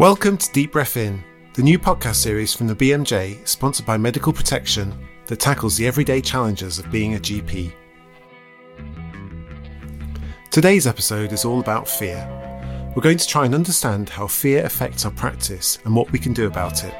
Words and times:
Welcome 0.00 0.38
to 0.38 0.50
Deep 0.52 0.72
Breath 0.72 0.96
In, 0.96 1.22
the 1.52 1.62
new 1.62 1.78
podcast 1.78 2.14
series 2.14 2.54
from 2.54 2.66
the 2.66 2.74
BMJ, 2.74 3.46
sponsored 3.46 3.84
by 3.84 3.98
Medical 3.98 4.32
Protection, 4.32 4.94
that 5.26 5.40
tackles 5.40 5.76
the 5.76 5.86
everyday 5.86 6.22
challenges 6.22 6.78
of 6.78 6.90
being 6.90 7.16
a 7.16 7.18
GP. 7.18 7.70
Today's 10.50 10.86
episode 10.86 11.34
is 11.34 11.44
all 11.44 11.60
about 11.60 11.86
fear. 11.86 12.26
We're 12.96 13.02
going 13.02 13.18
to 13.18 13.28
try 13.28 13.44
and 13.44 13.54
understand 13.54 14.08
how 14.08 14.26
fear 14.26 14.64
affects 14.64 15.04
our 15.04 15.10
practice 15.10 15.78
and 15.84 15.94
what 15.94 16.10
we 16.12 16.18
can 16.18 16.32
do 16.32 16.46
about 16.46 16.82
it. 16.82 16.94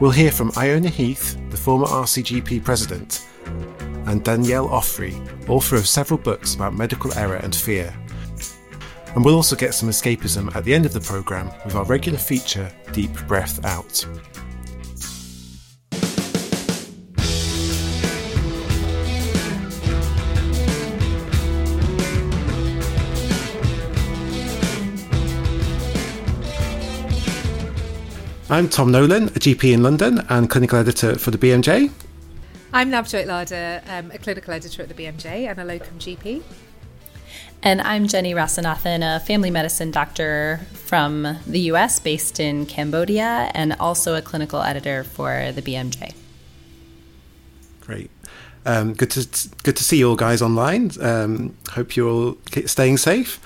We'll 0.00 0.10
hear 0.10 0.32
from 0.32 0.50
Iona 0.56 0.88
Heath, 0.88 1.38
the 1.50 1.56
former 1.56 1.86
RCGP 1.86 2.64
president, 2.64 3.28
and 4.06 4.24
Danielle 4.24 4.70
Ofri, 4.70 5.14
author 5.48 5.76
of 5.76 5.86
several 5.86 6.18
books 6.18 6.56
about 6.56 6.74
medical 6.74 7.16
error 7.16 7.36
and 7.36 7.54
fear, 7.54 7.94
and 9.14 9.24
we'll 9.24 9.36
also 9.36 9.54
get 9.54 9.74
some 9.74 9.88
escapism 9.88 10.54
at 10.56 10.64
the 10.64 10.74
end 10.74 10.86
of 10.86 10.92
the 10.92 11.00
programme 11.00 11.50
with 11.64 11.74
our 11.74 11.84
regular 11.84 12.18
feature, 12.18 12.70
Deep 12.92 13.12
Breath 13.26 13.64
Out. 13.64 14.04
I'm 28.50 28.68
Tom 28.68 28.92
Nolan, 28.92 29.24
a 29.24 29.40
GP 29.40 29.72
in 29.72 29.82
London 29.82 30.20
and 30.28 30.50
clinical 30.50 30.78
editor 30.78 31.18
for 31.18 31.30
the 31.30 31.38
BMJ. 31.38 31.90
I'm 32.72 32.90
Navjoyt 32.90 33.26
Ladher, 33.26 33.82
um, 33.88 34.10
a 34.10 34.18
clinical 34.18 34.52
editor 34.52 34.82
at 34.82 34.88
the 34.88 34.94
BMJ 34.94 35.48
and 35.48 35.58
a 35.58 35.64
locum 35.64 35.98
GP. 35.98 36.42
And 37.64 37.80
I'm 37.80 38.08
Jenny 38.08 38.34
Rasanathan, 38.34 39.16
a 39.16 39.20
family 39.20 39.50
medicine 39.50 39.90
doctor 39.90 40.60
from 40.74 41.38
the 41.46 41.60
US 41.60 41.98
based 41.98 42.38
in 42.38 42.66
Cambodia 42.66 43.50
and 43.54 43.74
also 43.80 44.14
a 44.14 44.20
clinical 44.20 44.60
editor 44.60 45.02
for 45.02 45.50
the 45.50 45.62
BMJ. 45.62 46.12
Great. 47.80 48.10
Um, 48.66 48.92
good 48.92 49.10
to 49.12 49.26
good 49.62 49.76
to 49.76 49.82
see 49.82 49.96
you 49.96 50.10
all 50.10 50.14
guys 50.14 50.42
online. 50.42 50.90
Um, 51.00 51.56
hope 51.70 51.96
you're 51.96 52.10
all 52.10 52.36
staying 52.66 52.98
safe. 52.98 53.40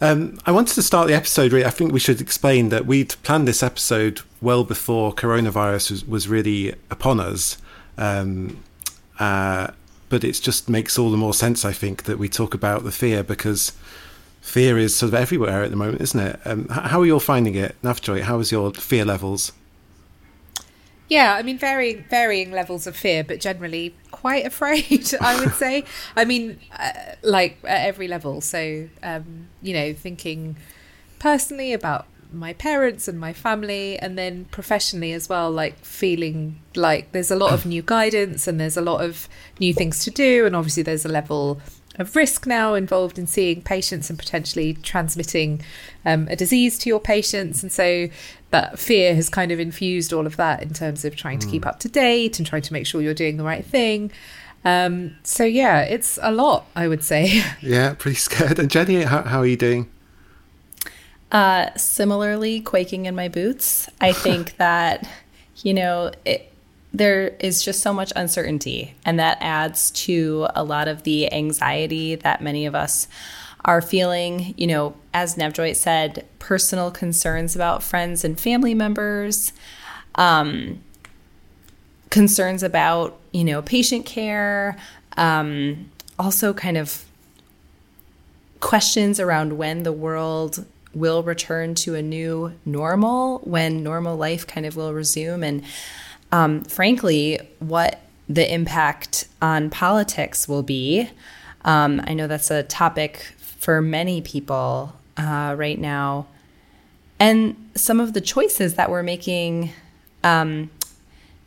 Um, 0.00 0.38
I 0.46 0.52
wanted 0.52 0.74
to 0.74 0.82
start 0.82 1.08
the 1.08 1.14
episode. 1.14 1.52
Really, 1.52 1.66
I 1.66 1.70
think 1.70 1.92
we 1.92 1.98
should 1.98 2.20
explain 2.20 2.68
that 2.68 2.86
we'd 2.86 3.16
planned 3.24 3.48
this 3.48 3.60
episode 3.60 4.20
well 4.40 4.62
before 4.62 5.12
coronavirus 5.12 5.90
was, 5.90 6.04
was 6.06 6.28
really 6.28 6.76
upon 6.92 7.18
us. 7.18 7.58
Um, 7.98 8.62
uh, 9.18 9.72
but 10.14 10.22
it 10.22 10.34
just 10.34 10.68
makes 10.68 10.96
all 10.96 11.10
the 11.10 11.16
more 11.16 11.34
sense, 11.34 11.64
I 11.64 11.72
think, 11.72 12.04
that 12.04 12.20
we 12.20 12.28
talk 12.28 12.54
about 12.54 12.84
the 12.84 12.92
fear 12.92 13.24
because 13.24 13.72
fear 14.40 14.78
is 14.78 14.94
sort 14.94 15.08
of 15.08 15.14
everywhere 15.16 15.64
at 15.64 15.70
the 15.70 15.76
moment, 15.76 16.00
isn't 16.00 16.20
it? 16.20 16.40
Um, 16.44 16.68
how 16.68 17.00
are 17.00 17.04
you 17.04 17.14
all 17.14 17.18
finding 17.18 17.56
it, 17.56 17.74
Navjoyt? 17.82 18.22
How 18.22 18.38
is 18.38 18.52
your 18.52 18.72
fear 18.74 19.04
levels? 19.04 19.50
Yeah, 21.08 21.34
I 21.34 21.42
mean, 21.42 21.58
varying 21.58 22.04
varying 22.08 22.52
levels 22.52 22.86
of 22.86 22.94
fear, 22.94 23.24
but 23.24 23.40
generally 23.40 23.92
quite 24.12 24.46
afraid. 24.52 25.12
I 25.20 25.40
would 25.40 25.54
say. 25.64 25.82
I 26.14 26.24
mean, 26.24 26.60
uh, 26.78 26.92
like 27.24 27.58
at 27.64 27.84
every 27.88 28.06
level. 28.06 28.40
So, 28.40 28.88
um, 29.02 29.48
you 29.62 29.74
know, 29.74 29.92
thinking 29.94 30.54
personally 31.18 31.72
about 31.72 32.06
my 32.34 32.52
parents 32.54 33.08
and 33.08 33.18
my 33.18 33.32
family 33.32 33.98
and 33.98 34.18
then 34.18 34.44
professionally 34.46 35.12
as 35.12 35.28
well 35.28 35.50
like 35.50 35.76
feeling 35.84 36.58
like 36.74 37.12
there's 37.12 37.30
a 37.30 37.36
lot 37.36 37.52
of 37.52 37.64
new 37.64 37.82
guidance 37.82 38.46
and 38.46 38.60
there's 38.60 38.76
a 38.76 38.82
lot 38.82 39.02
of 39.04 39.28
new 39.60 39.72
things 39.72 40.04
to 40.04 40.10
do 40.10 40.46
and 40.46 40.54
obviously 40.54 40.82
there's 40.82 41.04
a 41.04 41.08
level 41.08 41.60
of 41.96 42.16
risk 42.16 42.46
now 42.46 42.74
involved 42.74 43.18
in 43.18 43.26
seeing 43.26 43.62
patients 43.62 44.10
and 44.10 44.18
potentially 44.18 44.74
transmitting 44.74 45.62
um, 46.04 46.26
a 46.28 46.36
disease 46.36 46.76
to 46.78 46.88
your 46.88 47.00
patients 47.00 47.62
and 47.62 47.70
so 47.70 48.08
that 48.50 48.78
fear 48.78 49.14
has 49.14 49.28
kind 49.28 49.50
of 49.50 49.58
infused 49.58 50.12
all 50.12 50.26
of 50.26 50.36
that 50.36 50.62
in 50.62 50.72
terms 50.72 51.04
of 51.04 51.16
trying 51.16 51.38
to 51.38 51.46
keep 51.48 51.62
hmm. 51.62 51.68
up 51.68 51.80
to 51.80 51.88
date 51.88 52.38
and 52.38 52.46
trying 52.46 52.62
to 52.62 52.72
make 52.72 52.86
sure 52.86 53.00
you're 53.00 53.14
doing 53.14 53.36
the 53.36 53.44
right 53.44 53.64
thing. 53.64 54.12
Um, 54.64 55.16
so 55.24 55.44
yeah 55.44 55.82
it's 55.82 56.18
a 56.22 56.32
lot 56.32 56.66
i 56.74 56.88
would 56.88 57.02
say. 57.04 57.42
Yeah 57.60 57.94
pretty 57.94 58.16
scared. 58.16 58.58
And 58.58 58.70
jenny 58.70 59.02
how, 59.02 59.22
how 59.22 59.40
are 59.40 59.46
you 59.46 59.58
doing 59.58 59.90
uh, 61.34 61.76
similarly, 61.76 62.60
quaking 62.60 63.06
in 63.06 63.14
my 63.16 63.28
boots. 63.28 63.88
I 64.00 64.12
think 64.26 64.56
that, 64.56 65.06
you 65.56 65.74
know, 65.74 66.12
it, 66.24 66.50
there 66.92 67.34
is 67.40 67.62
just 67.64 67.82
so 67.82 67.92
much 67.92 68.12
uncertainty, 68.14 68.94
and 69.04 69.18
that 69.18 69.38
adds 69.40 69.90
to 69.90 70.46
a 70.54 70.62
lot 70.62 70.86
of 70.86 71.02
the 71.02 71.30
anxiety 71.32 72.14
that 72.14 72.40
many 72.40 72.66
of 72.66 72.76
us 72.76 73.08
are 73.64 73.82
feeling. 73.82 74.54
You 74.56 74.68
know, 74.68 74.96
as 75.12 75.34
Navjoyt 75.34 75.74
said, 75.74 76.24
personal 76.38 76.92
concerns 76.92 77.56
about 77.56 77.82
friends 77.82 78.24
and 78.24 78.38
family 78.38 78.74
members, 78.74 79.52
um, 80.14 80.84
concerns 82.10 82.62
about, 82.62 83.18
you 83.32 83.42
know, 83.42 83.60
patient 83.60 84.06
care, 84.06 84.76
um, 85.16 85.90
also 86.16 86.54
kind 86.54 86.76
of 86.76 87.04
questions 88.60 89.18
around 89.18 89.58
when 89.58 89.82
the 89.82 89.92
world 89.92 90.64
will 90.94 91.22
return 91.22 91.74
to 91.74 91.94
a 91.94 92.02
new 92.02 92.52
normal 92.64 93.38
when 93.38 93.82
normal 93.82 94.16
life 94.16 94.46
kind 94.46 94.66
of 94.66 94.76
will 94.76 94.92
resume. 94.92 95.42
And 95.42 95.62
um, 96.32 96.64
frankly, 96.64 97.40
what 97.58 98.00
the 98.28 98.52
impact 98.52 99.28
on 99.42 99.70
politics 99.70 100.48
will 100.48 100.62
be. 100.62 101.10
Um, 101.64 102.00
I 102.04 102.14
know 102.14 102.26
that's 102.26 102.50
a 102.50 102.62
topic 102.62 103.34
for 103.38 103.80
many 103.80 104.20
people 104.20 104.94
uh, 105.16 105.54
right 105.56 105.78
now. 105.78 106.26
And 107.20 107.70
some 107.74 108.00
of 108.00 108.12
the 108.12 108.20
choices 108.20 108.74
that 108.74 108.90
we're 108.90 109.02
making 109.02 109.70
um, 110.22 110.70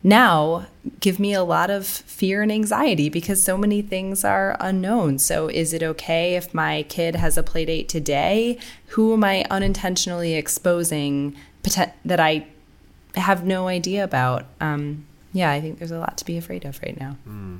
now 0.03 0.67
give 0.99 1.19
me 1.19 1.33
a 1.33 1.43
lot 1.43 1.69
of 1.69 1.85
fear 1.85 2.41
and 2.41 2.51
anxiety 2.51 3.09
because 3.09 3.43
so 3.43 3.57
many 3.57 3.81
things 3.81 4.23
are 4.23 4.55
unknown. 4.59 5.19
So, 5.19 5.47
is 5.47 5.73
it 5.73 5.83
okay 5.83 6.35
if 6.35 6.53
my 6.53 6.83
kid 6.83 7.15
has 7.15 7.37
a 7.37 7.43
play 7.43 7.65
date 7.65 7.89
today? 7.89 8.57
Who 8.87 9.13
am 9.13 9.23
I 9.23 9.45
unintentionally 9.49 10.35
exposing 10.35 11.35
that 12.05 12.19
I 12.19 12.47
have 13.15 13.45
no 13.45 13.67
idea 13.67 14.03
about? 14.03 14.45
Um, 14.61 15.05
yeah, 15.33 15.51
I 15.51 15.61
think 15.61 15.79
there's 15.79 15.91
a 15.91 15.99
lot 15.99 16.17
to 16.19 16.25
be 16.25 16.37
afraid 16.37 16.65
of 16.65 16.79
right 16.81 16.99
now. 16.99 17.17
Mm. 17.27 17.59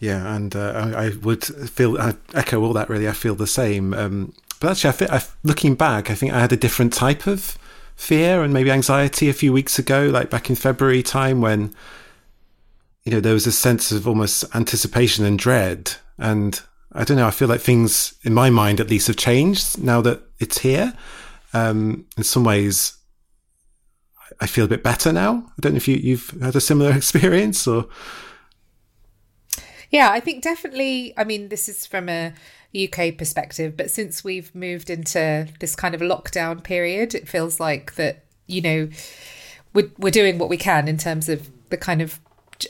Yeah, 0.00 0.34
and 0.34 0.54
uh, 0.54 0.92
I, 0.94 1.06
I, 1.06 1.08
would 1.22 1.44
feel 1.44 1.98
I 1.98 2.14
echo 2.34 2.62
all 2.62 2.74
that. 2.74 2.90
Really, 2.90 3.08
I 3.08 3.12
feel 3.12 3.34
the 3.34 3.46
same. 3.46 3.94
Um, 3.94 4.34
but 4.60 4.72
actually, 4.72 4.90
I, 4.90 4.92
feel, 4.92 5.08
I 5.10 5.22
looking 5.44 5.74
back, 5.74 6.10
I 6.10 6.14
think 6.14 6.32
I 6.32 6.40
had 6.40 6.52
a 6.52 6.56
different 6.56 6.92
type 6.92 7.26
of 7.26 7.56
fear 7.96 8.42
and 8.42 8.52
maybe 8.52 8.70
anxiety 8.70 9.28
a 9.28 9.32
few 9.32 9.52
weeks 9.52 9.78
ago, 9.78 10.06
like 10.06 10.30
back 10.30 10.50
in 10.50 10.56
February 10.56 11.02
time 11.02 11.40
when, 11.40 11.74
you 13.04 13.12
know, 13.12 13.20
there 13.20 13.34
was 13.34 13.46
a 13.46 13.52
sense 13.52 13.92
of 13.92 14.08
almost 14.08 14.44
anticipation 14.54 15.24
and 15.24 15.38
dread. 15.38 15.94
And 16.18 16.60
I 16.92 17.04
don't 17.04 17.16
know, 17.16 17.26
I 17.26 17.30
feel 17.30 17.48
like 17.48 17.60
things 17.60 18.14
in 18.22 18.34
my 18.34 18.50
mind 18.50 18.80
at 18.80 18.90
least 18.90 19.06
have 19.06 19.16
changed 19.16 19.82
now 19.82 20.00
that 20.02 20.22
it's 20.38 20.58
here. 20.58 20.94
Um, 21.52 22.06
in 22.16 22.24
some 22.24 22.44
ways, 22.44 22.96
I 24.40 24.46
feel 24.46 24.64
a 24.64 24.68
bit 24.68 24.82
better 24.82 25.12
now. 25.12 25.44
I 25.46 25.60
don't 25.60 25.72
know 25.72 25.76
if 25.76 25.88
you, 25.88 25.96
you've 25.96 26.30
had 26.42 26.56
a 26.56 26.60
similar 26.60 26.92
experience 26.96 27.66
or. 27.66 27.86
Yeah, 29.90 30.10
I 30.10 30.18
think 30.18 30.42
definitely. 30.42 31.14
I 31.16 31.24
mean, 31.24 31.48
this 31.48 31.68
is 31.68 31.86
from 31.86 32.08
a 32.08 32.34
UK 32.74 33.16
perspective, 33.16 33.76
but 33.76 33.90
since 33.90 34.24
we've 34.24 34.54
moved 34.54 34.90
into 34.90 35.48
this 35.60 35.76
kind 35.76 35.94
of 35.94 36.00
lockdown 36.00 36.62
period, 36.62 37.14
it 37.14 37.28
feels 37.28 37.60
like 37.60 37.94
that, 37.94 38.24
you 38.46 38.60
know, 38.60 38.88
we're, 39.72 39.90
we're 39.98 40.10
doing 40.10 40.38
what 40.38 40.48
we 40.48 40.56
can 40.56 40.88
in 40.88 40.98
terms 40.98 41.28
of 41.28 41.50
the 41.70 41.76
kind 41.76 42.02
of 42.02 42.20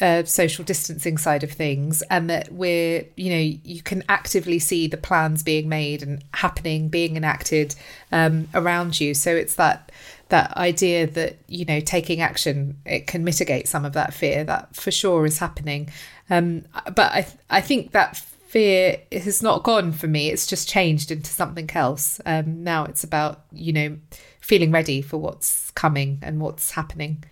uh, 0.01 0.25
social 0.25 0.65
distancing 0.65 1.19
side 1.19 1.43
of 1.43 1.53
things, 1.53 2.03
and 2.11 2.29
that 2.31 2.53
we're, 2.53 3.05
you 3.17 3.31
know, 3.31 3.59
you 3.65 3.83
can 3.83 4.03
actively 4.09 4.59
see 4.59 4.87
the 4.87 4.97
plans 4.97 5.43
being 5.43 5.69
made 5.69 6.03
and 6.03 6.25
happening, 6.33 6.89
being 6.89 7.17
enacted 7.17 7.75
um, 8.13 8.49
around 8.55 9.01
you. 9.01 9.15
So 9.15 9.35
it's 9.35 9.55
that 9.57 9.91
that 10.31 10.57
idea 10.57 11.07
that 11.07 11.37
you 11.49 11.65
know 11.67 11.81
taking 11.81 12.21
action 12.23 12.79
it 12.87 13.07
can 13.07 13.23
mitigate 13.23 13.69
some 13.69 13.85
of 13.85 13.93
that 13.93 14.15
fear 14.15 14.43
that 14.43 14.75
for 14.75 14.91
sure 14.91 15.27
is 15.27 15.39
happening 15.39 15.89
um, 16.31 16.65
but 16.87 17.13
I 17.13 17.27
I 17.51 17.61
think 17.61 17.93
that 17.93 18.25
fear 18.55 19.01
has 19.11 19.43
not 19.43 19.65
gone 19.65 19.91
for 19.91 20.07
me. 20.07 20.31
It's 20.31 20.47
just 20.47 20.69
changed 20.69 21.11
into 21.11 21.29
something 21.29 21.69
else. 21.75 22.21
Um, 22.25 22.63
now 22.63 22.85
it's 22.85 23.03
about, 23.03 23.41
you 23.51 23.73
know, 23.73 23.99
feeling 24.39 24.71
ready 24.71 25.03
for 25.03 25.17
what's 25.17 25.73
coming 25.73 26.21
and 26.23 26.41
what's 26.41 26.71
happening. 26.71 27.25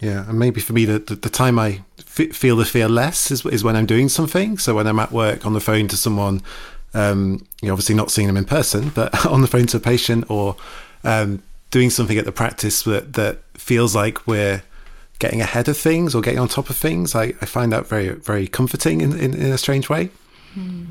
Yeah, 0.00 0.26
and 0.26 0.38
maybe 0.38 0.62
for 0.62 0.72
me, 0.72 0.86
the, 0.86 1.00
the, 1.00 1.16
the 1.16 1.28
time 1.28 1.58
I 1.58 1.82
f- 1.98 2.34
feel 2.34 2.56
the 2.56 2.64
fear 2.64 2.88
less 2.88 3.30
is, 3.30 3.44
is 3.44 3.62
when 3.62 3.76
I'm 3.76 3.84
doing 3.84 4.08
something. 4.08 4.56
So 4.56 4.74
when 4.74 4.86
I'm 4.86 4.98
at 5.00 5.12
work 5.12 5.44
on 5.44 5.52
the 5.52 5.60
phone 5.60 5.86
to 5.88 5.98
someone, 5.98 6.40
um, 6.94 7.46
you 7.60 7.68
know, 7.68 7.74
obviously 7.74 7.94
not 7.94 8.10
seeing 8.10 8.26
them 8.26 8.38
in 8.38 8.46
person, 8.46 8.88
but 8.94 9.26
on 9.26 9.42
the 9.42 9.48
phone 9.48 9.66
to 9.66 9.76
a 9.76 9.80
patient 9.80 10.24
or 10.30 10.56
um, 11.04 11.42
doing 11.70 11.90
something 11.90 12.16
at 12.16 12.24
the 12.24 12.32
practice 12.32 12.84
that, 12.84 13.12
that 13.12 13.42
feels 13.52 13.94
like 13.94 14.26
we're 14.26 14.62
getting 15.18 15.40
ahead 15.40 15.68
of 15.68 15.76
things 15.76 16.14
or 16.14 16.22
getting 16.22 16.38
on 16.38 16.48
top 16.48 16.70
of 16.70 16.76
things. 16.76 17.14
I, 17.14 17.34
I 17.40 17.46
find 17.46 17.72
that 17.72 17.86
very, 17.86 18.10
very 18.10 18.46
comforting 18.46 19.00
in, 19.00 19.12
in, 19.18 19.34
in 19.34 19.52
a 19.52 19.58
strange 19.58 19.88
way. 19.88 20.10
Hmm. 20.54 20.84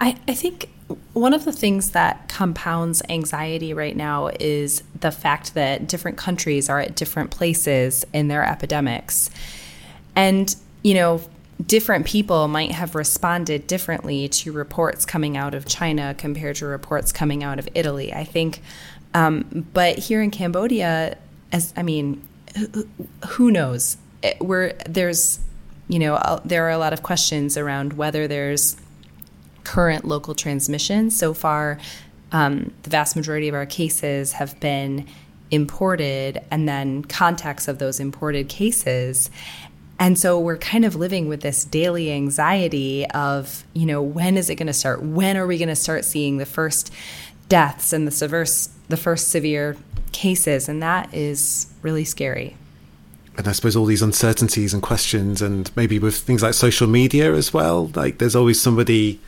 I, 0.00 0.16
I 0.28 0.34
think 0.34 0.68
one 1.14 1.32
of 1.32 1.44
the 1.44 1.52
things 1.52 1.92
that 1.92 2.28
compounds 2.28 3.02
anxiety 3.08 3.72
right 3.72 3.96
now 3.96 4.28
is 4.40 4.82
the 5.00 5.10
fact 5.10 5.54
that 5.54 5.88
different 5.88 6.18
countries 6.18 6.68
are 6.68 6.80
at 6.80 6.94
different 6.94 7.30
places 7.30 8.04
in 8.12 8.28
their 8.28 8.44
epidemics. 8.44 9.30
And, 10.14 10.54
you 10.82 10.94
know, 10.94 11.22
different 11.64 12.04
people 12.04 12.48
might 12.48 12.72
have 12.72 12.94
responded 12.94 13.66
differently 13.66 14.28
to 14.28 14.52
reports 14.52 15.06
coming 15.06 15.36
out 15.36 15.54
of 15.54 15.66
China 15.66 16.14
compared 16.18 16.56
to 16.56 16.66
reports 16.66 17.12
coming 17.12 17.42
out 17.42 17.58
of 17.58 17.68
Italy. 17.74 18.12
I 18.12 18.24
think, 18.24 18.60
um, 19.14 19.66
but 19.72 19.96
here 19.98 20.20
in 20.20 20.30
Cambodia, 20.30 21.16
as 21.52 21.72
I 21.76 21.82
mean, 21.82 22.20
who 23.28 23.50
knows? 23.50 23.96
Where 24.38 24.72
there's, 24.88 25.40
you 25.88 25.98
know, 25.98 26.40
there 26.44 26.64
are 26.66 26.70
a 26.70 26.78
lot 26.78 26.92
of 26.92 27.02
questions 27.02 27.56
around 27.56 27.94
whether 27.94 28.26
there's 28.26 28.76
current 29.64 30.04
local 30.04 30.34
transmission. 30.34 31.10
So 31.10 31.34
far, 31.34 31.78
um, 32.32 32.72
the 32.82 32.90
vast 32.90 33.16
majority 33.16 33.48
of 33.48 33.54
our 33.54 33.66
cases 33.66 34.32
have 34.32 34.58
been 34.60 35.06
imported, 35.50 36.42
and 36.50 36.68
then 36.68 37.04
contacts 37.04 37.68
of 37.68 37.78
those 37.78 38.00
imported 38.00 38.48
cases. 38.48 39.30
And 39.98 40.18
so 40.18 40.40
we're 40.40 40.58
kind 40.58 40.84
of 40.84 40.96
living 40.96 41.28
with 41.28 41.42
this 41.42 41.64
daily 41.64 42.10
anxiety 42.10 43.06
of, 43.10 43.64
you 43.74 43.86
know, 43.86 44.02
when 44.02 44.36
is 44.36 44.50
it 44.50 44.56
going 44.56 44.66
to 44.66 44.72
start? 44.72 45.02
When 45.02 45.36
are 45.36 45.46
we 45.46 45.58
going 45.58 45.68
to 45.68 45.76
start 45.76 46.04
seeing 46.04 46.38
the 46.38 46.46
first 46.46 46.92
deaths 47.48 47.92
and 47.92 48.06
the 48.06 48.10
severe, 48.10 48.46
the 48.88 48.96
first 48.96 49.28
severe 49.28 49.76
cases? 50.10 50.68
And 50.68 50.82
that 50.82 51.14
is 51.14 51.72
really 51.84 52.04
scary. 52.04 52.56
And 53.36 53.46
I 53.46 53.52
suppose 53.52 53.76
all 53.76 53.84
these 53.84 54.02
uncertainties 54.02 54.72
and 54.72 54.82
questions, 54.82 55.42
and 55.42 55.70
maybe 55.76 55.98
with 55.98 56.16
things 56.16 56.42
like 56.42 56.54
social 56.54 56.88
media 56.88 57.32
as 57.34 57.52
well, 57.52 57.90
like 57.94 58.18
there's 58.18 58.36
always 58.36 58.60
somebody 58.60 59.20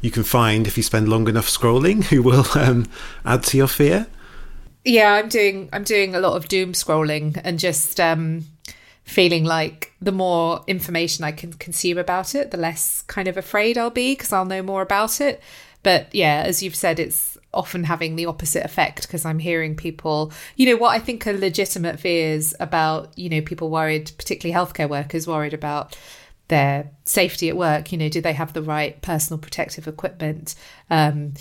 you 0.00 0.10
can 0.10 0.24
find 0.24 0.66
if 0.66 0.76
you 0.76 0.82
spend 0.82 1.08
long 1.08 1.28
enough 1.28 1.48
scrolling 1.48 2.04
who 2.04 2.22
will 2.22 2.46
um, 2.54 2.86
add 3.24 3.42
to 3.44 3.56
your 3.56 3.68
fear. 3.68 4.06
Yeah, 4.84 5.14
I'm 5.14 5.28
doing 5.28 5.68
I'm 5.72 5.84
doing 5.84 6.14
a 6.14 6.20
lot 6.20 6.36
of 6.36 6.48
doom 6.48 6.72
scrolling 6.72 7.38
and 7.44 7.58
just 7.58 8.00
um, 8.00 8.46
feeling 9.04 9.44
like 9.44 9.92
the 10.00 10.12
more 10.12 10.64
information 10.66 11.24
I 11.24 11.32
can 11.32 11.52
consume 11.54 11.98
about 11.98 12.34
it, 12.34 12.50
the 12.50 12.56
less 12.56 13.02
kind 13.02 13.28
of 13.28 13.36
afraid 13.36 13.76
I'll 13.76 13.90
be 13.90 14.12
because 14.12 14.32
I'll 14.32 14.46
know 14.46 14.62
more 14.62 14.82
about 14.82 15.20
it. 15.20 15.42
But 15.82 16.14
yeah, 16.14 16.42
as 16.46 16.62
you've 16.62 16.76
said, 16.76 16.98
it's 16.98 17.36
often 17.52 17.84
having 17.84 18.16
the 18.16 18.26
opposite 18.26 18.64
effect 18.64 19.02
because 19.02 19.24
I'm 19.24 19.38
hearing 19.38 19.74
people, 19.74 20.32
you 20.56 20.66
know, 20.66 20.76
what 20.76 20.90
I 20.94 20.98
think 20.98 21.26
are 21.26 21.32
legitimate 21.32 21.98
fears 21.98 22.54
about, 22.60 23.16
you 23.18 23.28
know, 23.28 23.40
people 23.40 23.70
worried, 23.70 24.12
particularly 24.16 24.54
healthcare 24.54 24.88
workers 24.88 25.26
worried 25.26 25.54
about 25.54 25.96
their 26.48 26.90
safety 27.04 27.48
at 27.48 27.56
work. 27.56 27.92
You 27.92 27.98
know, 27.98 28.08
do 28.08 28.20
they 28.20 28.34
have 28.34 28.52
the 28.52 28.62
right 28.62 29.00
personal 29.02 29.38
protective 29.38 29.88
equipment? 29.88 30.54
Um, 30.90 31.34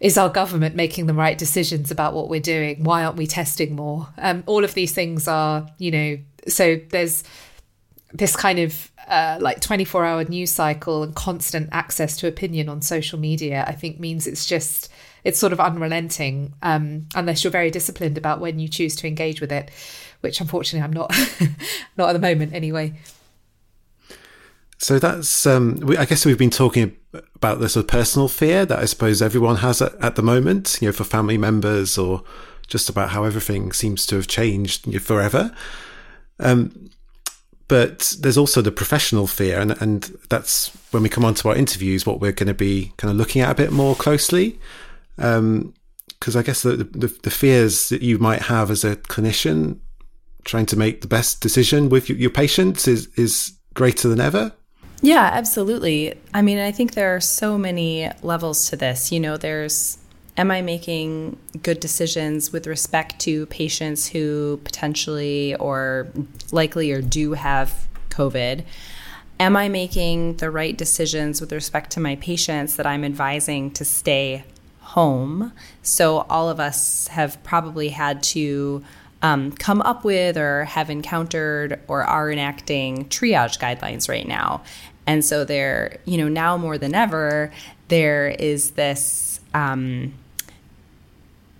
is 0.00 0.18
our 0.18 0.28
government 0.28 0.74
making 0.74 1.06
the 1.06 1.14
right 1.14 1.38
decisions 1.38 1.90
about 1.90 2.14
what 2.14 2.28
we're 2.28 2.40
doing? 2.40 2.82
Why 2.82 3.04
aren't 3.04 3.16
we 3.16 3.26
testing 3.26 3.76
more? 3.76 4.08
Um, 4.18 4.42
all 4.46 4.64
of 4.64 4.74
these 4.74 4.92
things 4.92 5.28
are, 5.28 5.68
you 5.78 5.90
know, 5.90 6.18
so 6.48 6.80
there's 6.90 7.22
this 8.12 8.34
kind 8.34 8.58
of 8.58 8.90
uh, 9.08 9.38
like 9.40 9.60
24 9.60 10.04
hour 10.04 10.24
news 10.24 10.50
cycle 10.50 11.02
and 11.02 11.14
constant 11.14 11.68
access 11.72 12.16
to 12.18 12.26
opinion 12.26 12.68
on 12.68 12.82
social 12.82 13.18
media, 13.18 13.64
I 13.66 13.72
think 13.72 14.00
means 14.00 14.26
it's 14.26 14.46
just, 14.46 14.90
it's 15.24 15.38
sort 15.38 15.52
of 15.52 15.60
unrelenting 15.60 16.54
um, 16.62 17.06
unless 17.14 17.44
you're 17.44 17.50
very 17.50 17.70
disciplined 17.70 18.18
about 18.18 18.40
when 18.40 18.58
you 18.58 18.68
choose 18.68 18.96
to 18.96 19.06
engage 19.06 19.40
with 19.40 19.52
it, 19.52 19.70
which 20.20 20.40
unfortunately 20.40 20.84
I'm 20.84 20.92
not, 20.92 21.14
not 21.96 22.10
at 22.10 22.12
the 22.12 22.18
moment 22.18 22.54
anyway. 22.54 22.94
So 24.78 24.98
that's, 24.98 25.46
um, 25.46 25.76
we, 25.76 25.96
I 25.96 26.04
guess 26.04 26.26
we've 26.26 26.36
been 26.36 26.50
talking 26.50 26.96
about 27.36 27.60
the 27.60 27.68
sort 27.68 27.84
of 27.84 27.88
personal 27.88 28.26
fear 28.26 28.66
that 28.66 28.80
I 28.80 28.84
suppose 28.84 29.22
everyone 29.22 29.56
has 29.56 29.80
at, 29.80 29.94
at, 30.02 30.16
the 30.16 30.22
moment, 30.22 30.78
you 30.80 30.88
know, 30.88 30.92
for 30.92 31.04
family 31.04 31.38
members 31.38 31.96
or 31.96 32.24
just 32.66 32.88
about 32.88 33.10
how 33.10 33.22
everything 33.22 33.70
seems 33.72 34.06
to 34.06 34.16
have 34.16 34.26
changed 34.26 34.86
you 34.88 34.94
know, 34.94 34.98
forever. 34.98 35.54
Um, 36.40 36.90
but 37.68 38.16
there's 38.18 38.36
also 38.36 38.60
the 38.60 38.72
professional 38.72 39.26
fear, 39.26 39.58
and, 39.58 39.80
and 39.80 40.02
that's 40.28 40.68
when 40.90 41.02
we 41.02 41.08
come 41.08 41.24
on 41.24 41.34
to 41.34 41.48
our 41.48 41.56
interviews, 41.56 42.04
what 42.04 42.20
we're 42.20 42.32
going 42.32 42.48
to 42.48 42.54
be 42.54 42.92
kind 42.96 43.10
of 43.10 43.16
looking 43.16 43.40
at 43.40 43.50
a 43.50 43.54
bit 43.54 43.72
more 43.72 43.94
closely. 43.94 44.58
Because 45.16 45.36
um, 45.38 45.74
I 46.36 46.42
guess 46.42 46.62
the, 46.62 46.76
the, 46.76 47.08
the 47.22 47.30
fears 47.30 47.88
that 47.90 48.02
you 48.02 48.18
might 48.18 48.42
have 48.42 48.70
as 48.70 48.84
a 48.84 48.96
clinician 48.96 49.78
trying 50.44 50.66
to 50.66 50.76
make 50.76 51.00
the 51.00 51.08
best 51.08 51.40
decision 51.40 51.88
with 51.88 52.10
your 52.10 52.30
patients 52.30 52.88
is 52.88 53.06
is 53.16 53.52
greater 53.74 54.08
than 54.08 54.20
ever. 54.20 54.52
Yeah, 55.00 55.30
absolutely. 55.32 56.14
I 56.32 56.42
mean, 56.42 56.58
I 56.58 56.70
think 56.70 56.94
there 56.94 57.16
are 57.16 57.20
so 57.20 57.58
many 57.58 58.08
levels 58.22 58.70
to 58.70 58.76
this. 58.76 59.10
You 59.10 59.18
know, 59.18 59.36
there's 59.36 59.98
am 60.36 60.50
I 60.50 60.62
making 60.62 61.38
good 61.62 61.80
decisions 61.80 62.52
with 62.52 62.66
respect 62.66 63.18
to 63.20 63.46
patients 63.46 64.08
who 64.08 64.60
potentially 64.64 65.54
or 65.56 66.08
likely 66.52 66.92
or 66.92 67.02
do 67.02 67.32
have 67.32 67.88
COVID? 68.10 68.64
Am 69.40 69.56
I 69.56 69.68
making 69.68 70.36
the 70.36 70.50
right 70.50 70.76
decisions 70.76 71.40
with 71.40 71.52
respect 71.52 71.90
to 71.92 72.00
my 72.00 72.16
patients 72.16 72.76
that 72.76 72.86
I'm 72.86 73.04
advising 73.04 73.72
to 73.72 73.84
stay 73.84 74.44
home? 74.82 75.52
So, 75.82 76.18
all 76.28 76.48
of 76.48 76.60
us 76.60 77.08
have 77.08 77.42
probably 77.42 77.88
had 77.88 78.22
to 78.24 78.84
um, 79.22 79.52
come 79.52 79.80
up 79.82 80.04
with 80.04 80.36
or 80.36 80.64
have 80.64 80.90
encountered 80.90 81.80
or 81.88 82.02
are 82.02 82.30
enacting 82.30 83.06
triage 83.06 83.58
guidelines 83.58 84.08
right 84.08 84.26
now. 84.26 84.62
And 85.06 85.24
so 85.24 85.44
there, 85.44 85.98
you 86.04 86.18
know, 86.18 86.28
now 86.28 86.56
more 86.56 86.78
than 86.78 86.94
ever, 86.94 87.52
there 87.88 88.28
is 88.28 88.72
this 88.72 89.40
um, 89.54 90.14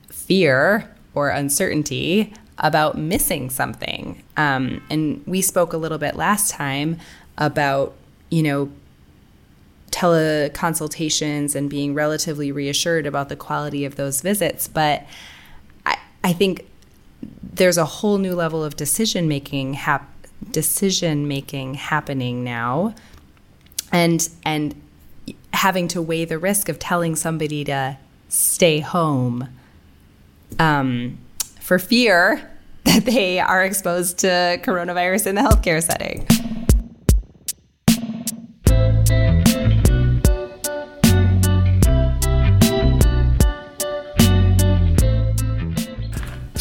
fear 0.09 0.91
or 1.15 1.29
uncertainty 1.29 2.33
about 2.59 2.97
missing 2.97 3.51
something. 3.51 4.23
Um, 4.37 4.83
and 4.91 5.23
we 5.27 5.41
spoke 5.43 5.73
a 5.73 5.77
little 5.77 5.99
bit 5.99 6.15
last 6.17 6.51
time 6.51 6.99
about, 7.39 7.95
you 8.31 8.43
know, 8.43 8.71
teleconsultations 9.93 11.55
and 11.55 11.71
being 11.71 11.95
relatively 11.95 12.51
reassured 12.51 13.07
about 13.07 13.29
the 13.29 13.37
quality 13.37 13.85
of 13.85 13.95
those 13.95 14.21
visits. 14.21 14.67
But 14.67 15.07
I, 15.87 15.99
I 16.25 16.33
think 16.33 16.67
there's 17.43 17.79
a 17.79 17.85
whole 17.85 18.19
new 18.19 18.35
level 18.35 18.65
of 18.65 18.75
decision 18.75 19.29
making 19.29 19.75
hap- 19.75 20.09
decision 20.51 21.29
making 21.29 21.75
happening 21.75 22.43
now 22.43 22.95
and 23.93 24.29
and 24.45 24.75
having 25.53 25.87
to 25.87 26.03
weigh 26.03 26.25
the 26.25 26.39
risk 26.39 26.69
of 26.69 26.79
telling 26.79 27.15
somebody 27.15 27.63
to 27.63 27.97
stay 28.29 28.81
home 28.81 29.49
um, 30.59 31.19
for 31.61 31.79
fear 31.79 32.51
that 32.85 33.05
they 33.05 33.39
are 33.39 33.63
exposed 33.63 34.19
to 34.19 34.27
coronavirus 34.65 35.29
in 35.29 35.35
the 35.37 35.43
healthcare 35.43 35.83
setting. 35.83 36.27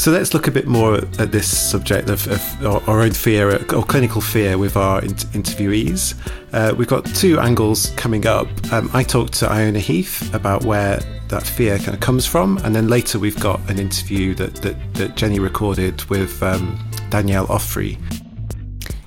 So 0.02 0.10
let's 0.10 0.34
look 0.34 0.48
a 0.48 0.52
bit 0.52 0.66
more 0.66 0.96
at 0.96 1.32
this 1.32 1.56
subject 1.56 2.10
of, 2.10 2.28
of 2.28 2.66
our 2.90 3.02
own 3.02 3.12
fear 3.12 3.52
or 3.52 3.86
clinical 3.86 4.20
fear 4.20 4.58
with 4.58 4.76
our 4.76 5.00
in- 5.04 5.14
interviewees. 5.14 6.16
Uh, 6.52 6.74
we've 6.76 6.88
got 6.88 7.06
two 7.06 7.40
angles 7.40 7.92
coming 7.98 8.26
up. 8.26 8.48
Um, 8.74 8.90
I 8.96 9.04
talked 9.04 9.34
to 9.34 9.48
Iona 9.48 9.78
Heath 9.78 10.34
about 10.34 10.66
where 10.66 11.02
that 11.28 11.44
fear 11.44 11.78
kind 11.78 11.94
of 11.94 12.00
comes 12.00 12.26
from, 12.26 12.58
and 12.64 12.76
then 12.76 12.88
later 12.88 13.20
we've 13.20 13.40
got 13.40 13.60
an 13.70 13.78
interview 13.78 14.34
that, 14.34 14.56
that, 14.64 14.94
that 14.96 15.16
Jenny 15.16 15.38
recorded 15.38 16.04
with 16.06 16.42
um, 16.42 16.84
Danielle 17.12 17.46
Ofri. 17.46 18.00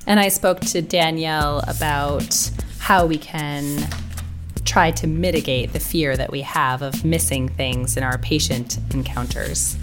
And 0.07 0.21
I 0.21 0.29
spoke 0.29 0.61
to 0.61 0.81
Danielle 0.81 1.65
about 1.67 2.53
how 2.79 3.05
we 3.05 3.19
can 3.19 3.85
try 4.65 4.93
to 4.93 5.09
mitigate 5.09 5.73
the 5.73 5.81
fear 5.81 6.17
that 6.17 6.31
we 6.31 6.43
have 6.43 6.83
of 6.83 7.05
missing 7.05 7.49
things 7.49 7.97
in 7.97 8.05
our 8.05 8.19
patient 8.19 8.79
encounters. 8.93 9.77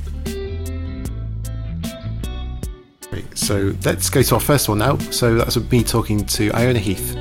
So 3.42 3.74
let's 3.84 4.08
go 4.12 4.22
to 4.22 4.36
our 4.36 4.40
first 4.40 4.70
one 4.70 4.78
now. 4.78 5.00
So 5.10 5.34
that's 5.34 5.58
me 5.58 5.84
talking 5.84 6.24
to 6.28 6.52
Iona 6.54 6.78
Heath. 6.78 7.18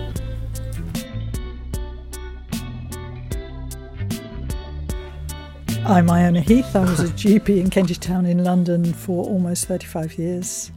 I'm 5.86 6.10
Iona 6.10 6.42
Heath. 6.42 6.76
I 6.76 6.80
was 6.80 7.00
a 7.00 7.04
GP 7.14 7.58
in 7.58 7.70
Kentish 7.70 7.98
Town 7.98 8.26
in 8.26 8.44
London 8.44 8.92
for 8.92 9.24
almost 9.24 9.64
35 9.64 10.18
years. 10.18 10.70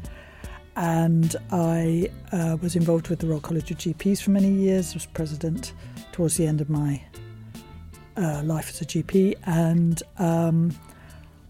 And 0.78 1.36
I 1.52 2.10
uh, 2.32 2.56
was 2.62 2.78
involved 2.78 3.10
with 3.10 3.20
the 3.20 3.28
Royal 3.28 3.42
College 3.42 3.70
of 3.70 3.78
GPs 3.78 4.22
for 4.22 4.32
many 4.32 4.50
years, 4.50 4.94
was 4.94 5.06
president 5.08 5.74
towards 6.14 6.38
the 6.38 6.48
end 6.48 6.62
of 6.62 6.70
my 6.70 7.04
uh, 8.16 8.42
life 8.46 8.70
as 8.70 8.80
a 8.80 8.86
GP. 8.86 9.36
And 9.46 10.02
um, 10.20 10.72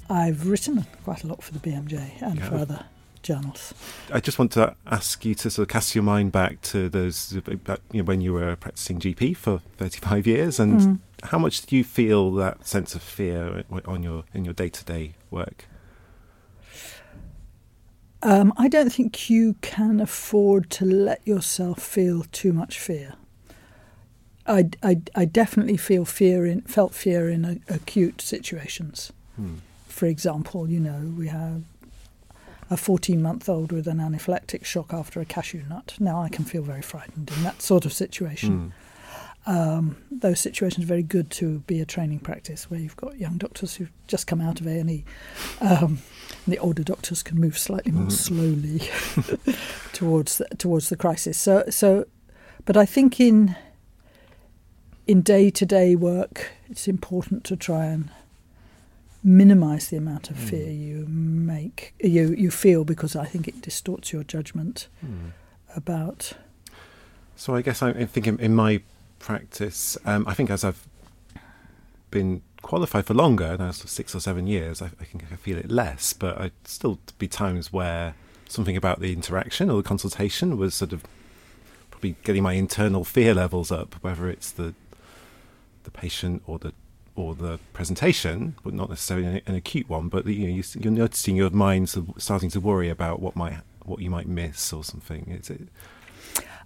I've 0.10 0.48
written 0.48 0.84
quite 1.04 1.24
a 1.24 1.28
lot 1.28 1.44
for 1.44 1.54
the 1.54 1.60
BMJ 1.60 2.24
and 2.24 2.40
yeah. 2.40 2.50
for 2.50 2.56
other 2.56 2.84
journals. 3.24 3.74
I 4.12 4.20
just 4.20 4.38
want 4.38 4.52
to 4.54 4.76
ask 4.86 5.26
you 5.26 5.34
to 5.36 5.50
sort 5.50 5.68
of 5.68 5.72
cast 5.72 5.96
your 5.96 6.04
mind 6.04 6.32
back 6.32 6.62
to 6.64 6.90
those 6.90 7.34
you 7.34 7.42
know, 7.94 8.04
when 8.04 8.22
you 8.22 8.34
were 8.34 8.52
a 8.52 8.58
practicing 8.58 9.00
GP 9.00 9.36
for 9.36 9.60
35 9.78 10.28
years, 10.28 10.60
and 10.60 10.80
mm. 10.80 11.00
how 11.24 11.40
much 11.40 11.66
do 11.66 11.76
you 11.76 11.84
feel 11.84 12.32
that 12.34 12.68
sense 12.68 12.94
of 12.96 13.02
fear 13.02 13.64
on 13.86 14.04
your 14.04 14.24
in 14.34 14.46
your 14.46 14.54
day 14.54 14.70
to 14.70 14.86
day 14.86 15.16
work? 15.32 15.66
Um, 18.22 18.54
I 18.56 18.70
don't 18.70 18.92
think 18.92 19.30
you 19.30 19.56
can 19.62 20.00
afford 20.00 20.70
to 20.72 20.86
let 20.86 21.26
yourself 21.28 21.82
feel 21.82 22.24
too 22.32 22.54
much 22.54 22.80
fear. 22.80 23.16
I, 24.46 24.70
I, 24.82 25.02
I 25.14 25.26
definitely 25.26 25.78
feel 25.78 26.06
fear 26.06 26.46
in 26.46 26.62
felt 26.62 26.94
fear 26.94 27.30
in 27.30 27.46
a, 27.46 27.74
acute 27.74 28.22
situations. 28.22 29.12
Hmm. 29.36 29.56
For 29.88 30.06
example, 30.06 30.70
you 30.70 30.80
know 30.80 31.14
we 31.18 31.28
have 31.28 31.64
a 32.74 32.78
14 32.78 33.22
month 33.22 33.48
old 33.48 33.72
with 33.72 33.88
an 33.88 34.00
anaphylactic 34.00 34.66
shock 34.66 34.94
after 34.94 35.22
a 35.22 35.26
cashew 35.26 35.62
nut. 35.70 35.96
Now 36.00 36.22
I 36.22 36.28
can 36.28 36.44
feel 36.44 36.64
very 36.64 36.82
frightened 36.82 37.32
in 37.36 37.44
that 37.44 37.62
sort 37.62 37.86
of 37.86 37.94
situation. 37.94 38.52
Hmm. 38.52 38.70
Um, 39.46 39.98
those 40.10 40.40
situations 40.40 40.86
are 40.86 40.88
very 40.88 41.04
good 41.04 41.30
to 41.32 41.60
be 41.60 41.82
a 41.82 41.86
training 41.86 42.20
practice 42.20 42.72
where 42.72 42.80
you've 42.80 42.96
got 42.96 43.20
young 43.20 43.38
doctors 43.38 43.76
who've 43.76 43.92
just 44.08 44.26
come 44.26 44.42
out 44.42 44.60
of 44.60 44.68
A 44.68 44.80
and 44.80 44.90
E. 44.90 45.06
Um, 45.62 46.00
the 46.48 46.58
older 46.58 46.84
doctors 46.84 47.22
can 47.22 47.40
move 47.40 47.58
slightly 47.60 47.92
more 47.92 48.08
mm. 48.08 48.12
slowly 48.12 48.90
towards 49.94 50.40
the, 50.40 50.46
towards 50.58 50.90
the 50.90 50.96
crisis. 50.96 51.38
So, 51.38 51.66
so, 51.70 52.06
but 52.66 52.76
I 52.76 52.86
think 52.86 53.20
in 53.20 53.56
in 55.06 55.22
day 55.22 55.50
to 55.52 55.66
day 55.66 55.96
work, 55.96 56.52
it's 56.70 56.88
important 56.88 57.44
to 57.44 57.58
try 57.58 57.86
and 57.86 58.10
minimize 59.24 59.88
the 59.88 59.98
amount 59.98 60.30
of 60.30 60.38
fear 60.38 60.68
mm. 60.68 60.80
you 60.80 61.06
make 61.08 61.94
you 62.00 62.34
you 62.38 62.52
feel 62.52 62.84
because 62.84 63.16
I 63.16 63.26
think 63.26 63.48
it 63.48 63.62
distorts 63.62 64.12
your 64.12 64.24
judgment 64.24 64.88
mm. 65.06 65.32
about. 65.76 66.34
So 67.36 67.56
I 67.56 67.62
guess 67.62 67.82
I'm 67.82 68.08
thinking 68.08 68.40
in 68.40 68.56
my 68.56 68.82
practice, 69.20 69.98
um, 70.06 70.28
I 70.28 70.34
think 70.34 70.50
as 70.50 70.64
I've 70.64 70.86
been 72.12 72.42
qualified 72.62 73.06
for 73.06 73.14
longer, 73.14 73.58
now 73.58 73.72
six 73.72 74.14
or 74.14 74.20
seven 74.20 74.46
years, 74.48 74.82
I, 74.82 74.88
I 75.00 75.04
think 75.04 75.26
I 75.32 75.36
feel 75.36 75.58
it 75.58 75.72
less, 75.72 76.14
but 76.14 76.38
I 76.40 76.52
still 76.66 77.00
be 77.18 77.28
times 77.28 77.74
where 77.74 78.16
something 78.48 78.78
about 78.78 79.00
the 79.00 79.12
interaction 79.12 79.70
or 79.70 79.78
the 79.78 79.88
consultation 79.88 80.58
was 80.58 80.76
sort 80.76 80.94
of 80.94 81.04
probably 81.90 82.16
getting 82.24 82.44
my 82.44 82.54
internal 82.54 83.04
fear 83.04 83.34
levels 83.34 83.72
up, 83.72 83.96
whether 84.02 84.30
it's 84.30 84.52
the 84.52 84.76
the 85.84 85.92
patient 85.92 86.42
or 86.48 86.60
the 86.60 86.74
or 87.16 87.36
the 87.36 87.60
presentation, 87.74 88.56
but 88.64 88.74
not 88.74 88.90
necessarily 88.90 89.28
an, 89.28 89.42
an 89.46 89.56
acute 89.56 89.90
one. 89.90 90.10
But 90.10 90.26
you 90.26 90.48
know, 90.48 90.54
you, 90.54 90.88
are 90.88 90.92
noticing 90.92 91.36
your 91.36 91.50
mind 91.50 91.94
starting 92.18 92.50
to 92.52 92.60
worry 92.60 92.90
about 92.90 93.20
what 93.20 93.36
might 93.36 93.60
what 93.86 94.00
you 94.00 94.10
might 94.10 94.28
miss 94.28 94.72
or 94.72 94.84
something. 94.84 95.28
It? 95.30 95.68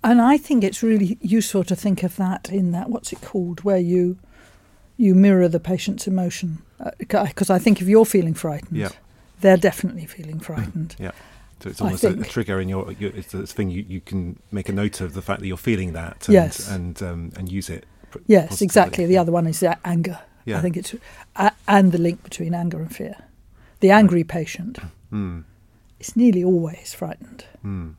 And 0.03 0.21
I 0.21 0.37
think 0.37 0.63
it's 0.63 0.83
really 0.83 1.17
useful 1.21 1.63
to 1.65 1.75
think 1.75 2.03
of 2.03 2.15
that 2.17 2.49
in 2.49 2.71
that 2.71 2.89
what's 2.89 3.11
it 3.11 3.21
called, 3.21 3.63
where 3.63 3.77
you 3.79 4.17
you 4.95 5.15
mirror 5.15 5.47
the 5.47 5.59
patient's 5.59 6.07
emotion. 6.07 6.59
Because 6.99 7.49
uh, 7.49 7.55
I 7.55 7.59
think 7.59 7.81
if 7.81 7.87
you're 7.87 8.05
feeling 8.05 8.33
frightened, 8.33 8.77
yeah. 8.77 8.89
they're 9.41 9.57
definitely 9.57 10.05
feeling 10.05 10.39
frightened. 10.39 10.95
yeah. 10.99 11.11
So 11.59 11.69
it's 11.69 11.81
almost 11.81 12.03
a, 12.03 12.09
a, 12.09 12.23
trigger 12.23 12.59
in 12.61 12.69
your, 12.69 12.91
your 12.93 13.09
it's 13.15 13.33
a 13.33 13.47
thing 13.47 13.71
you, 13.71 13.83
you 13.87 13.99
can 13.99 14.37
make 14.51 14.69
a 14.69 14.71
note 14.71 15.01
of 15.01 15.15
the 15.15 15.23
fact 15.23 15.39
that 15.41 15.47
you're 15.47 15.57
feeling 15.57 15.93
that 15.93 16.27
and 16.27 16.33
yes. 16.33 16.69
and 16.69 17.01
um, 17.01 17.31
and 17.35 17.51
use 17.51 17.67
it 17.67 17.85
Yes, 18.25 18.49
positively. 18.49 18.65
exactly. 18.65 19.05
The 19.05 19.17
other 19.17 19.31
one 19.31 19.47
is 19.47 19.63
anger. 19.83 20.19
Yeah. 20.47 20.59
I 20.59 20.61
think 20.61 20.77
it's 20.77 20.95
uh, 21.35 21.49
and 21.67 21.91
the 21.91 21.97
link 21.97 22.23
between 22.23 22.53
anger 22.53 22.79
and 22.79 22.95
fear. 22.95 23.15
The 23.81 23.91
angry 23.91 24.23
patient 24.23 24.79
mm. 25.11 25.43
is 25.99 26.15
nearly 26.15 26.41
always 26.41 26.93
frightened. 26.93 27.43
Mm. 27.65 27.95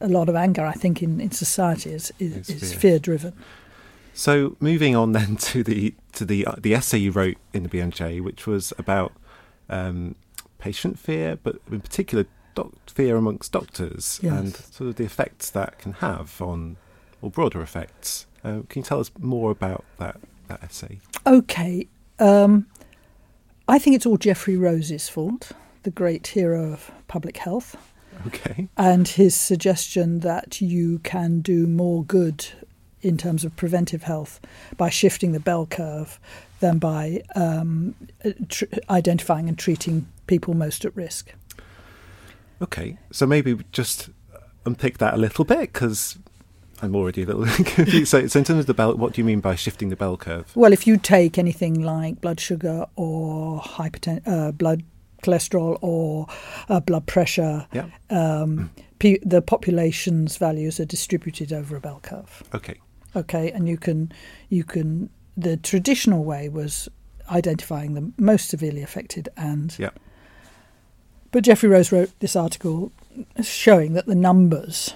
A 0.00 0.08
lot 0.08 0.28
of 0.28 0.34
anger, 0.34 0.66
I 0.66 0.72
think, 0.72 1.00
in, 1.00 1.20
in 1.20 1.30
society 1.30 1.92
is 1.92 2.12
is, 2.18 2.50
is 2.50 2.74
fear 2.74 2.98
driven. 2.98 3.34
So 4.14 4.56
moving 4.58 4.96
on 4.96 5.12
then 5.12 5.36
to 5.36 5.62
the 5.62 5.94
to 6.14 6.24
the 6.24 6.44
uh, 6.44 6.56
the 6.58 6.74
essay 6.74 6.98
you 6.98 7.12
wrote 7.12 7.36
in 7.52 7.62
the 7.62 7.68
BMJ, 7.68 8.20
which 8.20 8.48
was 8.48 8.72
about 8.76 9.12
um, 9.70 10.16
patient 10.58 10.98
fear, 10.98 11.38
but 11.40 11.58
in 11.70 11.80
particular 11.80 12.26
doc- 12.56 12.90
fear 12.90 13.16
amongst 13.16 13.52
doctors 13.52 14.18
yes. 14.24 14.32
and 14.32 14.56
sort 14.56 14.90
of 14.90 14.96
the 14.96 15.04
effects 15.04 15.50
that 15.50 15.78
can 15.78 15.92
have 15.92 16.42
on 16.42 16.78
or 17.22 17.30
broader 17.30 17.62
effects 17.62 18.26
uh, 18.44 18.62
can 18.68 18.80
you 18.80 18.82
tell 18.82 19.00
us 19.00 19.10
more 19.18 19.50
about 19.50 19.84
that, 19.98 20.20
that 20.52 20.62
essay? 20.62 21.00
Okay. 21.26 21.86
Um, 22.18 22.66
I 23.68 23.78
think 23.78 23.96
it's 23.96 24.06
all 24.06 24.16
Geoffrey 24.16 24.56
Rose's 24.56 25.08
fault, 25.08 25.52
the 25.82 25.90
great 25.90 26.26
hero 26.26 26.72
of 26.72 26.90
public 27.08 27.38
health. 27.38 27.76
Okay. 28.26 28.68
And 28.76 29.08
his 29.08 29.34
suggestion 29.34 30.20
that 30.20 30.60
you 30.60 30.98
can 31.00 31.40
do 31.40 31.66
more 31.66 32.04
good 32.04 32.46
in 33.00 33.16
terms 33.16 33.44
of 33.44 33.56
preventive 33.56 34.04
health 34.04 34.40
by 34.76 34.88
shifting 34.88 35.32
the 35.32 35.40
bell 35.40 35.66
curve 35.66 36.20
than 36.60 36.78
by 36.78 37.22
um, 37.34 37.96
tr- 38.48 38.66
identifying 38.88 39.48
and 39.48 39.58
treating 39.58 40.06
people 40.28 40.54
most 40.54 40.84
at 40.84 40.94
risk. 40.94 41.32
Okay, 42.60 42.96
so 43.10 43.26
maybe 43.26 43.58
just 43.72 44.10
unpick 44.64 44.98
that 44.98 45.14
a 45.14 45.16
little 45.16 45.44
bit 45.44 45.72
because 45.72 46.16
I'm 46.82 46.96
already 46.96 47.22
a 47.22 47.26
little 47.26 47.46
confused. 47.64 48.10
So, 48.10 48.26
so, 48.26 48.38
in 48.40 48.44
terms 48.44 48.60
of 48.60 48.66
the 48.66 48.74
bell, 48.74 48.94
what 48.96 49.12
do 49.12 49.20
you 49.20 49.24
mean 49.24 49.40
by 49.40 49.54
shifting 49.54 49.88
the 49.88 49.96
bell 49.96 50.16
curve? 50.16 50.54
Well, 50.56 50.72
if 50.72 50.86
you 50.86 50.96
take 50.96 51.38
anything 51.38 51.80
like 51.80 52.20
blood 52.20 52.40
sugar 52.40 52.86
or 52.96 53.60
hypertension, 53.60 54.26
uh, 54.26 54.52
blood 54.52 54.82
cholesterol 55.22 55.78
or 55.80 56.26
uh, 56.68 56.80
blood 56.80 57.06
pressure, 57.06 57.66
yeah. 57.72 57.86
um, 58.10 58.70
p- 58.98 59.20
the 59.22 59.40
population's 59.40 60.36
values 60.36 60.80
are 60.80 60.84
distributed 60.84 61.52
over 61.52 61.76
a 61.76 61.80
bell 61.80 62.00
curve. 62.02 62.42
Okay. 62.52 62.78
Okay, 63.14 63.50
and 63.52 63.68
you 63.68 63.76
can 63.76 64.12
you 64.48 64.64
can 64.64 65.08
the 65.36 65.56
traditional 65.56 66.24
way 66.24 66.48
was 66.48 66.88
identifying 67.30 67.94
the 67.94 68.12
most 68.18 68.48
severely 68.48 68.82
affected 68.82 69.28
and 69.36 69.78
yeah. 69.78 69.90
But 71.30 71.44
Geoffrey 71.44 71.70
Rose 71.70 71.90
wrote 71.90 72.10
this 72.20 72.36
article 72.36 72.92
showing 73.42 73.94
that 73.94 74.04
the 74.04 74.14
numbers 74.14 74.94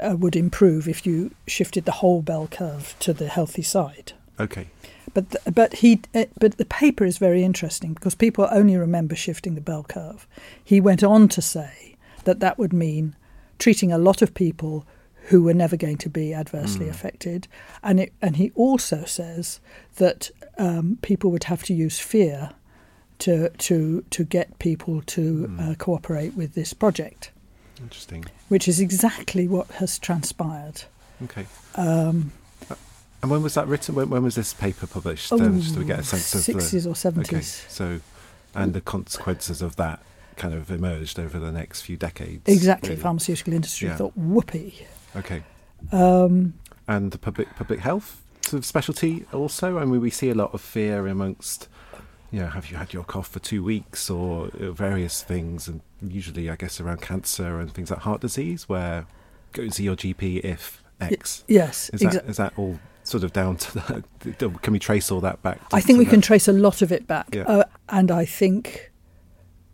uh, 0.00 0.16
would 0.18 0.36
improve 0.36 0.88
if 0.88 1.06
you 1.06 1.30
shifted 1.46 1.84
the 1.84 1.92
whole 1.92 2.22
bell 2.22 2.48
curve 2.50 2.94
to 3.00 3.12
the 3.12 3.28
healthy 3.28 3.62
side. 3.62 4.12
Okay. 4.38 4.68
But 5.14 5.30
the, 5.30 5.50
but 5.50 5.74
he 5.74 6.02
uh, 6.14 6.26
but 6.38 6.58
the 6.58 6.64
paper 6.66 7.04
is 7.04 7.18
very 7.18 7.42
interesting 7.42 7.94
because 7.94 8.14
people 8.14 8.48
only 8.50 8.76
remember 8.76 9.14
shifting 9.14 9.54
the 9.54 9.60
bell 9.60 9.84
curve. 9.84 10.26
He 10.62 10.80
went 10.80 11.02
on 11.02 11.28
to 11.28 11.40
say 11.40 11.96
that 12.24 12.40
that 12.40 12.58
would 12.58 12.72
mean 12.72 13.16
treating 13.58 13.92
a 13.92 13.98
lot 13.98 14.20
of 14.20 14.34
people 14.34 14.86
who 15.28 15.42
were 15.42 15.54
never 15.54 15.76
going 15.76 15.96
to 15.98 16.08
be 16.08 16.34
adversely 16.34 16.86
mm. 16.86 16.90
affected, 16.90 17.48
and 17.82 18.00
it, 18.00 18.12
and 18.20 18.36
he 18.36 18.52
also 18.54 19.04
says 19.04 19.60
that 19.96 20.30
um, 20.58 20.98
people 21.02 21.30
would 21.30 21.44
have 21.44 21.62
to 21.64 21.74
use 21.74 21.98
fear 21.98 22.50
to 23.18 23.48
to 23.50 24.04
to 24.10 24.24
get 24.24 24.58
people 24.58 25.02
to 25.02 25.48
mm. 25.48 25.72
uh, 25.72 25.74
cooperate 25.76 26.34
with 26.34 26.54
this 26.54 26.72
project. 26.72 27.30
Interesting. 27.80 28.24
Which 28.48 28.68
is 28.68 28.80
exactly 28.80 29.46
what 29.46 29.68
has 29.72 29.98
transpired. 29.98 30.82
Okay. 31.24 31.46
Um, 31.74 32.32
uh, 32.70 32.74
and 33.22 33.30
when 33.30 33.42
was 33.42 33.54
that 33.54 33.66
written? 33.66 33.94
When, 33.94 34.10
when 34.10 34.22
was 34.22 34.34
this 34.34 34.54
paper 34.54 34.86
published? 34.86 35.32
Oh, 35.32 35.38
just 35.38 35.74
to 35.74 35.84
get 35.84 36.00
a 36.00 36.04
sense 36.04 36.34
of 36.34 36.44
the 36.44 36.60
60s 36.60 36.86
or 36.86 36.92
70s. 36.92 37.28
Okay. 37.28 37.40
So, 37.40 38.00
and 38.54 38.72
the 38.72 38.80
consequences 38.80 39.62
of 39.62 39.76
that 39.76 40.00
kind 40.36 40.54
of 40.54 40.70
emerged 40.70 41.18
over 41.18 41.38
the 41.38 41.52
next 41.52 41.82
few 41.82 41.96
decades. 41.96 42.42
Exactly. 42.46 42.90
Really. 42.90 43.02
Pharmaceutical 43.02 43.52
industry 43.54 43.88
yeah. 43.88 43.96
thought, 43.96 44.16
whoopee. 44.16 44.86
Okay. 45.14 45.42
Um, 45.92 46.54
and 46.88 47.10
the 47.10 47.18
public 47.18 47.54
public 47.56 47.80
health 47.80 48.22
sort 48.42 48.58
of 48.58 48.66
specialty 48.66 49.24
also. 49.32 49.78
I 49.78 49.84
mean, 49.84 50.00
we 50.00 50.10
see 50.10 50.30
a 50.30 50.34
lot 50.34 50.54
of 50.54 50.60
fear 50.60 51.06
amongst 51.06 51.68
you 52.36 52.42
know, 52.42 52.48
have 52.48 52.70
you 52.70 52.76
had 52.76 52.92
your 52.92 53.02
cough 53.02 53.28
for 53.28 53.38
two 53.38 53.64
weeks 53.64 54.10
or 54.10 54.50
uh, 54.60 54.70
various 54.70 55.22
things, 55.22 55.68
and 55.68 55.80
usually, 56.06 56.50
I 56.50 56.56
guess, 56.56 56.82
around 56.82 57.00
cancer 57.00 57.60
and 57.60 57.72
things 57.72 57.90
like 57.90 58.00
heart 58.00 58.20
disease, 58.20 58.68
where 58.68 59.06
go 59.54 59.62
and 59.62 59.72
see 59.72 59.84
your 59.84 59.96
GP 59.96 60.44
if 60.44 60.84
X. 61.00 61.44
Y- 61.48 61.54
yes, 61.54 61.88
is 61.94 62.00
that 62.00 62.26
is 62.26 62.36
that 62.36 62.52
all 62.58 62.78
sort 63.04 63.24
of 63.24 63.32
down 63.32 63.56
to 63.56 63.74
that? 63.78 64.60
Can 64.62 64.74
we 64.74 64.78
trace 64.78 65.10
all 65.10 65.22
that 65.22 65.42
back? 65.42 65.62
I 65.72 65.80
think 65.80 65.98
we 65.98 66.04
that? 66.04 66.10
can 66.10 66.20
trace 66.20 66.46
a 66.46 66.52
lot 66.52 66.82
of 66.82 66.92
it 66.92 67.06
back, 67.06 67.34
yeah. 67.34 67.44
uh, 67.44 67.64
and 67.88 68.10
I 68.10 68.26
think 68.26 68.92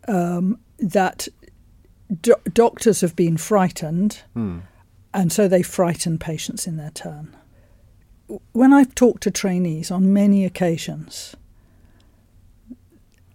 um, 0.07 0.57
that 0.79 1.27
do- 2.21 2.35
doctors 2.53 3.01
have 3.01 3.13
been 3.13 3.35
frightened, 3.35 4.21
hmm. 4.33 4.59
and 5.13 5.33
so 5.33 5.49
they 5.49 5.63
frighten 5.63 6.17
patients 6.17 6.65
in 6.65 6.77
their 6.77 6.91
turn. 6.91 7.35
When 8.53 8.71
I've 8.71 8.95
talked 8.95 9.21
to 9.23 9.31
trainees 9.31 9.91
on 9.91 10.13
many 10.13 10.45
occasions 10.45 11.35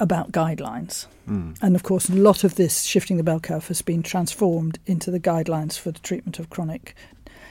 about 0.00 0.32
guidelines. 0.32 1.06
Mm. 1.28 1.58
And 1.60 1.74
of 1.74 1.82
course, 1.82 2.08
a 2.08 2.14
lot 2.14 2.44
of 2.44 2.54
this 2.54 2.82
shifting 2.84 3.16
the 3.16 3.22
bell 3.22 3.40
curve 3.40 3.68
has 3.68 3.82
been 3.82 4.02
transformed 4.02 4.78
into 4.86 5.10
the 5.10 5.20
guidelines 5.20 5.78
for 5.78 5.90
the 5.90 5.98
treatment 5.98 6.38
of 6.38 6.50
chronic, 6.50 6.94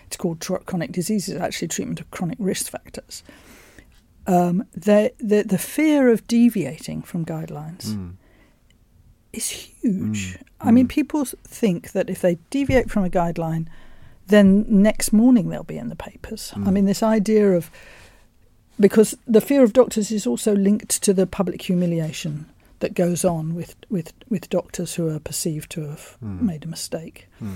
it's 0.06 0.18
called 0.18 0.40
chronic 0.66 0.92
diseases, 0.92 1.36
actually 1.36 1.68
treatment 1.68 2.00
of 2.00 2.10
chronic 2.12 2.38
risk 2.40 2.72
factors. 2.72 3.24
Um, 4.26 4.66
the, 4.74 5.14
the, 5.20 5.44
the 5.44 5.58
fear 5.58 6.10
of 6.10 6.28
deviating 6.28 7.02
from 7.02 7.26
guidelines 7.26 7.88
mm. 7.88 8.14
is 9.34 9.50
huge. 9.50 10.38
I 10.60 10.72
mean, 10.72 10.88
people 10.88 11.24
think 11.26 11.92
that 11.92 12.10
if 12.10 12.22
they 12.22 12.38
deviate 12.50 12.90
from 12.90 13.06
a 13.06 13.10
guideline, 13.10 13.68
then 14.28 14.66
next 14.68 15.14
morning 15.14 15.50
they'll 15.50 15.64
be 15.64 15.78
in 15.78 15.90
the 15.90 15.96
papers. 15.96 16.52
I 16.56 16.72
mean, 16.72 16.86
this 16.86 17.04
idea 17.04 17.54
of 17.54 17.72
because 18.80 19.18
the 19.28 19.42
fear 19.42 19.64
of 19.64 19.74
doctors 19.74 20.12
is 20.12 20.28
also 20.28 20.56
linked 20.56 21.02
to 21.04 21.14
the 21.14 21.28
public 21.28 21.62
humiliation 21.64 22.46
that 22.80 22.94
goes 22.94 23.26
on 23.26 23.56
with, 23.56 23.76
with, 23.90 24.14
with 24.30 24.50
doctors 24.50 24.96
who 24.96 25.10
are 25.10 25.20
perceived 25.20 25.72
to 25.72 25.82
have 25.82 26.18
hmm. 26.20 26.46
made 26.46 26.64
a 26.64 26.68
mistake. 26.68 27.28
Hmm. 27.40 27.56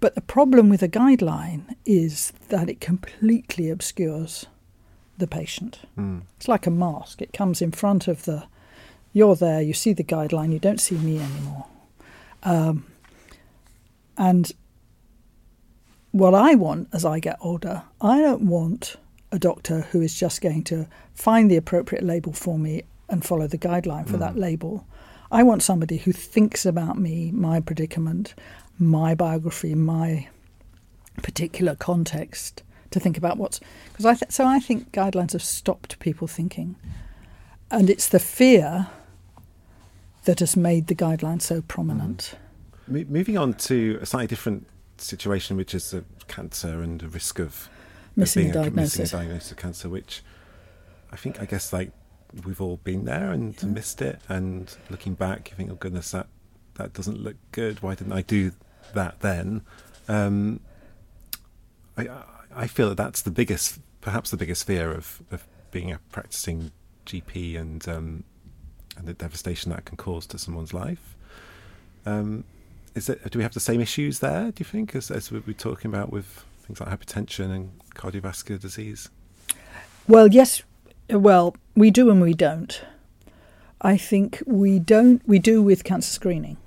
But 0.00 0.14
the 0.14 0.20
problem 0.20 0.68
with 0.68 0.82
a 0.82 0.88
guideline 0.88 1.74
is 1.84 2.32
that 2.50 2.70
it 2.70 2.80
completely 2.80 3.68
obscures 3.68 4.46
the 5.18 5.26
patient. 5.26 5.80
Hmm. 5.96 6.20
It's 6.36 6.46
like 6.46 6.66
a 6.66 6.70
mask. 6.70 7.20
It 7.20 7.32
comes 7.32 7.60
in 7.60 7.72
front 7.72 8.06
of 8.06 8.24
the, 8.24 8.44
you're 9.12 9.34
there, 9.34 9.60
you 9.60 9.74
see 9.74 9.92
the 9.92 10.04
guideline, 10.04 10.52
you 10.52 10.60
don't 10.60 10.80
see 10.80 10.96
me 10.96 11.18
anymore. 11.18 11.66
Um, 12.44 12.86
and 14.16 14.52
what 16.12 16.34
I 16.34 16.54
want 16.54 16.88
as 16.92 17.04
I 17.04 17.18
get 17.18 17.38
older, 17.40 17.82
I 18.00 18.20
don't 18.20 18.42
want 18.42 18.96
a 19.30 19.38
doctor 19.38 19.82
who 19.82 20.00
is 20.00 20.18
just 20.18 20.40
going 20.40 20.64
to 20.64 20.86
find 21.14 21.50
the 21.50 21.56
appropriate 21.56 22.04
label 22.04 22.32
for 22.32 22.58
me 22.58 22.82
and 23.08 23.24
follow 23.24 23.46
the 23.46 23.58
guideline 23.58 24.08
for 24.08 24.16
that 24.16 24.36
label. 24.36 24.86
I 25.30 25.42
want 25.42 25.62
somebody 25.62 25.98
who 25.98 26.12
thinks 26.12 26.64
about 26.64 26.98
me, 26.98 27.30
my 27.32 27.60
predicament, 27.60 28.34
my 28.78 29.14
biography, 29.14 29.74
my 29.74 30.28
particular 31.22 31.74
context 31.74 32.62
to 32.90 33.00
think 33.00 33.18
about 33.18 33.36
what's 33.36 33.60
because 33.92 34.06
I 34.06 34.14
th- 34.14 34.32
so 34.32 34.46
I 34.46 34.60
think 34.60 34.92
guidelines 34.92 35.32
have 35.32 35.42
stopped 35.42 35.98
people 35.98 36.26
thinking, 36.26 36.76
and 37.70 37.90
it's 37.90 38.08
the 38.08 38.18
fear 38.18 38.88
that 40.24 40.40
has 40.40 40.56
made 40.56 40.86
the 40.86 40.94
guidelines 40.94 41.42
so 41.42 41.62
prominent. 41.62 42.34
Mo- 42.86 43.04
moving 43.08 43.36
on 43.36 43.54
to 43.54 43.98
a 44.00 44.06
slightly 44.06 44.26
different 44.26 44.66
situation, 44.96 45.56
which 45.56 45.74
is 45.74 45.92
uh, 45.92 46.00
cancer 46.28 46.82
and 46.82 47.00
the 47.00 47.08
risk 47.08 47.38
of 47.38 47.68
Missing 48.18 48.52
being 48.52 48.66
a 48.66 48.70
missing 48.70 49.04
a 49.04 49.06
diagnosis. 49.06 49.10
diagnosis 49.10 49.50
of 49.52 49.56
cancer, 49.56 49.88
which 49.88 50.22
I 51.12 51.16
think, 51.16 51.40
I 51.40 51.44
guess, 51.44 51.72
like 51.72 51.92
we've 52.44 52.60
all 52.60 52.78
been 52.78 53.04
there 53.04 53.30
and 53.30 53.60
missed 53.74 54.02
it. 54.02 54.20
And 54.28 54.74
looking 54.90 55.14
back, 55.14 55.50
you 55.50 55.56
think, 55.56 55.70
oh 55.70 55.76
goodness, 55.76 56.10
that 56.10 56.26
that 56.74 56.92
doesn't 56.92 57.20
look 57.20 57.36
good. 57.52 57.82
Why 57.82 57.94
didn't 57.94 58.12
I 58.12 58.22
do 58.22 58.52
that 58.94 59.20
then? 59.20 59.62
Um, 60.08 60.60
I 61.96 62.08
I 62.54 62.66
feel 62.66 62.88
that 62.88 62.96
that's 62.96 63.22
the 63.22 63.30
biggest, 63.30 63.80
perhaps 64.00 64.30
the 64.30 64.36
biggest 64.36 64.66
fear 64.66 64.92
of 64.92 65.22
of 65.30 65.46
being 65.70 65.92
a 65.92 65.98
practicing 66.10 66.72
GP 67.06 67.58
and 67.58 67.86
um, 67.88 68.24
and 68.96 69.06
the 69.06 69.14
devastation 69.14 69.70
that 69.70 69.84
can 69.84 69.96
cause 69.96 70.26
to 70.26 70.38
someone's 70.38 70.74
life. 70.74 71.16
Um, 72.04 72.44
is 72.94 73.08
it? 73.08 73.30
Do 73.30 73.38
we 73.38 73.42
have 73.42 73.54
the 73.54 73.60
same 73.60 73.80
issues 73.80 74.20
there? 74.20 74.50
Do 74.50 74.60
you 74.60 74.64
think, 74.64 74.94
as 74.94 75.10
as 75.10 75.30
we 75.30 75.40
we're 75.40 75.52
talking 75.52 75.90
about 75.90 76.12
with 76.12 76.44
things 76.68 76.80
like 76.80 76.88
hypertension 76.88 77.50
and 77.50 77.70
cardiovascular 77.94 78.60
disease? 78.60 79.08
Well, 80.06 80.28
yes, 80.28 80.62
well, 81.10 81.56
we 81.74 81.90
do 81.90 82.10
and 82.10 82.20
we 82.20 82.34
don't. 82.34 82.80
I 83.80 83.96
think 83.96 84.42
we 84.46 84.78
don't. 84.78 85.26
We 85.26 85.38
do 85.38 85.62
with 85.62 85.84
cancer 85.84 86.10
screening. 86.10 86.58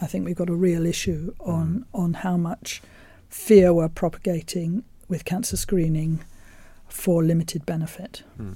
I 0.00 0.06
think 0.06 0.24
we've 0.24 0.36
got 0.36 0.50
a 0.50 0.54
real 0.54 0.86
issue 0.86 1.34
on 1.40 1.86
mm. 1.92 1.98
on 1.98 2.14
how 2.14 2.36
much 2.36 2.82
fear 3.28 3.72
we're 3.72 3.88
propagating 3.88 4.84
with 5.08 5.24
cancer 5.24 5.56
screening 5.56 6.24
for 6.88 7.22
limited 7.22 7.66
benefit, 7.66 8.22
hmm. 8.36 8.54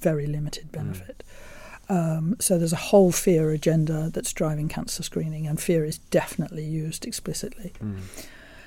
very 0.00 0.26
limited 0.26 0.64
hmm. 0.64 0.70
benefit. 0.72 1.22
Um, 1.88 2.36
so 2.40 2.58
there's 2.58 2.72
a 2.72 2.76
whole 2.90 3.12
fear 3.12 3.50
agenda 3.50 4.10
that's 4.12 4.32
driving 4.32 4.68
cancer 4.68 5.02
screening, 5.02 5.46
and 5.46 5.60
fear 5.60 5.84
is 5.84 5.98
definitely 5.98 6.64
used 6.64 7.06
explicitly. 7.06 7.72
Hmm. 7.78 7.98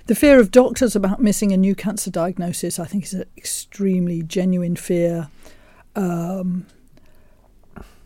The 0.05 0.15
fear 0.15 0.39
of 0.39 0.51
doctors 0.51 0.95
about 0.97 1.21
missing 1.21 1.53
a 1.53 1.57
new 1.57 1.75
cancer 1.75 2.11
diagnosis, 2.11 2.77
I 2.77 2.85
think, 2.85 3.05
is 3.05 3.13
an 3.13 3.25
extremely 3.37 4.21
genuine 4.21 4.75
fear. 4.75 5.29
Um, 5.95 6.65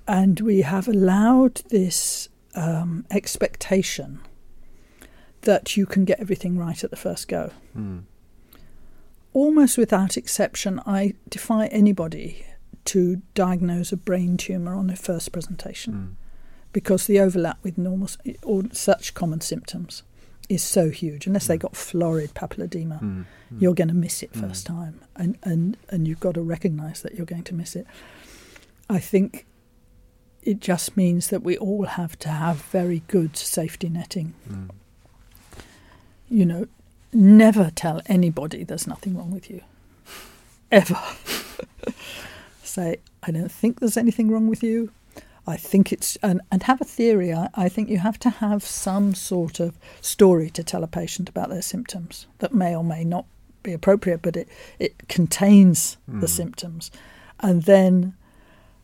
and 0.08 0.40
we 0.40 0.62
have 0.62 0.88
allowed 0.88 1.56
this 1.70 2.30
um, 2.54 3.06
expectation 3.10 4.20
that 5.42 5.76
you 5.76 5.86
can 5.88 6.06
get 6.06 6.20
everything 6.20 6.58
right 6.58 6.84
at 6.84 6.92
the 6.92 6.96
first 6.96 7.28
go. 7.28 7.52
Almost 9.34 9.78
without 9.78 10.18
exception, 10.18 10.80
I 10.86 11.16
defy 11.30 11.68
anybody 11.68 12.46
to 12.86 13.22
diagnose 13.34 13.92
a 13.92 13.98
brain 13.98 14.38
tumour 14.38 14.76
on 14.76 14.88
their 14.88 14.96
first 14.96 15.32
presentation 15.32 16.16
because 16.74 17.08
the 17.08 17.20
overlap 17.20 17.58
with 17.64 17.78
normal 17.78 18.10
or 18.44 18.64
such 18.72 19.14
common 19.14 19.42
symptoms 19.42 20.04
is 20.50 20.64
so 20.64 20.90
huge. 20.90 21.28
Unless 21.28 21.48
they 21.48 21.58
mm. 21.58 21.62
got 21.62 21.76
florid 21.76 22.34
papilledema, 22.34 23.02
mm. 23.02 23.02
mm. 23.02 23.26
you're 23.58 23.74
going 23.74 23.88
to 23.90 23.94
miss 23.94 24.24
it 24.24 24.34
first 24.34 24.66
time, 24.66 25.02
and 25.16 25.38
and 25.44 25.78
and 25.90 26.08
you've 26.08 26.20
got 26.20 26.36
to 26.36 26.42
recognise 26.42 27.02
that 27.02 27.16
you're 27.16 27.26
going 27.26 27.44
to 27.44 27.54
miss 27.54 27.76
it. 27.76 27.86
I 28.90 29.00
think 29.00 29.46
it 30.44 30.60
just 30.60 30.96
means 30.96 31.28
that 31.30 31.44
we 31.44 31.58
all 31.58 31.86
have 31.86 32.18
to 32.20 32.30
have 32.30 32.58
very 32.58 33.04
good 33.08 33.36
safety 33.36 33.90
netting. 33.90 34.34
You 36.30 36.46
know, 36.46 36.68
never 37.12 37.72
tell 37.76 38.02
anybody 38.06 38.64
there's 38.64 38.88
nothing 38.88 39.18
wrong 39.18 39.32
with 39.32 39.50
you, 39.50 39.62
ever. 40.72 41.00
Say, 42.64 42.98
I 43.24 43.32
don't 43.32 43.52
think 43.52 43.80
there's 43.80 43.98
anything 43.98 44.30
wrong 44.30 44.48
with 44.48 44.64
you. 44.64 44.92
I 45.48 45.56
think 45.56 45.94
it's 45.94 46.18
and, 46.18 46.42
and 46.52 46.64
have 46.64 46.82
a 46.82 46.86
theory. 46.86 47.34
I, 47.34 47.50
I 47.56 47.70
think 47.70 47.90
you 47.90 48.00
have 48.00 48.20
to 48.20 48.30
have 48.30 48.64
some 48.64 49.16
sort 49.16 49.60
of 49.60 49.78
story 50.02 50.50
to 50.52 50.64
tell 50.64 50.84
a 50.84 50.88
patient 50.88 51.30
about 51.30 51.50
their 51.50 51.62
symptoms 51.62 52.28
that 52.40 52.54
may 52.54 52.76
or 52.76 52.84
may 52.84 53.06
not 53.06 53.26
be 53.64 53.74
appropriate, 53.74 54.22
but 54.22 54.36
it, 54.36 54.50
it 54.78 55.08
contains 55.08 55.98
the 56.08 56.20
hmm. 56.20 56.26
symptoms. 56.26 56.92
And 57.40 57.64
then 57.64 58.16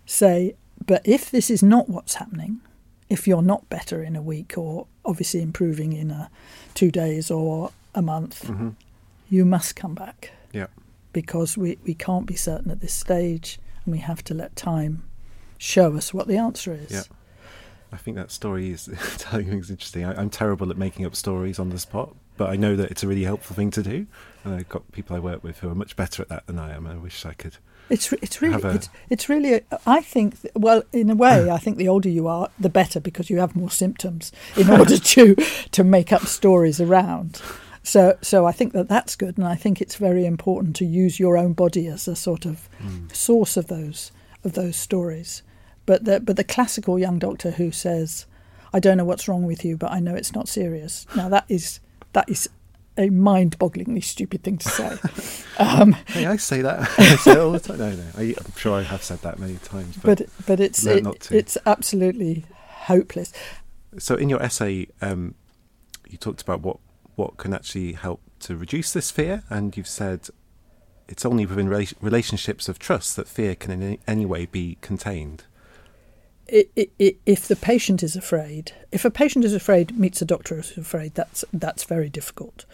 say, 0.05 0.55
but 0.85 1.01
if 1.05 1.31
this 1.31 1.49
is 1.49 1.63
not 1.63 1.89
what's 1.89 2.15
happening, 2.15 2.61
if 3.09 3.27
you're 3.27 3.41
not 3.41 3.69
better 3.69 4.03
in 4.03 4.15
a 4.15 4.21
week 4.21 4.57
or 4.57 4.87
obviously 5.05 5.41
improving 5.41 5.93
in 5.93 6.11
a 6.11 6.29
two 6.73 6.91
days 6.91 7.29
or 7.29 7.71
a 7.93 8.01
month, 8.01 8.45
mm-hmm. 8.45 8.69
you 9.29 9.45
must 9.45 9.75
come 9.75 9.93
back 9.93 10.31
Yeah. 10.51 10.67
because 11.11 11.57
we, 11.57 11.77
we 11.83 11.93
can't 11.93 12.25
be 12.25 12.35
certain 12.35 12.71
at 12.71 12.79
this 12.79 12.93
stage 12.93 13.59
and 13.85 13.91
we 13.91 13.99
have 13.99 14.23
to 14.25 14.33
let 14.33 14.55
time 14.55 15.03
show 15.63 15.95
us 15.95 16.13
what 16.13 16.27
the 16.27 16.37
answer 16.37 16.73
is. 16.73 16.91
Yeah. 16.91 17.03
I 17.91 17.97
think 17.97 18.17
that 18.17 18.31
story 18.31 18.71
is 18.71 18.89
telling 19.17 19.47
things 19.47 19.69
interesting. 19.69 20.03
I, 20.03 20.19
I'm 20.19 20.29
terrible 20.29 20.69
at 20.69 20.77
making 20.77 21.05
up 21.05 21.15
stories 21.15 21.57
on 21.57 21.69
the 21.69 21.79
spot, 21.79 22.15
but 22.37 22.49
I 22.49 22.55
know 22.55 22.75
that 22.75 22.91
it's 22.91 23.03
a 23.03 23.07
really 23.07 23.23
helpful 23.23 23.55
thing 23.55 23.71
to 23.71 23.83
do. 23.83 24.07
And 24.43 24.55
I've 24.55 24.69
got 24.69 24.91
people 24.91 25.15
I 25.15 25.19
work 25.19 25.43
with 25.43 25.59
who 25.59 25.69
are 25.69 25.75
much 25.75 25.95
better 25.95 26.23
at 26.23 26.29
that 26.29 26.47
than 26.47 26.59
I 26.59 26.75
am. 26.75 26.85
I 26.85 26.95
wish 26.95 27.25
I 27.25 27.33
could. 27.33 27.57
It's 27.89 28.11
it's 28.13 28.41
really 28.41 28.61
a- 28.61 28.75
it's, 28.75 28.89
it's 29.09 29.29
really 29.29 29.61
I 29.85 30.01
think 30.01 30.41
th- 30.41 30.53
well 30.55 30.83
in 30.93 31.09
a 31.09 31.15
way 31.15 31.49
I 31.49 31.57
think 31.57 31.77
the 31.77 31.89
older 31.89 32.07
you 32.07 32.27
are 32.27 32.49
the 32.57 32.69
better 32.69 33.01
because 33.01 33.29
you 33.29 33.39
have 33.39 33.57
more 33.57 33.69
symptoms 33.69 34.31
in 34.55 34.69
order 34.79 34.97
to 34.97 35.35
to 35.71 35.83
make 35.83 36.13
up 36.13 36.25
stories 36.25 36.79
around. 36.79 37.41
So 37.83 38.17
so 38.21 38.45
I 38.45 38.53
think 38.53 38.71
that 38.71 38.87
that's 38.87 39.17
good 39.17 39.37
and 39.37 39.45
I 39.45 39.55
think 39.55 39.81
it's 39.81 39.95
very 39.95 40.25
important 40.25 40.77
to 40.77 40.85
use 40.85 41.19
your 41.19 41.37
own 41.37 41.53
body 41.53 41.87
as 41.87 42.07
a 42.07 42.15
sort 42.15 42.45
of 42.45 42.67
hmm. 42.79 43.07
source 43.11 43.57
of 43.57 43.67
those 43.67 44.11
of 44.43 44.53
those 44.53 44.77
stories. 44.77 45.43
But 45.85 46.05
the 46.05 46.19
but 46.19 46.35
the 46.35 46.43
classical 46.43 46.97
young 46.97 47.19
doctor 47.19 47.51
who 47.51 47.71
says 47.71 48.25
I 48.73 48.79
don't 48.79 48.97
know 48.97 49.05
what's 49.05 49.27
wrong 49.27 49.45
with 49.45 49.63
you 49.65 49.77
but 49.77 49.91
I 49.91 49.99
know 49.99 50.15
it's 50.15 50.33
not 50.33 50.47
serious. 50.47 51.05
Now 51.15 51.29
that 51.29 51.45
is 51.49 51.79
that 52.13 52.29
is 52.29 52.49
a 52.97 53.09
mind-bogglingly 53.09 54.03
stupid 54.03 54.43
thing 54.43 54.59
to 54.59 54.69
say. 54.69 54.97
um, 55.57 55.93
Hey, 56.07 56.27
I 56.27 56.37
say 56.37 56.61
that. 56.61 56.81
I 56.99 57.15
say 57.15 57.37
all 57.37 57.51
the 57.51 57.59
time. 57.59 57.79
No, 57.79 57.89
no. 57.91 58.03
I, 58.17 58.35
I'm 58.37 58.53
sure 58.55 58.77
I 58.77 58.83
have 58.83 59.03
said 59.03 59.19
that 59.23 59.39
many 59.39 59.55
times. 59.55 59.97
But, 59.97 60.19
but 60.19 60.29
but 60.45 60.59
it's 60.59 60.85
it, 60.85 61.31
it's 61.31 61.57
absolutely 61.65 62.45
hopeless. 62.85 63.33
so 63.97 64.15
in 64.15 64.29
your 64.29 64.41
essay, 64.41 64.87
um, 65.01 65.35
you 66.07 66.17
talked 66.17 66.41
about 66.41 66.61
what 66.61 66.77
what 67.15 67.37
can 67.37 67.53
actually 67.53 67.93
help 67.93 68.21
to 68.41 68.55
reduce 68.55 68.93
this 68.93 69.11
fear, 69.11 69.43
and 69.49 69.75
you've 69.75 69.87
said 69.87 70.29
it's 71.07 71.25
only 71.25 71.45
within 71.45 71.67
rela- 71.67 71.93
relationships 72.01 72.69
of 72.69 72.79
trust 72.79 73.15
that 73.15 73.27
fear 73.27 73.55
can 73.55 73.71
in 73.81 73.97
any 74.07 74.25
way 74.25 74.45
be 74.45 74.77
contained. 74.81 75.43
If 76.55 77.47
the 77.47 77.55
patient 77.55 78.03
is 78.03 78.15
afraid, 78.15 78.73
if 78.91 79.05
a 79.05 79.09
patient 79.09 79.43
is 79.43 79.53
afraid, 79.53 79.97
meets 79.97 80.21
a 80.21 80.25
doctor 80.25 80.55
who's 80.55 80.77
afraid, 80.77 81.15
that's 81.15 81.43
that's 81.51 81.83
very 81.83 82.09
difficult. 82.09 82.65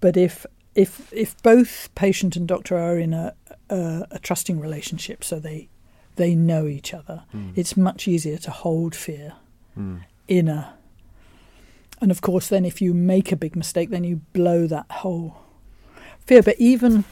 But 0.00 0.16
if 0.16 0.46
if 0.74 1.12
if 1.12 1.40
both 1.42 1.92
patient 1.94 2.36
and 2.36 2.46
doctor 2.46 2.78
are 2.78 2.98
in 2.98 3.12
a 3.12 3.34
a, 3.68 4.06
a 4.12 4.18
trusting 4.20 4.60
relationship, 4.60 5.24
so 5.24 5.40
they 5.40 5.68
they 6.16 6.34
know 6.34 6.66
each 6.66 6.94
other, 6.94 7.24
hmm. 7.32 7.50
it's 7.56 7.76
much 7.76 8.06
easier 8.06 8.38
to 8.38 8.50
hold 8.50 8.94
fear 8.94 9.34
hmm. 9.74 9.98
in 10.28 10.48
a. 10.48 10.74
And 12.00 12.10
of 12.10 12.20
course, 12.20 12.48
then 12.48 12.64
if 12.64 12.82
you 12.82 12.94
make 12.94 13.32
a 13.32 13.36
big 13.36 13.56
mistake, 13.56 13.90
then 13.90 14.04
you 14.04 14.16
blow 14.32 14.66
that 14.66 14.86
whole 14.90 15.36
fear. 16.20 16.42
But 16.42 16.56
even 16.58 17.04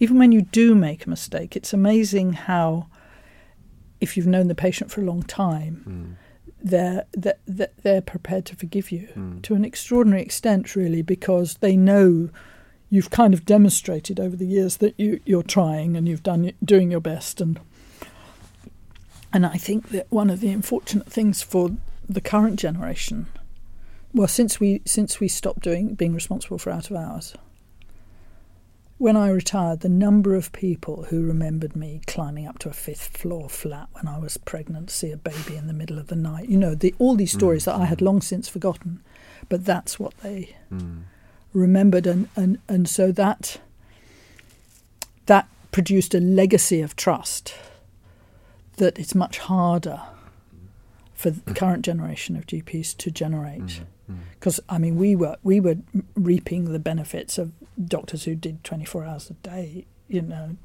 even 0.00 0.18
when 0.18 0.32
you 0.32 0.42
do 0.42 0.74
make 0.74 1.06
a 1.06 1.10
mistake, 1.10 1.56
it's 1.56 1.72
amazing 1.72 2.32
how, 2.32 2.88
if 4.00 4.16
you've 4.16 4.26
known 4.26 4.48
the 4.48 4.54
patient 4.54 4.90
for 4.90 5.00
a 5.00 5.04
long 5.04 5.22
time, 5.22 6.16
they're 6.62 7.04
they're, 7.12 7.70
they're 7.82 8.00
prepared 8.00 8.46
to 8.46 8.56
forgive 8.56 8.90
you 8.90 9.08
mm. 9.14 9.42
to 9.42 9.54
an 9.54 9.64
extraordinary 9.64 10.22
extent, 10.22 10.74
really, 10.74 11.02
because 11.02 11.58
they 11.58 11.76
know 11.76 12.30
you've 12.90 13.10
kind 13.10 13.34
of 13.34 13.44
demonstrated 13.44 14.18
over 14.18 14.36
the 14.36 14.46
years 14.46 14.78
that 14.78 14.94
you 14.98 15.20
you're 15.24 15.42
trying 15.42 15.96
and 15.96 16.08
you've 16.08 16.22
done 16.22 16.52
doing 16.64 16.90
your 16.90 17.00
best. 17.00 17.40
And 17.40 17.60
and 19.32 19.44
I 19.44 19.56
think 19.56 19.90
that 19.90 20.06
one 20.10 20.30
of 20.30 20.40
the 20.40 20.50
unfortunate 20.50 21.06
things 21.06 21.42
for 21.42 21.70
the 22.08 22.20
current 22.20 22.58
generation, 22.58 23.26
well, 24.12 24.28
since 24.28 24.60
we 24.60 24.80
since 24.84 25.20
we 25.20 25.28
stopped 25.28 25.60
doing 25.60 25.94
being 25.94 26.14
responsible 26.14 26.58
for 26.58 26.70
out 26.70 26.90
of 26.90 26.96
hours, 26.96 27.34
when 28.98 29.16
I 29.16 29.28
retired, 29.28 29.80
the 29.80 29.88
number 29.88 30.34
of 30.34 30.52
people 30.52 31.04
who 31.04 31.26
remembered 31.26 31.74
me 31.74 32.00
climbing 32.06 32.46
up 32.46 32.58
to 32.60 32.68
a 32.68 32.72
fifth 32.72 33.16
floor 33.16 33.48
flat 33.48 33.88
when 33.92 34.06
I 34.06 34.18
was 34.18 34.36
pregnant 34.36 34.88
to 34.88 34.94
see 34.94 35.10
a 35.10 35.16
baby 35.16 35.56
in 35.56 35.66
the 35.66 35.72
middle 35.72 35.98
of 35.98 36.06
the 36.06 36.16
night, 36.16 36.48
you 36.48 36.56
know, 36.56 36.74
the, 36.74 36.94
all 36.98 37.16
these 37.16 37.32
mm. 37.32 37.38
stories 37.38 37.62
mm. 37.62 37.66
that 37.66 37.76
I 37.76 37.86
had 37.86 38.00
long 38.00 38.20
since 38.20 38.48
forgotten, 38.48 39.02
but 39.48 39.64
that's 39.64 39.98
what 39.98 40.16
they 40.18 40.56
mm. 40.72 41.02
remembered, 41.52 42.06
and, 42.06 42.28
and 42.36 42.58
and 42.68 42.88
so 42.88 43.10
that 43.12 43.60
that 45.26 45.48
produced 45.72 46.14
a 46.14 46.20
legacy 46.20 46.80
of 46.80 46.94
trust 46.94 47.54
that 48.76 48.98
it's 48.98 49.14
much 49.14 49.38
harder 49.38 50.00
for 51.14 51.30
the 51.30 51.40
mm. 51.40 51.56
current 51.56 51.84
generation 51.84 52.36
of 52.36 52.46
GPs 52.46 52.96
to 52.98 53.10
generate. 53.10 53.80
Because 54.32 54.60
mm. 54.60 54.74
I 54.74 54.78
mean, 54.78 54.96
we 54.96 55.16
were 55.16 55.36
we 55.42 55.60
were 55.60 55.76
reaping 56.14 56.72
the 56.72 56.78
benefits 56.78 57.38
of 57.38 57.52
doctors 57.82 58.24
who 58.24 58.34
did 58.34 58.64
24 58.64 59.04
hours 59.04 59.30
a 59.30 59.34
day. 59.34 59.86
You 60.08 60.22
know, 60.22 60.56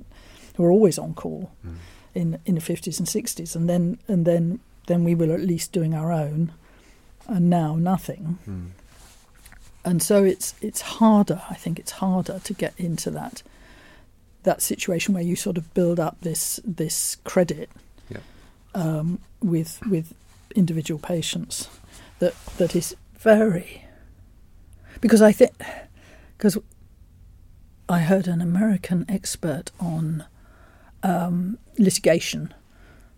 who 0.56 0.64
were 0.64 0.72
always 0.72 0.98
on 0.98 1.14
call 1.14 1.52
mm. 1.66 1.76
in 2.14 2.40
in 2.46 2.56
the 2.56 2.62
50s 2.62 3.00
and 3.00 3.08
60s, 3.08 3.56
and 3.56 3.70
then 3.70 4.00
and 4.08 4.26
then 4.26 4.60
then 4.88 5.04
we 5.04 5.16
were 5.16 5.34
at 5.34 5.42
least 5.42 5.72
doing 5.72 5.94
our 5.94 6.12
own, 6.12 6.52
and 7.28 7.50
now 7.50 7.76
nothing. 7.76 8.40
Mm. 8.48 8.70
And 9.86 10.04
so 10.04 10.24
it's 10.24 10.56
it's 10.62 10.82
harder. 10.82 11.42
I 11.50 11.56
think 11.56 11.80
it's 11.80 11.92
harder 11.92 12.40
to 12.40 12.54
get 12.54 12.74
into 12.78 13.10
that 13.12 13.44
that 14.44 14.62
situation 14.62 15.14
where 15.14 15.24
you 15.24 15.36
sort 15.36 15.58
of 15.58 15.74
build 15.74 16.00
up 16.00 16.22
this 16.22 16.60
this 16.64 17.18
credit 17.24 17.70
um, 18.74 19.20
with 19.42 19.80
with 19.88 20.14
individual 20.56 21.00
patients 21.00 21.70
that 22.20 22.34
that 22.58 22.76
is 22.76 22.96
very 23.20 23.86
because 25.02 25.22
I 25.22 25.32
think 25.32 25.52
because 26.38 26.58
I 27.88 28.00
heard 28.00 28.28
an 28.28 28.42
American 28.42 29.06
expert 29.10 29.72
on 29.80 30.26
um, 31.04 31.58
litigation 31.78 32.54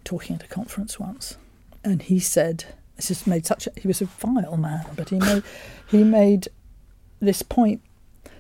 talking 0.04 0.36
at 0.36 0.44
a 0.44 0.48
conference 0.48 1.00
once, 1.00 1.38
and 1.84 2.02
he 2.02 2.20
said 2.20 2.66
this 2.96 3.10
has 3.10 3.28
made 3.28 3.46
such 3.46 3.68
a, 3.68 3.72
he 3.80 3.88
was 3.88 4.02
a 4.02 4.06
vile 4.06 4.58
man, 4.58 4.86
but 4.96 5.10
he 5.10 5.20
made 5.20 5.44
he 5.88 6.04
made 6.04 6.48
this 7.20 7.42
point 7.42 7.82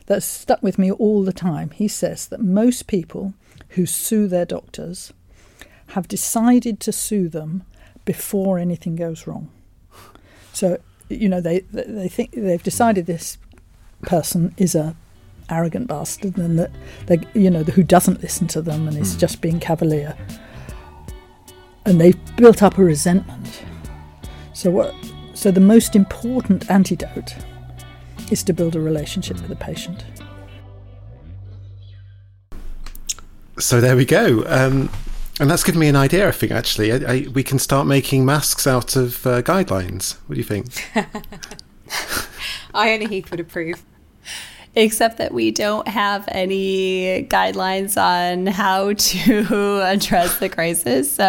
that 0.08 0.24
stuck 0.24 0.62
with 0.63 0.78
me 0.80 0.91
all 0.91 1.24
the 1.24 1.34
time. 1.34 1.69
He 1.69 1.88
says 1.88 2.28
that 2.28 2.41
most 2.41 2.88
people 2.88 3.34
who 3.69 3.86
sue 3.86 4.28
their 4.28 4.45
doctors 4.45 5.13
have 5.88 6.08
decided 6.08 6.80
to 6.82 6.91
sue 6.91 7.30
them 7.30 7.63
before 8.04 8.58
anything 8.58 8.95
goes 8.95 9.28
wrong. 9.28 9.50
So, 10.54 10.80
you 11.12 11.30
know, 11.30 11.41
they 11.41 11.60
they 11.71 12.08
think 12.08 12.32
they've 12.32 12.63
decided 12.63 13.06
this 13.06 13.38
person 14.02 14.54
is 14.58 14.76
a 14.76 14.95
arrogant 15.50 15.88
bastard 15.88 16.38
and 16.38 16.58
that 16.58 16.71
they 17.08 17.19
you 17.34 17.50
know 17.50 17.63
who 17.63 17.84
doesn't 17.84 18.21
listen 18.21 18.47
to 18.47 18.62
them 18.62 18.88
and 18.88 18.97
is 18.97 19.15
mm. 19.15 19.19
just 19.19 19.41
being 19.41 19.60
cavalier. 19.60 20.17
And 21.86 22.00
they've 22.00 22.17
built 22.36 22.62
up 22.62 22.78
a 22.78 22.84
resentment. 22.84 23.63
So 24.54 24.69
what 24.71 24.93
so 25.34 25.52
the 25.52 25.60
most 25.60 25.95
important 25.95 26.69
antidote 26.69 27.36
is 28.32 28.43
to 28.43 28.54
build 28.54 28.76
a 28.76 28.80
relationship 28.80 29.38
with 29.38 29.50
the 29.50 29.56
patient. 29.56 30.06
So 33.60 33.82
there 33.82 33.95
we 33.95 34.06
go. 34.06 34.43
Um, 34.47 34.89
and 35.41 35.49
that's 35.49 35.63
given 35.63 35.80
me 35.80 35.88
an 35.88 35.95
idea, 35.95 36.27
I 36.27 36.32
think, 36.32 36.51
actually. 36.51 36.93
I, 36.93 37.13
I, 37.13 37.27
we 37.34 37.43
can 37.43 37.58
start 37.58 37.88
making 37.88 38.25
masks 38.25 38.67
out 38.67 38.95
of 38.95 39.25
uh, 39.25 39.41
guidelines. 39.41 40.17
What 40.27 40.36
do 40.36 40.39
you 40.39 40.43
think? 40.43 40.67
Iona 42.75 43.10
Heath 43.10 43.32
would 43.32 43.39
approve. 43.39 43.84
Except 44.75 45.17
that 45.17 45.34
we 45.34 45.49
don't 45.49 45.88
have 45.88 46.25
any 46.27 47.23
guidelines 47.23 47.99
on 47.99 48.45
how 48.45 48.93
to 48.93 49.82
address 49.84 50.38
the 50.38 50.47
crisis. 50.47 51.12
So, 51.12 51.23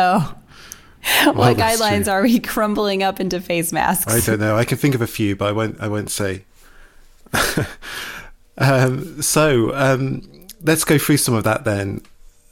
well, 1.24 1.32
what 1.32 1.56
guidelines 1.56 2.04
true. 2.04 2.12
are 2.12 2.22
we 2.22 2.38
crumbling 2.38 3.02
up 3.02 3.18
into 3.18 3.40
face 3.40 3.72
masks? 3.72 4.12
I 4.12 4.20
don't 4.20 4.40
know. 4.40 4.58
I 4.58 4.66
can 4.66 4.76
think 4.76 4.94
of 4.94 5.00
a 5.00 5.06
few, 5.06 5.36
but 5.36 5.48
I 5.48 5.52
won't. 5.52 5.80
I 5.80 5.88
won't 5.88 6.10
say. 6.10 6.44
um, 8.58 9.22
so 9.22 9.74
um, 9.74 10.48
let's 10.60 10.84
go 10.84 10.98
through 10.98 11.16
some 11.16 11.34
of 11.34 11.44
that 11.44 11.64
then 11.64 12.02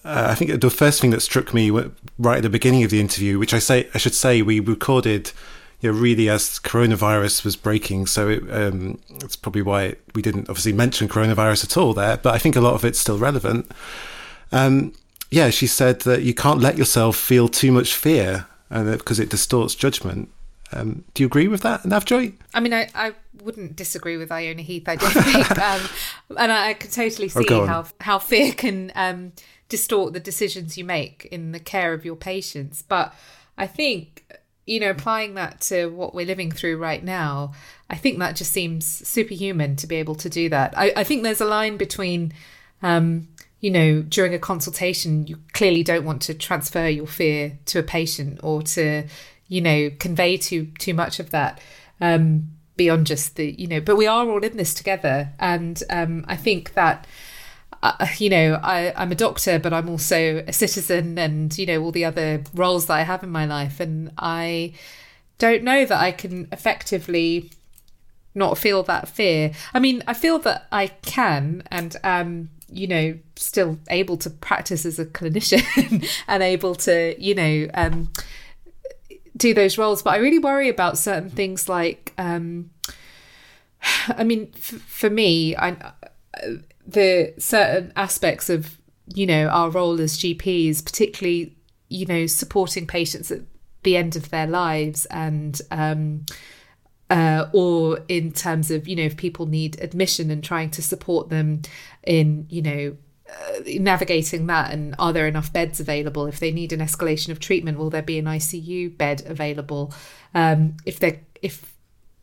uh, 0.04 0.28
I 0.30 0.34
think 0.34 0.60
the 0.60 0.70
first 0.70 1.00
thing 1.00 1.10
that 1.10 1.20
struck 1.20 1.52
me 1.52 1.70
right 1.70 2.38
at 2.38 2.42
the 2.42 2.50
beginning 2.50 2.84
of 2.84 2.90
the 2.90 3.00
interview, 3.00 3.38
which 3.38 3.52
I 3.52 3.58
say 3.58 3.88
I 3.94 3.98
should 3.98 4.14
say 4.14 4.40
we 4.40 4.58
recorded, 4.58 5.32
you 5.80 5.92
know, 5.92 5.98
really 5.98 6.28
as 6.28 6.58
coronavirus 6.58 7.44
was 7.44 7.56
breaking, 7.56 8.06
so 8.06 8.28
it, 8.28 8.42
um, 8.50 8.98
it's 9.22 9.36
probably 9.36 9.62
why 9.62 9.96
we 10.14 10.22
didn't 10.22 10.48
obviously 10.48 10.72
mention 10.72 11.08
coronavirus 11.08 11.64
at 11.64 11.76
all 11.76 11.92
there. 11.92 12.16
But 12.16 12.34
I 12.34 12.38
think 12.38 12.56
a 12.56 12.60
lot 12.60 12.74
of 12.74 12.84
it's 12.84 12.98
still 12.98 13.18
relevant. 13.18 13.70
Um, 14.52 14.94
yeah, 15.30 15.50
she 15.50 15.66
said 15.66 16.00
that 16.00 16.22
you 16.22 16.34
can't 16.34 16.60
let 16.60 16.78
yourself 16.78 17.16
feel 17.16 17.48
too 17.48 17.70
much 17.70 17.94
fear, 17.94 18.46
and 18.70 18.90
because 18.90 19.20
it 19.20 19.28
distorts 19.28 19.74
judgment. 19.74 20.30
Um, 20.72 21.04
do 21.14 21.22
you 21.22 21.26
agree 21.26 21.48
with 21.48 21.62
that, 21.62 21.82
Navjoyt? 21.82 22.34
I 22.54 22.60
mean, 22.60 22.72
I, 22.72 22.88
I 22.94 23.12
wouldn't 23.42 23.76
disagree 23.76 24.16
with 24.16 24.30
Iona 24.30 24.62
Heath. 24.62 24.88
I 24.88 24.96
don't 24.96 25.10
think, 25.10 25.50
um, 25.58 25.80
and 26.38 26.52
I, 26.52 26.68
I 26.68 26.74
could 26.74 26.92
totally 26.92 27.30
oh, 27.34 27.42
see 27.42 27.46
oh, 27.50 27.66
how 27.66 27.86
how 28.00 28.18
fear 28.18 28.52
can 28.52 28.92
um, 28.94 29.32
distort 29.70 30.12
the 30.12 30.20
decisions 30.20 30.76
you 30.76 30.84
make 30.84 31.26
in 31.32 31.52
the 31.52 31.58
care 31.58 31.94
of 31.94 32.04
your 32.04 32.16
patients. 32.16 32.82
But 32.82 33.14
I 33.56 33.66
think, 33.66 34.26
you 34.66 34.80
know, 34.80 34.90
applying 34.90 35.34
that 35.34 35.62
to 35.62 35.86
what 35.86 36.14
we're 36.14 36.26
living 36.26 36.50
through 36.50 36.76
right 36.76 37.02
now, 37.02 37.54
I 37.88 37.96
think 37.96 38.18
that 38.18 38.36
just 38.36 38.52
seems 38.52 38.84
superhuman 38.86 39.76
to 39.76 39.86
be 39.86 39.96
able 39.96 40.16
to 40.16 40.28
do 40.28 40.50
that. 40.50 40.74
I, 40.76 40.92
I 40.96 41.04
think 41.04 41.22
there's 41.22 41.40
a 41.40 41.46
line 41.46 41.78
between, 41.78 42.34
um, 42.82 43.28
you 43.60 43.70
know, 43.70 44.02
during 44.02 44.34
a 44.34 44.38
consultation, 44.38 45.26
you 45.26 45.38
clearly 45.52 45.82
don't 45.82 46.04
want 46.04 46.20
to 46.22 46.34
transfer 46.34 46.88
your 46.88 47.06
fear 47.06 47.58
to 47.66 47.78
a 47.78 47.82
patient 47.82 48.40
or 48.42 48.62
to, 48.62 49.06
you 49.48 49.60
know, 49.60 49.90
convey 49.98 50.36
too 50.36 50.66
too 50.78 50.92
much 50.92 51.20
of 51.20 51.30
that. 51.30 51.60
Um, 52.00 52.50
beyond 52.76 53.06
just 53.06 53.36
the 53.36 53.54
you 53.58 53.66
know 53.66 53.78
but 53.78 53.94
we 53.94 54.06
are 54.06 54.26
all 54.26 54.42
in 54.42 54.56
this 54.56 54.72
together 54.72 55.28
and 55.38 55.82
um, 55.90 56.24
i 56.28 56.34
think 56.34 56.72
that 56.72 57.06
uh, 57.82 58.06
you 58.18 58.30
know, 58.30 58.60
I, 58.62 58.92
I'm 58.96 59.12
a 59.12 59.14
doctor, 59.14 59.58
but 59.58 59.72
I'm 59.72 59.88
also 59.88 60.44
a 60.46 60.52
citizen 60.52 61.18
and, 61.18 61.56
you 61.56 61.66
know, 61.66 61.82
all 61.82 61.92
the 61.92 62.04
other 62.04 62.42
roles 62.54 62.86
that 62.86 62.94
I 62.94 63.02
have 63.02 63.22
in 63.22 63.30
my 63.30 63.46
life. 63.46 63.80
And 63.80 64.12
I 64.18 64.74
don't 65.38 65.62
know 65.62 65.84
that 65.84 65.98
I 65.98 66.12
can 66.12 66.48
effectively 66.52 67.50
not 68.34 68.58
feel 68.58 68.82
that 68.84 69.08
fear. 69.08 69.52
I 69.72 69.80
mean, 69.80 70.02
I 70.06 70.14
feel 70.14 70.38
that 70.40 70.68
I 70.70 70.88
can 70.88 71.62
and 71.70 71.96
um, 72.04 72.50
you 72.72 72.86
know, 72.86 73.18
still 73.36 73.78
able 73.88 74.16
to 74.18 74.30
practice 74.30 74.86
as 74.86 74.98
a 74.98 75.04
clinician 75.06 76.08
and 76.28 76.42
able 76.42 76.74
to, 76.76 77.20
you 77.20 77.34
know, 77.34 77.68
um, 77.74 78.12
do 79.36 79.54
those 79.54 79.78
roles. 79.78 80.02
But 80.02 80.14
I 80.14 80.16
really 80.18 80.38
worry 80.38 80.68
about 80.68 80.98
certain 80.98 81.30
things 81.30 81.68
like, 81.68 82.12
um, 82.18 82.70
I 84.08 84.24
mean, 84.24 84.52
f- 84.54 84.82
for 84.82 85.10
me, 85.10 85.56
I 85.56 85.92
the 86.86 87.34
certain 87.38 87.92
aspects 87.96 88.50
of 88.50 88.78
you 89.06 89.26
know 89.26 89.48
our 89.48 89.70
role 89.70 90.00
as 90.00 90.18
GPs, 90.18 90.84
particularly 90.84 91.56
you 91.88 92.06
know 92.06 92.26
supporting 92.26 92.86
patients 92.86 93.30
at 93.30 93.40
the 93.82 93.96
end 93.96 94.16
of 94.16 94.30
their 94.30 94.46
lives 94.46 95.06
and 95.06 95.60
um, 95.70 96.24
uh, 97.08 97.46
or 97.52 98.00
in 98.08 98.32
terms 98.32 98.70
of 98.70 98.86
you 98.86 98.96
know 98.96 99.02
if 99.02 99.16
people 99.16 99.46
need 99.46 99.80
admission 99.80 100.30
and 100.30 100.44
trying 100.44 100.70
to 100.70 100.82
support 100.82 101.28
them 101.28 101.62
in 102.04 102.46
you 102.48 102.62
know 102.62 102.96
uh, 103.28 103.60
navigating 103.78 104.46
that 104.46 104.72
and 104.72 104.94
are 104.98 105.12
there 105.12 105.26
enough 105.26 105.52
beds 105.52 105.80
available? 105.80 106.26
If 106.26 106.40
they 106.40 106.52
need 106.52 106.72
an 106.72 106.80
escalation 106.80 107.30
of 107.30 107.40
treatment 107.40 107.78
will 107.78 107.90
there 107.90 108.02
be 108.02 108.18
an 108.18 108.26
ICU 108.26 108.96
bed 108.96 109.22
available? 109.26 109.92
Um, 110.34 110.76
if 110.84 111.00
they 111.00 111.20
if 111.42 111.69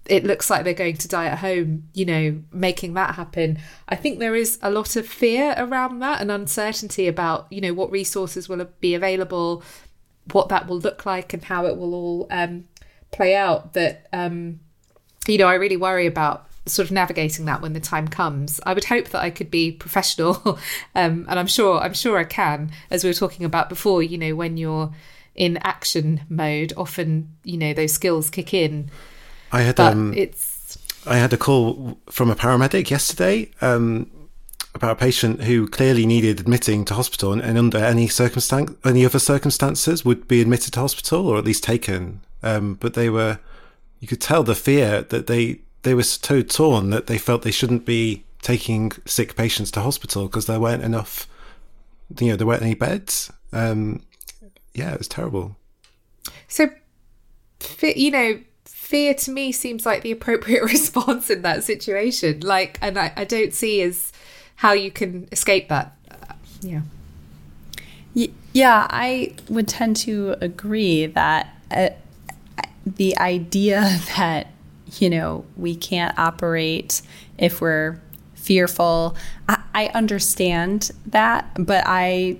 it 0.09 0.23
looks 0.23 0.49
like 0.49 0.63
they're 0.63 0.73
going 0.73 0.97
to 0.97 1.07
die 1.07 1.25
at 1.25 1.39
home, 1.39 1.83
you 1.93 2.05
know, 2.05 2.41
making 2.51 2.93
that 2.93 3.15
happen. 3.15 3.59
I 3.87 3.95
think 3.95 4.19
there 4.19 4.35
is 4.35 4.57
a 4.61 4.71
lot 4.71 4.95
of 4.95 5.07
fear 5.07 5.53
around 5.57 5.99
that 5.99 6.21
and 6.21 6.31
uncertainty 6.31 7.07
about, 7.07 7.47
you 7.51 7.61
know, 7.61 7.73
what 7.73 7.91
resources 7.91 8.47
will 8.49 8.65
be 8.79 8.95
available, 8.95 9.63
what 10.31 10.49
that 10.49 10.67
will 10.67 10.79
look 10.79 11.05
like, 11.05 11.33
and 11.33 11.43
how 11.43 11.65
it 11.65 11.77
will 11.77 11.93
all 11.93 12.27
um, 12.31 12.65
play 13.11 13.35
out. 13.35 13.73
That, 13.73 14.07
um, 14.13 14.59
you 15.27 15.37
know, 15.37 15.47
I 15.47 15.55
really 15.55 15.77
worry 15.77 16.07
about 16.07 16.47
sort 16.65 16.87
of 16.87 16.91
navigating 16.91 17.45
that 17.45 17.61
when 17.61 17.73
the 17.73 17.79
time 17.79 18.07
comes. 18.07 18.59
I 18.65 18.73
would 18.73 18.85
hope 18.85 19.09
that 19.09 19.21
I 19.21 19.29
could 19.29 19.51
be 19.51 19.71
professional, 19.71 20.59
um, 20.95 21.25
and 21.29 21.39
I'm 21.39 21.47
sure 21.47 21.79
I'm 21.79 21.93
sure 21.93 22.17
I 22.17 22.23
can. 22.23 22.71
As 22.89 23.03
we 23.03 23.09
were 23.09 23.13
talking 23.13 23.45
about 23.45 23.69
before, 23.69 24.03
you 24.03 24.17
know, 24.17 24.35
when 24.35 24.57
you're 24.57 24.93
in 25.35 25.57
action 25.57 26.21
mode, 26.29 26.73
often 26.77 27.35
you 27.43 27.57
know 27.57 27.73
those 27.73 27.93
skills 27.93 28.29
kick 28.29 28.53
in. 28.53 28.89
I 29.51 29.61
had 29.61 29.79
um, 29.79 30.13
it's 30.13 30.77
I 31.05 31.17
had 31.17 31.33
a 31.33 31.37
call 31.37 31.99
from 32.09 32.29
a 32.29 32.35
paramedic 32.35 32.89
yesterday 32.89 33.51
um, 33.61 34.11
about 34.75 34.91
a 34.91 34.95
patient 34.95 35.43
who 35.43 35.67
clearly 35.67 36.05
needed 36.05 36.39
admitting 36.39 36.85
to 36.85 36.93
hospital, 36.93 37.31
and, 37.31 37.41
and 37.41 37.57
under 37.57 37.77
any 37.77 38.07
circumstance, 38.07 38.71
any 38.85 39.05
other 39.05 39.19
circumstances, 39.19 40.03
would 40.03 40.27
be 40.27 40.41
admitted 40.41 40.73
to 40.73 40.79
hospital 40.79 41.27
or 41.27 41.37
at 41.37 41.45
least 41.45 41.63
taken. 41.63 42.21
Um, 42.43 42.75
but 42.75 42.93
they 42.93 43.09
were, 43.09 43.39
you 43.99 44.07
could 44.07 44.21
tell 44.21 44.43
the 44.43 44.55
fear 44.55 45.01
that 45.01 45.27
they 45.27 45.61
they 45.83 45.93
were 45.93 46.03
so 46.03 46.41
torn 46.41 46.89
that 46.89 47.07
they 47.07 47.17
felt 47.17 47.43
they 47.43 47.51
shouldn't 47.51 47.85
be 47.85 48.25
taking 48.41 48.91
sick 49.05 49.35
patients 49.35 49.71
to 49.71 49.81
hospital 49.81 50.27
because 50.27 50.45
there 50.45 50.59
weren't 50.59 50.83
enough, 50.83 51.27
you 52.19 52.27
know, 52.27 52.35
there 52.35 52.47
weren't 52.47 52.61
any 52.61 52.75
beds. 52.75 53.31
Um, 53.53 54.03
yeah, 54.73 54.93
it 54.93 54.97
was 54.97 55.07
terrible. 55.07 55.55
So, 56.47 56.69
you 57.81 58.11
know, 58.11 58.39
fear 58.87 59.13
to 59.13 59.31
me 59.31 59.51
seems 59.51 59.85
like 59.85 60.01
the 60.01 60.11
appropriate 60.11 60.63
response 60.71 61.29
in 61.29 61.41
that 61.41 61.61
situation. 61.61 62.39
Like, 62.39 62.79
and 62.81 62.97
I, 62.97 63.11
I 63.17 63.25
don't 63.25 63.53
see 63.53 63.81
as 63.81 64.13
how 64.55 64.71
you 64.71 64.91
can 64.91 65.27
escape 65.31 65.67
that. 65.67 65.93
Uh, 66.09 66.33
yeah. 66.61 66.81
Yeah, 68.53 68.87
I 68.89 69.35
would 69.49 69.67
tend 69.67 69.97
to 69.97 70.35
agree 70.41 71.05
that 71.05 71.53
uh, 71.69 71.89
the 72.85 73.15
idea 73.17 73.81
that, 74.15 74.47
you 74.97 75.09
know, 75.09 75.45
we 75.57 75.75
can't 75.75 76.17
operate 76.17 77.01
if 77.37 77.59
we're 77.59 77.99
fearful, 78.35 79.17
I, 79.49 79.61
I 79.75 79.87
understand 79.87 80.91
that, 81.07 81.45
but 81.59 81.83
I 81.85 82.37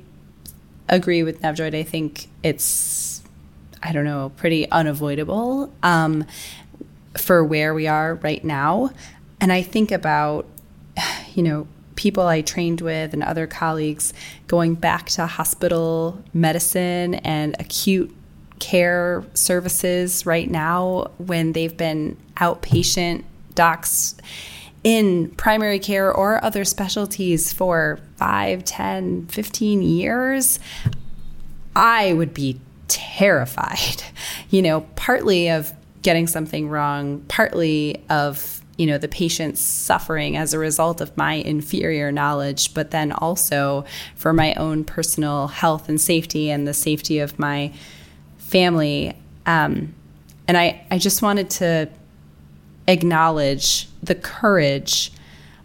agree 0.88 1.24
with 1.24 1.42
Navjoyt. 1.42 1.76
I 1.76 1.84
think 1.84 2.30
it's, 2.42 3.17
I 3.82 3.92
don't 3.92 4.06
know, 4.06 4.32
pretty 4.38 4.70
unavoidable 4.72 5.72
um, 5.84 6.26
for 7.18 7.44
where 7.44 7.74
we 7.74 7.88
are 7.88 8.16
right 8.16 8.44
now. 8.44 8.92
And 9.40 9.52
I 9.52 9.62
think 9.62 9.92
about, 9.92 10.48
you 11.36 11.44
know, 11.44 11.68
people 11.96 12.28
I 12.28 12.42
trained 12.42 12.82
with 12.82 13.14
and 13.14 13.24
other 13.24 13.48
colleagues 13.48 14.14
going 14.48 14.76
back 14.76 15.08
to 15.08 15.26
hospital 15.26 16.24
medicine 16.34 17.16
and 17.16 17.56
acute 17.60 18.16
care 18.60 19.24
services 19.34 20.26
right 20.26 20.50
now 20.50 21.12
when 21.18 21.54
they've 21.54 21.76
been 21.76 22.18
outpatient 22.38 23.24
docs 23.56 24.16
in 24.84 25.30
primary 25.32 25.80
care 25.80 26.12
or 26.12 26.44
other 26.44 26.64
specialties 26.64 27.52
for 27.52 28.00
5, 28.16 28.64
10, 28.64 29.28
15 29.28 29.82
years, 29.82 30.60
I 31.76 32.14
would 32.14 32.34
be 32.34 32.62
terrified, 32.88 34.04
you 34.50 34.62
know, 34.62 34.82
partly 34.96 35.50
of 35.50 35.74
getting 36.02 36.28
something 36.28 36.70
wrong, 36.70 37.22
partly 37.28 38.04
of, 38.10 38.62
you 38.78 38.86
know, 38.86 38.98
the 38.98 39.08
patient's 39.08 39.60
suffering 39.60 40.38
as 40.38 40.54
a 40.54 40.60
result 40.60 41.02
of 41.02 41.16
my 41.18 41.34
inferior 41.34 42.12
knowledge, 42.12 42.74
but 42.74 42.92
then 42.92 43.12
also 43.12 43.84
for 44.16 44.32
my 44.32 44.54
own 44.54 44.84
personal 44.84 45.48
health 45.48 45.90
and 45.90 46.00
safety 46.00 46.50
and 46.50 46.68
the 46.68 46.74
safety 46.74 47.20
of 47.20 47.38
my 47.40 47.74
family. 48.38 49.16
Um, 49.46 49.94
and 50.48 50.58
I, 50.58 50.86
I 50.90 50.98
just 50.98 51.22
wanted 51.22 51.50
to 51.52 51.90
acknowledge 52.88 53.90
the 54.02 54.16
courage 54.16 55.12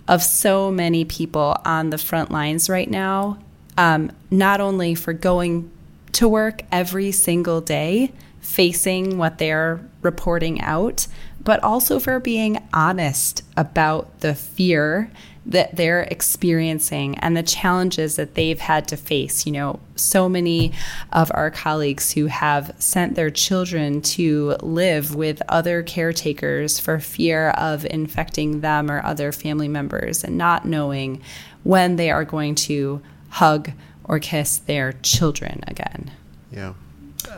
of 0.09 0.23
so 0.23 0.71
many 0.71 1.05
people 1.05 1.57
on 1.65 1.91
the 1.91 1.99
front 1.99 2.31
lines 2.31 2.69
right 2.69 2.91
now, 2.91 3.39
um, 3.79 4.11
not 4.31 4.61
only 4.61 4.95
for 4.95 5.13
going 5.13 5.71
to 6.13 6.29
work 6.29 6.63
every 6.71 7.13
single 7.13 7.61
day, 7.61 8.13
facing 8.41 9.19
what 9.19 9.39
they're 9.39 9.81
reporting 10.03 10.61
out, 10.61 11.07
but 11.43 11.63
also 11.63 11.99
for 11.99 12.21
being 12.21 12.59
honest 12.73 13.43
about 13.57 14.21
the 14.21 14.35
fear 14.35 15.11
that 15.45 15.75
they're 15.75 16.03
experiencing 16.03 17.19
and 17.19 17.37
the 17.37 17.43
challenges 17.43 18.17
that 18.17 18.35
they've 18.35 18.61
had 18.61 18.87
to 18.87 18.97
face. 18.97 19.45
You 19.45 19.53
know, 19.53 19.81
so 19.97 20.29
many 20.29 20.73
of 21.13 21.33
our 21.35 21.51
colleagues 21.51 22.13
who 22.13 22.27
have 22.27 22.75
sent 22.79 23.17
their 23.17 23.31
children 23.31 24.03
to 24.03 24.57
live 24.61 25.15
with 25.15 25.43
other 25.49 25.83
caretakers 25.83 26.79
for 26.79 27.01
fear 27.01 27.51
of 27.51 27.85
infecting 27.87 28.61
them 28.61 28.91
or 28.91 29.05
other 29.05 29.33
family 29.33 29.69
members 29.69 30.23
and 30.23 30.39
not 30.39 30.65
knowing 30.65 31.21
when 31.65 31.97
they 31.97 32.11
are 32.11 32.25
going 32.25 32.55
to 32.55 33.03
hug 33.31 33.71
or 34.05 34.19
kiss 34.19 34.59
their 34.59 34.93
children 35.03 35.63
again. 35.67 36.13
Yeah. 36.51 36.75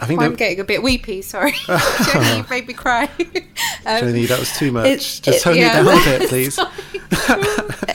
I 0.01 0.07
think 0.07 0.23
I'm 0.23 0.35
getting 0.35 0.61
a 0.61 0.65
bit 0.65 0.83
weepy. 0.83 1.21
Sorry, 1.21 1.53
Jenny, 1.67 2.37
you've 2.39 2.49
made 2.51 2.67
me 2.67 2.73
cry. 2.73 3.05
um, 3.05 3.21
Jenny, 4.01 4.25
that 4.25 4.39
was 4.39 4.51
too 4.57 4.73
much. 4.73 4.87
it- 4.87 4.99
Just 4.99 5.29
it- 5.29 5.43
tone 5.43 5.57
yeah. 5.57 5.81
it 5.81 5.85
down 5.85 5.99
a 5.99 6.19
bit, 6.19 6.29
please. 6.31 6.59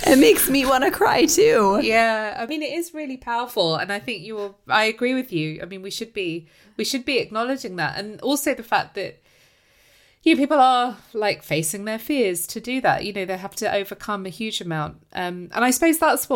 It 0.08 0.20
makes 0.20 0.50
me 0.50 0.66
want 0.66 0.84
to 0.84 0.92
cry 0.92 1.26
too. 1.26 1.80
yeah, 1.84 2.38
I 2.40 2.46
mean, 2.46 2.62
it 2.62 2.74
is 2.74 2.94
really 2.94 3.18
powerful, 3.18 3.76
and 3.76 3.92
I 3.92 4.00
think 4.00 4.24
you're. 4.26 4.54
I 4.68 4.86
agree 4.86 5.14
with 5.16 5.34
you. 5.34 5.60
I 5.62 5.66
mean, 5.66 5.82
we 5.82 5.90
should 5.92 6.14
be 6.14 6.48
we 6.78 6.86
should 6.86 7.06
be 7.06 7.18
acknowledging 7.18 7.76
that, 7.78 7.98
and 8.00 8.22
also 8.22 8.54
the 8.54 8.64
fact 8.64 8.94
that 8.96 9.20
you 10.24 10.36
know, 10.36 10.40
people 10.42 10.60
are 10.60 10.98
like 11.14 11.42
facing 11.44 11.86
their 11.86 12.00
fears 12.00 12.46
to 12.48 12.60
do 12.62 12.82
that. 12.82 13.04
You 13.04 13.14
know, 13.14 13.26
they 13.26 13.38
have 13.38 13.56
to 13.58 13.74
overcome 13.74 14.26
a 14.26 14.30
huge 14.30 14.62
amount, 14.62 14.98
um, 15.14 15.50
and 15.54 15.66
I 15.66 15.72
suppose 15.72 15.98
that's 16.00 16.30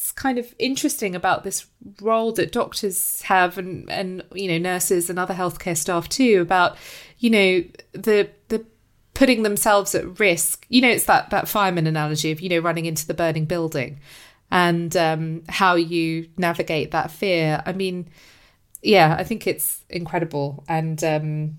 what's 0.00 0.12
kind 0.12 0.38
of 0.38 0.54
interesting 0.58 1.14
about 1.14 1.44
this 1.44 1.66
role 2.00 2.32
that 2.32 2.52
doctors 2.52 3.20
have, 3.22 3.58
and 3.58 3.88
and 3.90 4.22
you 4.34 4.48
know, 4.48 4.56
nurses 4.56 5.10
and 5.10 5.18
other 5.18 5.34
healthcare 5.34 5.76
staff 5.76 6.08
too. 6.08 6.40
About 6.40 6.78
you 7.18 7.28
know 7.28 7.64
the 7.92 8.30
the 8.48 8.64
putting 9.12 9.42
themselves 9.42 9.94
at 9.94 10.18
risk. 10.18 10.64
You 10.70 10.80
know, 10.80 10.88
it's 10.88 11.04
that 11.04 11.28
that 11.30 11.48
fireman 11.48 11.86
analogy 11.86 12.30
of 12.30 12.40
you 12.40 12.48
know 12.48 12.60
running 12.60 12.86
into 12.86 13.06
the 13.06 13.12
burning 13.12 13.44
building, 13.44 14.00
and 14.50 14.96
um, 14.96 15.42
how 15.50 15.74
you 15.74 16.30
navigate 16.38 16.92
that 16.92 17.10
fear. 17.10 17.62
I 17.66 17.74
mean, 17.74 18.08
yeah, 18.82 19.14
I 19.18 19.22
think 19.24 19.46
it's 19.46 19.84
incredible, 19.90 20.64
and 20.66 21.04
um, 21.04 21.58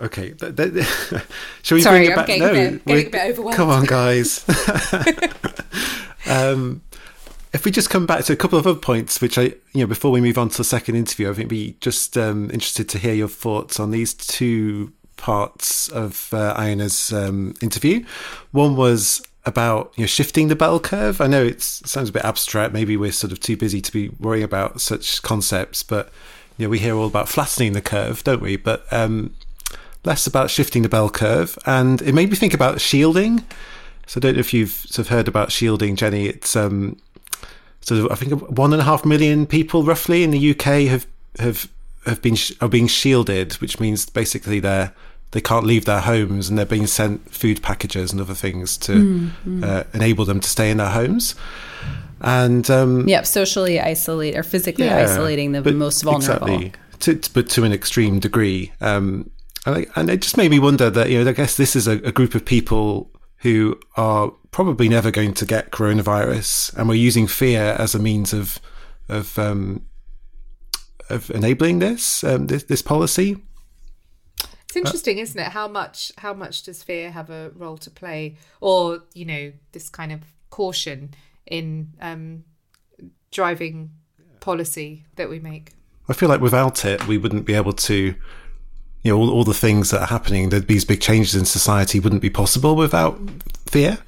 Okay. 0.00 0.34
Shall 1.62 1.76
we 1.76 1.80
Sorry, 1.82 2.00
bring 2.00 2.04
it 2.04 2.10
I'm 2.10 2.16
back? 2.16 2.26
getting 2.26 2.42
no, 2.42 2.50
a 2.50 2.52
bit- 2.52 2.86
we're- 2.86 3.02
getting 3.02 3.06
a 3.06 3.10
bit 3.10 3.30
overwhelmed. 3.32 3.56
Come 3.56 3.70
on, 3.70 3.84
guys. 3.86 4.44
um, 6.28 6.82
if 7.52 7.64
we 7.64 7.70
just 7.70 7.90
come 7.90 8.06
back 8.06 8.24
to 8.24 8.32
a 8.32 8.36
couple 8.36 8.58
of 8.58 8.66
other 8.66 8.78
points, 8.78 9.20
which 9.20 9.38
I, 9.38 9.42
you 9.72 9.80
know, 9.80 9.86
before 9.86 10.10
we 10.10 10.20
move 10.20 10.38
on 10.38 10.48
to 10.50 10.56
the 10.56 10.64
second 10.64 10.96
interview, 10.96 11.30
I 11.30 11.34
think 11.34 11.48
be 11.48 11.76
just 11.80 12.16
um, 12.18 12.50
interested 12.50 12.88
to 12.90 12.98
hear 12.98 13.14
your 13.14 13.28
thoughts 13.28 13.80
on 13.80 13.90
these 13.90 14.14
two 14.14 14.92
parts 15.16 15.88
of 15.88 16.32
uh, 16.32 16.54
Iona's 16.56 17.12
um, 17.12 17.54
interview. 17.60 18.04
One 18.52 18.76
was 18.76 19.22
about 19.44 19.92
you 19.96 20.02
know 20.02 20.06
shifting 20.06 20.48
the 20.48 20.56
bell 20.56 20.78
curve. 20.78 21.20
I 21.20 21.26
know 21.26 21.42
it 21.42 21.62
sounds 21.62 22.08
a 22.10 22.12
bit 22.12 22.24
abstract. 22.24 22.72
Maybe 22.72 22.96
we're 22.96 23.12
sort 23.12 23.32
of 23.32 23.40
too 23.40 23.56
busy 23.56 23.80
to 23.80 23.92
be 23.92 24.08
worrying 24.20 24.44
about 24.44 24.80
such 24.80 25.22
concepts, 25.22 25.82
but 25.82 26.10
you 26.56 26.66
know 26.66 26.70
we 26.70 26.78
hear 26.78 26.94
all 26.94 27.06
about 27.06 27.28
flattening 27.28 27.72
the 27.72 27.82
curve, 27.82 28.24
don't 28.24 28.42
we? 28.42 28.56
But 28.56 28.90
um, 28.92 29.34
less 30.04 30.26
about 30.26 30.50
shifting 30.50 30.82
the 30.82 30.88
bell 30.88 31.10
curve, 31.10 31.58
and 31.66 32.00
it 32.02 32.14
made 32.14 32.30
me 32.30 32.36
think 32.36 32.54
about 32.54 32.80
shielding. 32.80 33.44
So 34.06 34.18
I 34.18 34.20
don't 34.20 34.34
know 34.34 34.40
if 34.40 34.54
you've 34.54 34.70
sort 34.70 35.00
of 35.00 35.08
heard 35.08 35.28
about 35.28 35.52
shielding, 35.52 35.96
Jenny. 35.96 36.26
It's 36.26 36.56
um, 36.56 36.96
of 37.90 38.10
I 38.10 38.14
think 38.14 38.32
one 38.58 38.72
and 38.72 38.80
a 38.82 38.84
half 38.84 39.04
million 39.04 39.46
people 39.46 39.82
roughly 39.84 40.22
in 40.24 40.30
the 40.30 40.50
UK 40.50 40.88
have 40.88 41.06
have 41.38 41.68
have 42.06 42.22
been 42.22 42.34
sh- 42.36 42.52
are 42.60 42.68
being 42.68 42.86
shielded, 42.86 43.54
which 43.54 43.78
means 43.80 44.06
basically 44.08 44.60
they're 44.60 44.92
they 45.32 45.40
can't 45.42 45.66
leave 45.66 45.84
their 45.84 46.00
homes 46.00 46.48
and 46.48 46.56
they're 46.58 46.64
being 46.64 46.86
sent 46.86 47.30
food 47.30 47.62
packages 47.62 48.12
and 48.12 48.20
other 48.20 48.34
things 48.34 48.78
to 48.78 49.30
Uh, 49.62 49.82
enable 49.92 50.24
them 50.24 50.40
to 50.40 50.48
stay 50.48 50.70
in 50.70 50.78
their 50.78 50.88
homes. 50.90 51.34
And 52.20 52.68
um, 52.70 53.06
Yep, 53.08 53.26
socially 53.26 53.78
isolate 53.78 54.36
or 54.36 54.42
physically 54.42 54.86
yeah, 54.86 54.98
isolating 55.04 55.52
the 55.52 55.62
most 55.72 56.02
vulnerable. 56.02 56.46
Exactly, 56.48 56.72
to, 57.00 57.14
to- 57.14 57.32
but 57.34 57.48
to 57.50 57.64
an 57.64 57.72
extreme 57.72 58.18
degree. 58.18 58.72
Um, 58.80 59.30
and, 59.66 59.76
I, 59.76 59.86
and 59.96 60.10
it 60.10 60.22
just 60.22 60.36
made 60.36 60.50
me 60.50 60.58
wonder 60.58 60.88
that 60.90 61.10
you 61.10 61.22
know 61.22 61.28
I 61.30 61.32
guess 61.34 61.56
this 61.56 61.76
is 61.76 61.86
a, 61.86 61.92
a 62.04 62.10
group 62.12 62.34
of 62.34 62.44
people 62.44 63.10
who 63.38 63.78
are 63.96 64.32
probably 64.58 64.88
never 64.88 65.12
going 65.12 65.32
to 65.32 65.46
get 65.46 65.70
coronavirus, 65.70 66.76
and 66.76 66.88
we're 66.88 66.96
using 66.96 67.28
fear 67.28 67.76
as 67.78 67.94
a 67.94 67.98
means 68.00 68.32
of 68.32 68.58
of 69.08 69.38
um, 69.38 69.86
of 71.08 71.30
enabling 71.30 71.78
this 71.78 72.24
um, 72.24 72.48
this, 72.48 72.64
this 72.64 72.82
policy. 72.82 73.36
it's 74.40 74.74
interesting, 74.74 75.18
isn't 75.18 75.38
it? 75.38 75.52
How 75.52 75.68
much 75.68 76.10
how 76.18 76.34
much 76.34 76.64
does 76.64 76.82
fear 76.82 77.12
have 77.12 77.30
a 77.30 77.52
role 77.54 77.78
to 77.78 77.88
play, 77.88 78.34
or 78.60 79.04
you 79.14 79.24
know, 79.24 79.52
this 79.70 79.88
kind 79.88 80.10
of 80.10 80.22
caution 80.50 81.14
in 81.46 81.92
um, 82.00 82.42
driving 83.30 83.90
policy 84.40 85.04
that 85.14 85.30
we 85.30 85.38
make? 85.38 85.70
I 86.08 86.14
feel 86.14 86.28
like 86.28 86.40
without 86.40 86.84
it, 86.84 87.06
we 87.06 87.16
wouldn't 87.16 87.44
be 87.44 87.54
able 87.54 87.74
to, 87.74 87.96
you 89.02 89.12
know, 89.12 89.16
all, 89.16 89.30
all 89.30 89.44
the 89.44 89.54
things 89.54 89.92
that 89.92 90.00
are 90.00 90.06
happening, 90.06 90.48
that 90.48 90.66
these 90.66 90.84
big 90.84 91.00
changes 91.00 91.36
in 91.36 91.44
society 91.44 92.00
wouldn't 92.00 92.22
be 92.22 92.30
possible 92.30 92.74
without 92.74 93.20
fear. 93.68 93.98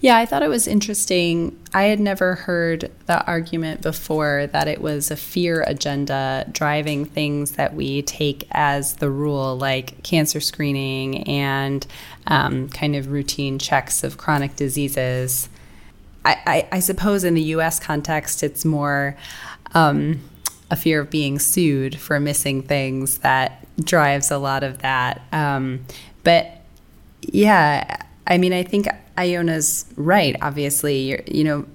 Yeah, 0.00 0.18
I 0.18 0.26
thought 0.26 0.42
it 0.42 0.48
was 0.48 0.68
interesting. 0.68 1.58
I 1.72 1.84
had 1.84 1.98
never 1.98 2.34
heard 2.34 2.92
the 3.06 3.24
argument 3.26 3.82
before 3.82 4.46
that 4.52 4.68
it 4.68 4.80
was 4.80 5.10
a 5.10 5.16
fear 5.16 5.62
agenda 5.66 6.46
driving 6.52 7.06
things 7.06 7.52
that 7.52 7.74
we 7.74 8.02
take 8.02 8.46
as 8.52 8.96
the 8.96 9.10
rule, 9.10 9.56
like 9.56 10.02
cancer 10.02 10.40
screening 10.40 11.24
and 11.24 11.86
um, 12.26 12.68
kind 12.68 12.94
of 12.94 13.08
routine 13.08 13.58
checks 13.58 14.04
of 14.04 14.18
chronic 14.18 14.54
diseases. 14.56 15.48
I, 16.24 16.36
I, 16.46 16.68
I 16.76 16.80
suppose 16.80 17.24
in 17.24 17.34
the 17.34 17.42
US 17.42 17.80
context, 17.80 18.42
it's 18.42 18.64
more 18.64 19.16
um, 19.74 20.20
a 20.70 20.76
fear 20.76 21.00
of 21.00 21.10
being 21.10 21.38
sued 21.38 21.98
for 21.98 22.20
missing 22.20 22.62
things 22.62 23.18
that 23.18 23.66
drives 23.82 24.30
a 24.30 24.38
lot 24.38 24.62
of 24.62 24.78
that. 24.78 25.22
Um, 25.32 25.84
but 26.22 26.62
yeah, 27.22 28.02
I 28.26 28.38
mean, 28.38 28.52
I 28.52 28.62
think 28.62 28.88
Iona's 29.16 29.86
right. 29.96 30.36
Obviously, 30.40 31.22
you 31.26 31.44
know, 31.44 31.66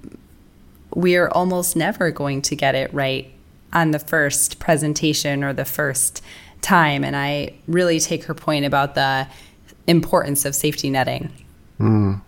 we 0.94 1.16
are 1.16 1.30
almost 1.30 1.76
never 1.76 2.10
going 2.10 2.42
to 2.42 2.56
get 2.56 2.74
it 2.74 2.92
right 2.92 3.30
on 3.72 3.90
the 3.90 3.98
first 3.98 4.58
presentation 4.58 5.42
or 5.42 5.52
the 5.52 5.64
first 5.64 6.22
time. 6.60 7.04
And 7.04 7.16
I 7.16 7.54
really 7.66 7.98
take 8.00 8.24
her 8.24 8.34
point 8.34 8.64
about 8.64 8.94
the 8.94 9.26
importance 9.86 10.44
of 10.44 10.54
safety 10.54 10.90
netting. 10.90 11.32
Mm. 11.80 12.20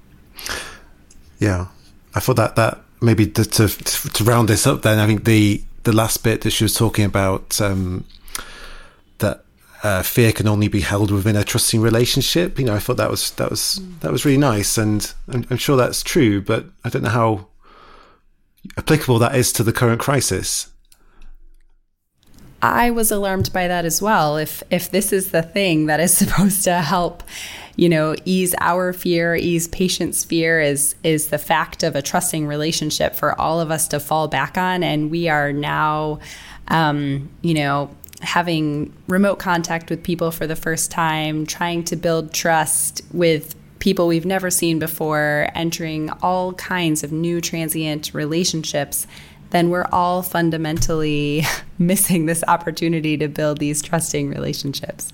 Yeah, 1.39 1.67
I 2.15 2.21
thought 2.21 2.37
that 2.37 2.57
that 2.57 2.81
maybe 3.01 3.27
to, 3.27 3.45
to, 3.45 3.69
to 3.69 4.25
round 4.25 4.49
this 4.49 4.67
up. 4.67 4.83
Then 4.83 4.99
I 4.99 5.07
think 5.07 5.25
the 5.25 5.63
the 5.85 5.93
last 5.93 6.23
bit 6.25 6.41
that 6.43 6.51
she 6.51 6.65
was 6.65 6.75
talking 6.75 7.05
about 7.05 7.61
um, 7.61 8.05
uh, 9.85 10.03
fear 10.03 10.33
can 10.33 10.49
only 10.49 10.67
be 10.67 10.81
held 10.81 11.11
within 11.11 11.37
a 11.37 11.45
trusting 11.45 11.81
relationship. 11.81 12.59
You 12.59 12.65
know, 12.65 12.75
I 12.75 12.79
thought 12.79 12.97
that 12.97 13.11
was 13.11 13.33
that 13.33 13.51
was 13.51 13.81
that 14.01 14.11
was 14.11 14.25
really 14.25 14.39
nice, 14.39 14.79
and 14.79 15.13
I'm, 15.29 15.47
I'm 15.51 15.59
sure 15.59 15.77
that's 15.77 16.03
true. 16.03 16.41
But 16.41 16.65
I 16.85 16.89
don't 16.89 17.03
know 17.03 17.11
how 17.11 17.47
applicable 18.79 19.19
that 19.19 19.37
is 19.37 19.53
to 19.53 19.63
the 19.63 19.75
current 19.75 20.01
crisis. 20.01 20.71
I 22.63 22.91
was 22.91 23.11
alarmed 23.11 23.53
by 23.53 23.69
that 23.69 23.85
as 23.85 24.01
well. 24.01 24.39
If 24.39 24.63
if 24.71 24.91
this 24.91 25.13
is 25.13 25.33
the 25.33 25.43
thing 25.43 25.85
that 25.87 26.01
is 26.01 26.17
supposed 26.17 26.65
to 26.65 26.81
help, 26.81 27.23
you 27.77 27.91
know, 27.91 28.17
ease 28.25 28.55
our 28.63 28.95
fear, 28.95 29.37
ease 29.37 29.69
patients' 29.69 30.25
fear 30.25 30.63
is 30.63 30.95
is 31.03 31.29
the 31.29 31.37
fact 31.37 31.83
of 31.83 31.95
a 31.95 32.01
trusting 32.01 32.47
relationship 32.47 33.15
for 33.15 33.39
all 33.39 33.61
of 33.61 33.71
us 33.71 33.87
to 33.89 34.01
fall 34.01 34.29
back 34.29 34.57
on, 34.57 34.83
and 34.83 35.11
we 35.11 35.29
are 35.29 35.53
now, 35.53 36.21
um, 36.69 37.29
you 37.43 37.53
know, 37.53 37.91
having 38.25 38.93
remote 39.07 39.39
contact 39.39 39.91
with 39.91 40.03
people 40.03 40.31
for 40.31 40.47
the 40.47 40.57
first 40.57 40.91
time, 40.91 41.47
trying 41.47 41.85
to 41.85 41.97
build 41.97 42.33
trust 42.33 43.03
with 43.13 43.55
people 43.79 44.07
we've 44.07 44.27
never 44.27 44.51
seen 44.51 44.79
before, 44.79 45.49
entering 45.55 46.11
all 46.23 46.55
kinds 46.55 47.05
of 47.05 47.13
new 47.13 47.41
transient 47.41 48.13
relationships, 48.15 49.07
then 49.51 49.71
we're 49.71 49.87
all 49.93 50.23
fundamentally 50.23 51.43
missing 51.79 52.27
this 52.27 52.43
opportunity 52.49 53.17
to 53.17 53.29
build 53.29 53.59
these 53.59 53.83
trusting 53.83 54.31
relationships. 54.31 55.13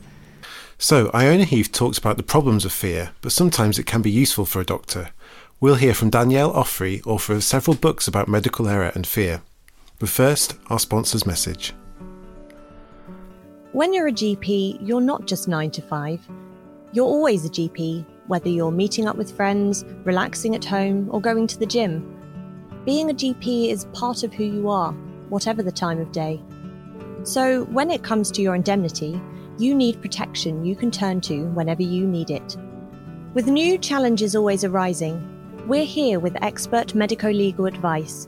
So, 0.79 1.11
Iona 1.13 1.45
Heath 1.45 1.73
talks 1.73 1.99
about 1.99 2.17
the 2.17 2.23
problems 2.23 2.65
of 2.65 2.73
fear, 2.73 3.11
but 3.21 3.33
sometimes 3.33 3.79
it 3.79 3.87
can 3.87 4.01
be 4.01 4.11
useful 4.11 4.47
for 4.47 4.61
a 4.61 4.65
doctor. 4.65 5.11
We'll 5.61 5.75
hear 5.75 5.93
from 5.93 6.09
Danielle 6.09 6.55
Ofri, 6.55 7.07
author 7.07 7.35
of 7.35 7.45
several 7.45 7.77
books 7.77 8.09
about 8.09 8.29
medical 8.29 8.67
error 8.67 8.91
and 8.95 9.07
fear. 9.07 9.43
But 9.99 10.09
first, 10.09 10.55
our 10.71 10.79
sponsor's 10.79 11.27
message. 11.27 11.75
When 13.73 13.95
you're 13.95 14.09
a 14.09 14.13
GP, 14.13 14.81
you're 14.81 15.01
not 15.01 15.27
just 15.29 15.47
9 15.47 15.71
to 15.71 15.81
5. 15.81 16.29
You're 16.91 17.07
always 17.07 17.45
a 17.45 17.49
GP, 17.49 18.05
whether 18.27 18.49
you're 18.49 18.73
meeting 18.73 19.07
up 19.07 19.15
with 19.15 19.37
friends, 19.37 19.85
relaxing 20.03 20.57
at 20.57 20.65
home, 20.65 21.09
or 21.13 21.21
going 21.21 21.47
to 21.47 21.57
the 21.57 21.67
gym. 21.67 22.05
Being 22.85 23.11
a 23.11 23.15
GP 23.15 23.71
is 23.71 23.85
part 23.93 24.25
of 24.25 24.35
who 24.35 24.43
you 24.43 24.69
are, 24.69 24.91
whatever 25.29 25.63
the 25.63 25.71
time 25.71 26.01
of 26.01 26.11
day. 26.11 26.43
So, 27.23 27.63
when 27.67 27.93
it 27.93 28.03
comes 28.03 28.33
to 28.33 28.43
your 28.43 28.57
indemnity, 28.57 29.23
you 29.57 29.73
need 29.73 30.03
protection 30.03 30.65
you 30.65 30.75
can 30.75 30.91
turn 30.91 31.21
to 31.21 31.45
whenever 31.51 31.83
you 31.83 32.09
need 32.09 32.31
it. 32.31 32.57
With 33.35 33.47
new 33.47 33.79
challenges 33.79 34.35
always 34.35 34.65
arising, 34.65 35.23
we're 35.69 35.85
here 35.85 36.19
with 36.19 36.43
expert 36.43 36.97
medico 36.97 37.31
legal 37.31 37.67
advice, 37.67 38.27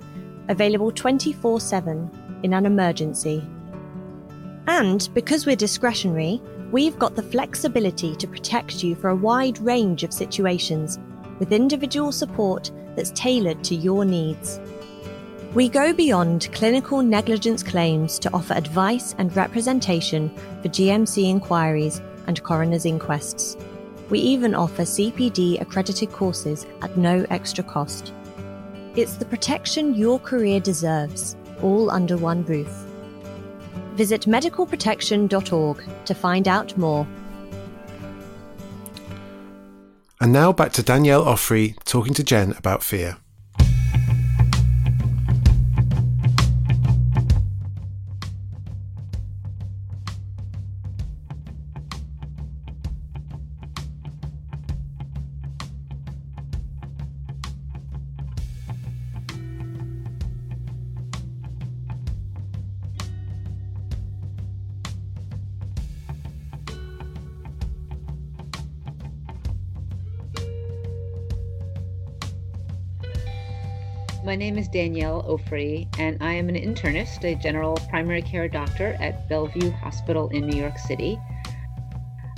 available 0.48 0.92
24 0.92 1.58
7 1.58 2.38
in 2.44 2.54
an 2.54 2.64
emergency. 2.64 3.44
And 4.66 5.08
because 5.14 5.44
we're 5.44 5.56
discretionary, 5.56 6.40
we've 6.70 6.98
got 6.98 7.16
the 7.16 7.22
flexibility 7.22 8.14
to 8.16 8.26
protect 8.28 8.84
you 8.84 8.94
for 8.94 9.08
a 9.08 9.16
wide 9.16 9.58
range 9.58 10.04
of 10.04 10.12
situations 10.12 10.98
with 11.38 11.52
individual 11.52 12.12
support 12.12 12.70
that's 12.94 13.10
tailored 13.10 13.64
to 13.64 13.74
your 13.74 14.04
needs. 14.04 14.60
We 15.54 15.68
go 15.68 15.92
beyond 15.92 16.48
clinical 16.52 17.02
negligence 17.02 17.62
claims 17.62 18.18
to 18.20 18.32
offer 18.32 18.54
advice 18.54 19.14
and 19.18 19.34
representation 19.36 20.30
for 20.62 20.68
GMC 20.68 21.28
inquiries 21.28 22.00
and 22.26 22.42
coroner's 22.42 22.86
inquests. 22.86 23.56
We 24.08 24.20
even 24.20 24.54
offer 24.54 24.82
CPD 24.82 25.60
accredited 25.60 26.12
courses 26.12 26.66
at 26.80 26.96
no 26.96 27.26
extra 27.30 27.64
cost. 27.64 28.12
It's 28.94 29.16
the 29.16 29.24
protection 29.24 29.94
your 29.94 30.18
career 30.18 30.60
deserves, 30.60 31.36
all 31.60 31.90
under 31.90 32.16
one 32.16 32.44
roof. 32.44 32.91
Visit 33.94 34.22
medicalprotection.org 34.22 35.84
to 36.06 36.14
find 36.14 36.48
out 36.48 36.76
more. 36.76 37.06
And 40.20 40.32
now 40.32 40.52
back 40.52 40.72
to 40.74 40.82
Danielle 40.82 41.24
Ofri 41.24 41.76
talking 41.84 42.14
to 42.14 42.22
Jen 42.22 42.52
about 42.52 42.82
fear. 42.82 43.16
Name 74.42 74.58
is 74.58 74.66
Danielle 74.66 75.22
Ofri, 75.22 75.86
and 76.00 76.20
I 76.20 76.32
am 76.32 76.48
an 76.48 76.56
internist, 76.56 77.22
a 77.22 77.40
general 77.40 77.76
primary 77.88 78.22
care 78.22 78.48
doctor 78.48 78.96
at 78.98 79.28
Bellevue 79.28 79.70
Hospital 79.70 80.28
in 80.30 80.48
New 80.48 80.60
York 80.60 80.78
City. 80.78 81.16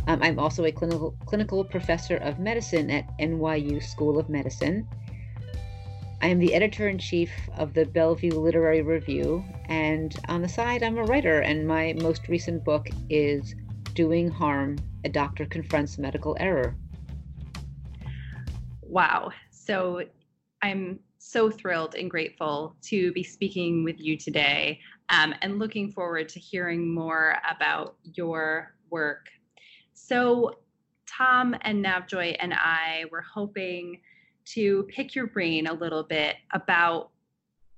Um, 0.07 0.23
I'm 0.23 0.39
also 0.39 0.67
a 0.67 0.71
clinical, 0.71 1.17
clinical 1.25 1.65
professor 1.65 2.19
of 2.19 2.39
medicine 2.39 2.91
at 2.91 3.09
NYU 3.19 3.83
School 3.83 4.19
of 4.19 4.29
Medicine. 4.29 4.87
I 6.21 6.27
am 6.27 6.39
the 6.39 6.53
editor 6.53 6.91
in 6.91 6.99
chief 6.99 7.31
of 7.57 7.73
the 7.73 7.87
Bellevue 7.87 8.39
Literary 8.39 8.83
Review, 8.83 9.43
and 9.71 10.15
on 10.29 10.43
the 10.43 10.49
side, 10.49 10.83
I'm 10.83 10.99
a 10.99 11.05
writer, 11.05 11.41
and 11.41 11.67
my 11.67 11.95
most 12.03 12.29
recent 12.29 12.67
book 12.67 12.87
is 13.09 13.55
Doing 13.95 14.29
Harm 14.29 14.77
A 15.05 15.09
Doctor 15.09 15.47
Confronts 15.47 15.97
Medical 15.97 16.37
Error. 16.39 16.77
Wow. 18.83 19.33
So 19.51 20.03
I'm 20.61 20.99
so 21.27 21.51
thrilled 21.51 21.95
and 21.95 22.11
grateful 22.11 22.77
to 22.83 23.11
be 23.13 23.23
speaking 23.23 23.83
with 23.83 23.99
you 23.99 24.15
today 24.15 24.79
um, 25.09 25.35
and 25.41 25.59
looking 25.59 25.91
forward 25.91 26.29
to 26.29 26.39
hearing 26.39 26.95
more 26.95 27.39
about 27.51 27.97
your 28.13 28.75
work. 28.91 29.29
So, 29.95 30.59
Tom 31.07 31.57
and 31.63 31.83
Navjoyt 31.83 32.37
and 32.41 32.53
I 32.53 33.05
were 33.11 33.23
hoping 33.23 34.01
to 34.47 34.83
pick 34.91 35.15
your 35.15 35.27
brain 35.27 35.67
a 35.67 35.73
little 35.73 36.03
bit 36.03 36.37
about 36.53 37.11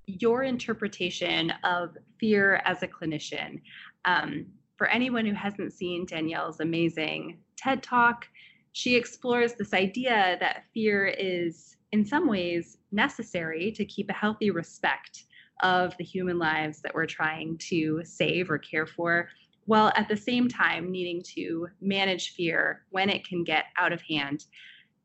your 0.07 0.43
interpretation 0.43 1.53
of 1.63 1.97
fear 2.19 2.61
as 2.65 2.83
a 2.83 2.89
clinician. 2.89 3.61
Um, 4.07 4.47
for 4.77 4.89
anyone 4.89 5.25
who 5.25 5.35
hasn't 5.35 5.73
seen 5.73 6.05
Danielle's 6.05 6.59
amazing 6.59 7.39
TED 7.57 7.83
Talk, 7.83 8.27
she 8.73 8.97
explores 8.97 9.55
this 9.55 9.73
idea 9.73 10.37
that 10.41 10.65
fear 10.75 11.07
is 11.07 11.76
in 11.97 12.05
some 12.05 12.29
ways 12.29 12.77
necessary 12.93 13.73
to 13.73 13.83
keep 13.87 14.11
a 14.11 14.13
healthy 14.13 14.51
respect 14.51 15.25
of 15.63 15.97
the 15.97 16.05
human 16.05 16.39
lives 16.39 16.83
that 16.83 16.95
we're 16.95 17.07
trying 17.07 17.57
to 17.57 18.03
save 18.05 18.51
or 18.51 18.59
care 18.59 18.87
for, 18.87 19.31
while 19.65 19.91
at 19.97 20.07
the 20.07 20.17
same 20.17 20.47
time 20.47 20.93
needing 20.93 21.23
to 21.23 21.67
manage 21.81 22.35
fear 22.35 22.83
when 22.91 23.09
it 23.09 23.27
can 23.27 23.43
get 23.45 23.65
out 23.79 23.95
of 23.95 24.03
hand. 24.03 24.45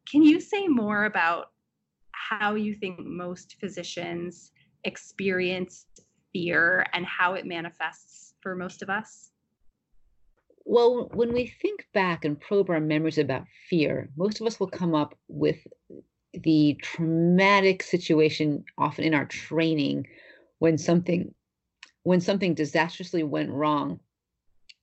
Can 0.06 0.22
you 0.22 0.42
say 0.42 0.68
more 0.68 1.06
about 1.06 1.52
how 2.12 2.56
you 2.56 2.76
think 2.76 3.00
most 3.00 3.56
physicians 3.62 4.52
experience 4.84 5.86
fear 6.34 6.86
and 6.92 7.06
how 7.06 7.36
it 7.36 7.46
manifests 7.46 8.34
for 8.42 8.54
most 8.54 8.82
of 8.82 8.90
us? 8.90 9.32
Well, 10.66 11.10
when 11.14 11.32
we 11.32 11.48
think 11.62 11.88
back 11.94 12.26
and 12.26 12.40
probe 12.40 12.70
our 12.70 12.82
memories 12.82 13.18
about 13.18 13.46
fear, 13.70 14.10
most 14.18 14.42
of 14.42 14.48
us 14.48 14.60
will 14.60 14.68
come 14.68 14.94
up 14.94 15.18
with 15.30 15.66
the 16.34 16.78
traumatic 16.82 17.84
situation 17.84 18.64
often 18.78 19.04
in 19.04 19.14
our 19.14 19.26
training 19.26 20.08
when 20.60 20.78
something 20.78 21.34
when 22.04 22.22
something 22.22 22.56
disastrously 22.56 23.22
went 23.22 23.52
wrong 23.52 24.00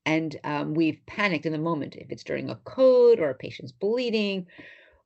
and 0.07 0.37
um, 0.45 0.73
we've 0.73 1.05
panicked 1.07 1.47
in 1.47 1.53
the 1.53 1.59
moment. 1.59 1.97
If 1.97 2.11
it's 2.11 2.25
during 2.25 2.49
a 2.49 2.57
code 2.57 3.19
or 3.19 3.31
a 3.31 3.35
patient's 3.35 3.73
bleeding 3.73 4.47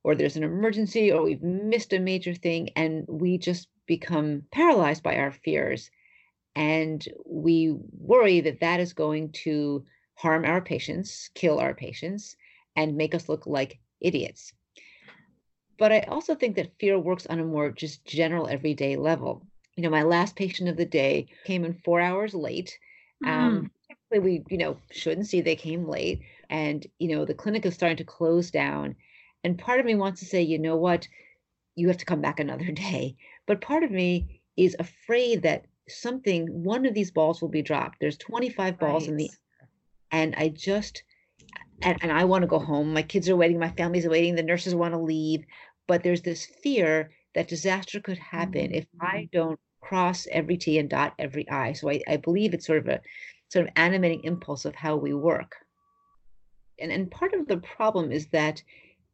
or 0.05 0.15
there's 0.15 0.37
an 0.37 0.45
emergency 0.45 1.11
or 1.11 1.23
we've 1.23 1.43
missed 1.43 1.93
a 1.93 1.99
major 1.99 2.35
thing 2.35 2.71
and 2.77 3.05
we 3.09 3.39
just 3.39 3.69
become 3.87 4.43
paralyzed 4.53 5.03
by 5.03 5.17
our 5.17 5.33
fears 5.33 5.91
and 6.55 7.05
we 7.25 7.75
worry 7.99 8.41
that 8.43 8.61
that 8.61 8.79
is 8.79 8.93
going 8.93 9.33
to 9.33 9.85
harm 10.15 10.45
our 10.45 10.61
patients 10.61 11.31
kill 11.35 11.59
our 11.59 11.75
patients 11.75 12.37
and 12.77 12.97
make 12.97 13.15
us 13.15 13.29
look 13.29 13.47
like 13.47 13.81
idiots 14.01 14.53
but 15.79 15.93
I 15.93 16.01
also 16.01 16.35
think 16.35 16.57
that 16.57 16.79
fear 16.79 16.99
works 16.99 17.27
on 17.27 17.39
a 17.39 17.45
more 17.45 17.71
just 17.71 18.05
general 18.05 18.49
everyday 18.49 18.97
level. 18.97 19.47
You 19.77 19.83
know, 19.83 19.91
my 19.91 20.03
last 20.03 20.37
patient 20.37 20.69
of 20.69 20.77
the 20.77 20.85
day 20.85 21.29
came 21.45 21.65
in 21.65 21.81
four 21.85 22.01
hours 22.01 22.35
late. 22.35 22.79
Mm. 23.25 23.29
Um, 23.29 23.71
we, 24.11 24.43
you 24.51 24.59
know, 24.59 24.77
shouldn't 24.91 25.27
see 25.27 25.41
they 25.41 25.57
came 25.57 25.89
late. 25.89 26.21
And, 26.51 26.87
you 26.99 27.09
know, 27.09 27.25
the 27.25 27.35
clinic 27.35 27.65
is 27.65 27.75
starting 27.75 27.97
to 27.97 28.05
close 28.05 28.51
down. 28.51 28.95
And 29.45 29.59
part 29.59 29.81
of 29.81 29.87
me 29.87 29.95
wants 29.95 30.21
to 30.21 30.27
say, 30.27 30.43
you 30.43 30.59
know 30.59 30.77
what, 30.77 31.09
you 31.75 31.89
have 31.89 31.97
to 31.99 32.05
come 32.05 32.21
back 32.21 32.39
another 32.39 32.71
day. 32.73 33.17
But 33.47 33.61
part 33.61 33.83
of 33.83 33.91
me 33.91 34.43
is 34.57 34.77
afraid 34.79 35.43
that 35.43 35.65
something, 35.89 36.63
one 36.63 36.85
of 36.87 36.95
these 36.95 37.11
balls 37.11 37.41
will 37.41 37.49
be 37.49 37.63
dropped. 37.63 37.99
There's 38.01 38.19
25 38.19 38.79
balls 38.79 39.09
in 39.09 39.17
the 39.17 39.31
and 40.13 40.35
I 40.37 40.49
just 40.49 41.03
and, 41.83 41.99
and 42.03 42.13
I 42.13 42.25
want 42.25 42.43
to 42.43 42.49
go 42.49 42.59
home. 42.59 42.93
My 42.93 43.03
kids 43.03 43.29
are 43.29 43.37
waiting, 43.37 43.59
my 43.59 43.71
family's 43.71 44.07
waiting, 44.07 44.35
the 44.35 44.43
nurses 44.43 44.75
want 44.75 44.95
to 44.95 44.99
leave 44.99 45.45
but 45.87 46.03
there's 46.03 46.23
this 46.23 46.47
fear 46.47 47.11
that 47.35 47.49
disaster 47.49 48.01
could 48.01 48.19
happen 48.19 48.67
mm-hmm. 48.67 48.75
if 48.75 48.87
I 49.01 49.29
don't 49.33 49.59
cross 49.81 50.27
every 50.31 50.57
T 50.57 50.79
and 50.79 50.89
dot 50.89 51.15
every 51.19 51.49
I. 51.51 51.73
So 51.73 51.91
I, 51.91 52.01
I 52.07 52.17
believe 52.17 52.55
it's 52.55 52.67
sort 52.67 52.79
of 52.79 52.89
a 52.89 53.01
sort 53.49 53.67
of 53.67 53.73
animating 53.77 54.25
impulse 54.25 54.65
of 54.65 54.75
how 54.75 54.97
we 54.97 55.13
work. 55.13 55.57
And, 56.79 56.91
and 56.91 57.11
part 57.11 57.35
of 57.35 57.47
the 57.49 57.59
problem 57.59 58.13
is 58.13 58.29
that 58.29 58.63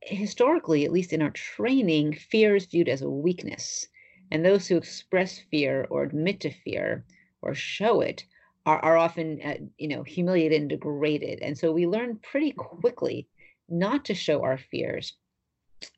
historically, 0.02 0.84
at 0.84 0.92
least 0.92 1.12
in 1.12 1.22
our 1.22 1.30
training, 1.30 2.14
fear 2.14 2.54
is 2.54 2.66
viewed 2.66 2.88
as 2.88 3.02
a 3.02 3.10
weakness. 3.10 3.88
And 4.30 4.44
those 4.44 4.68
who 4.68 4.76
express 4.76 5.38
fear 5.50 5.86
or 5.90 6.02
admit 6.02 6.40
to 6.40 6.50
fear 6.50 7.04
or 7.42 7.54
show 7.54 8.00
it 8.02 8.24
are, 8.68 8.78
are 8.84 8.96
often, 8.96 9.40
uh, 9.42 9.56
you 9.78 9.88
know, 9.88 10.02
humiliated 10.02 10.60
and 10.60 10.70
degraded. 10.70 11.40
And 11.40 11.56
so 11.56 11.72
we 11.72 11.86
learn 11.86 12.20
pretty 12.30 12.52
quickly 12.52 13.26
not 13.68 14.04
to 14.06 14.14
show 14.14 14.42
our 14.42 14.58
fears 14.58 15.14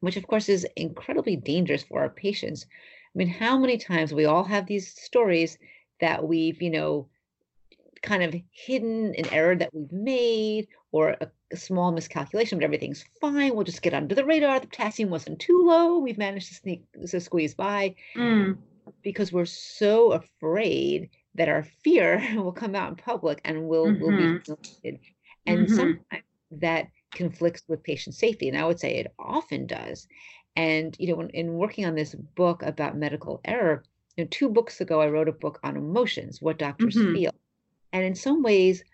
which 0.01 0.16
of 0.16 0.27
course 0.27 0.49
is 0.49 0.66
incredibly 0.77 1.37
dangerous 1.37 1.83
for 1.83 2.01
our 2.01 2.11
patients. 2.11 2.66
I 3.14 3.18
mean, 3.18 3.29
how 3.29 3.59
many 3.59 3.79
times 3.79 4.12
we 4.12 4.25
all 4.25 4.45
have 4.45 4.66
these 4.66 4.95
stories 5.01 5.59
that 6.01 6.27
we've, 6.27 6.61
you 6.62 6.71
know, 6.71 7.09
kind 8.03 8.23
of 8.23 8.35
hidden 8.51 9.14
an 9.16 9.27
error 9.31 9.55
that 9.57 9.75
we've 9.75 9.93
made 9.93 10.68
or 10.93 11.11
a, 11.21 11.31
a, 11.53 11.57
small 11.57 11.93
miscalculation, 11.93 12.59
but 12.59 12.64
everything's 12.64 13.05
fine. 13.21 13.55
We'll 13.55 13.64
just 13.64 13.83
get 13.83 13.93
under 13.93 14.14
the 14.14 14.25
radar. 14.25 14.59
The 14.59 14.68
potassium 14.68 15.11
wasn't 15.11 15.39
too 15.39 15.66
low. 15.66 15.99
We've 15.99 16.16
managed 16.16 16.49
to 16.49 16.55
sneak 16.55 16.85
to 17.07 17.21
squeeze 17.21 17.55
by 17.55 17.95
mm. 18.16 18.57
because 19.03 19.33
we're 19.33 19.45
so 19.45 20.12
afraid 20.12 21.11
that 21.35 21.49
our 21.49 21.64
fear 21.85 22.22
will 22.37 22.53
come 22.53 22.74
out 22.74 22.91
in 22.91 22.97
public 22.97 23.41
and 23.45 23.68
will 23.68 23.87
mm-hmm. 23.87 24.03
will 24.03 24.11
be 24.11 24.22
mm-hmm. 24.22 24.95
and 25.47 25.66
mm-hmm. 25.66 25.74
sometimes 25.74 26.24
that 26.51 26.89
conflicts 27.12 27.62
with 27.68 27.83
patient 27.83 28.14
safety. 28.14 28.49
And 28.49 28.59
I 28.59 28.64
would 28.64 28.81
say 28.81 28.97
it 28.97 29.12
often 29.18 29.66
does. 29.66 30.07
And, 30.57 30.97
you 30.99 31.09
know, 31.09 31.16
when, 31.16 31.31
in 31.31 31.55
working 31.55 31.87
on 31.87 31.95
this 31.95 32.14
book 32.14 32.62
about 32.62 32.97
medical 32.97 33.41
error, 33.45 33.85
you 34.16 34.24
know, 34.24 34.28
two 34.31 34.49
books 34.49 34.81
ago, 34.81 35.01
I 35.01 35.09
wrote 35.09 35.28
a 35.28 35.33
book 35.33 35.61
on 35.62 35.76
emotions, 35.76 36.43
what 36.43 36.59
doctors 36.59 36.97
mm-hmm. 36.97 37.14
feel. 37.14 37.31
And 37.93 38.05
in 38.05 38.14
some 38.14 38.43
ways, 38.43 38.85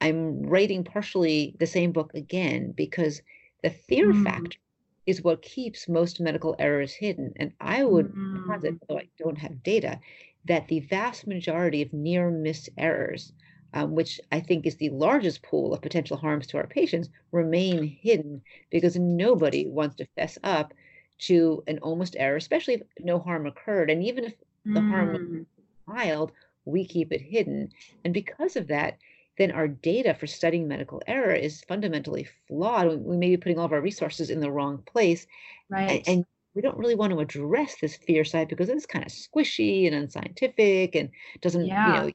I'm 0.00 0.42
writing 0.42 0.84
partially 0.84 1.56
the 1.58 1.66
same 1.66 1.92
book 1.92 2.12
again 2.14 2.72
because 2.72 3.22
the 3.62 3.70
fear 3.70 4.12
mm. 4.12 4.24
factor 4.24 4.58
is 5.06 5.22
what 5.22 5.40
keeps 5.40 5.88
most 5.88 6.20
medical 6.20 6.54
errors 6.58 6.92
hidden. 6.92 7.32
And 7.36 7.52
I 7.60 7.84
would 7.84 8.12
mm. 8.12 8.46
posit, 8.46 8.74
though 8.88 8.98
I 8.98 9.08
don't 9.18 9.38
have 9.38 9.62
data, 9.62 9.98
that 10.46 10.68
the 10.68 10.80
vast 10.80 11.26
majority 11.26 11.82
of 11.82 11.92
near 11.92 12.30
miss 12.30 12.68
errors 12.78 13.32
um, 13.76 13.94
which 13.94 14.20
I 14.32 14.40
think 14.40 14.64
is 14.64 14.76
the 14.76 14.88
largest 14.88 15.42
pool 15.42 15.74
of 15.74 15.82
potential 15.82 16.16
harms 16.16 16.46
to 16.48 16.56
our 16.56 16.66
patients, 16.66 17.10
remain 17.30 17.84
hidden 17.84 18.40
because 18.70 18.96
nobody 18.96 19.66
wants 19.66 19.96
to 19.96 20.06
fess 20.16 20.38
up 20.42 20.72
to 21.18 21.62
an 21.66 21.78
almost 21.80 22.16
error, 22.18 22.36
especially 22.36 22.74
if 22.74 22.82
no 23.00 23.18
harm 23.18 23.46
occurred. 23.46 23.90
And 23.90 24.02
even 24.02 24.24
if 24.24 24.34
the 24.64 24.80
mm. 24.80 24.90
harm 24.90 25.12
was 25.12 25.46
mild, 25.86 26.32
we 26.64 26.86
keep 26.86 27.12
it 27.12 27.20
hidden. 27.20 27.70
And 28.04 28.14
because 28.14 28.56
of 28.56 28.68
that, 28.68 28.96
then 29.36 29.50
our 29.50 29.68
data 29.68 30.14
for 30.14 30.26
studying 30.26 30.66
medical 30.66 31.02
error 31.06 31.34
is 31.34 31.62
fundamentally 31.68 32.26
flawed. 32.48 32.98
We 33.04 33.18
may 33.18 33.28
be 33.28 33.36
putting 33.36 33.58
all 33.58 33.66
of 33.66 33.72
our 33.72 33.82
resources 33.82 34.30
in 34.30 34.40
the 34.40 34.50
wrong 34.50 34.82
place. 34.86 35.26
Right. 35.68 36.02
And, 36.06 36.18
and 36.18 36.26
we 36.56 36.62
don't 36.62 36.78
really 36.78 36.94
want 36.94 37.12
to 37.12 37.20
address 37.20 37.76
this 37.80 37.96
fear 37.96 38.24
side 38.24 38.48
because 38.48 38.70
it's 38.70 38.86
kind 38.86 39.04
of 39.04 39.12
squishy 39.12 39.86
and 39.86 39.94
unscientific 39.94 40.96
and 40.96 41.10
doesn't, 41.42 41.66
yeah. 41.66 41.86
you 41.86 41.92
know, 41.92 42.12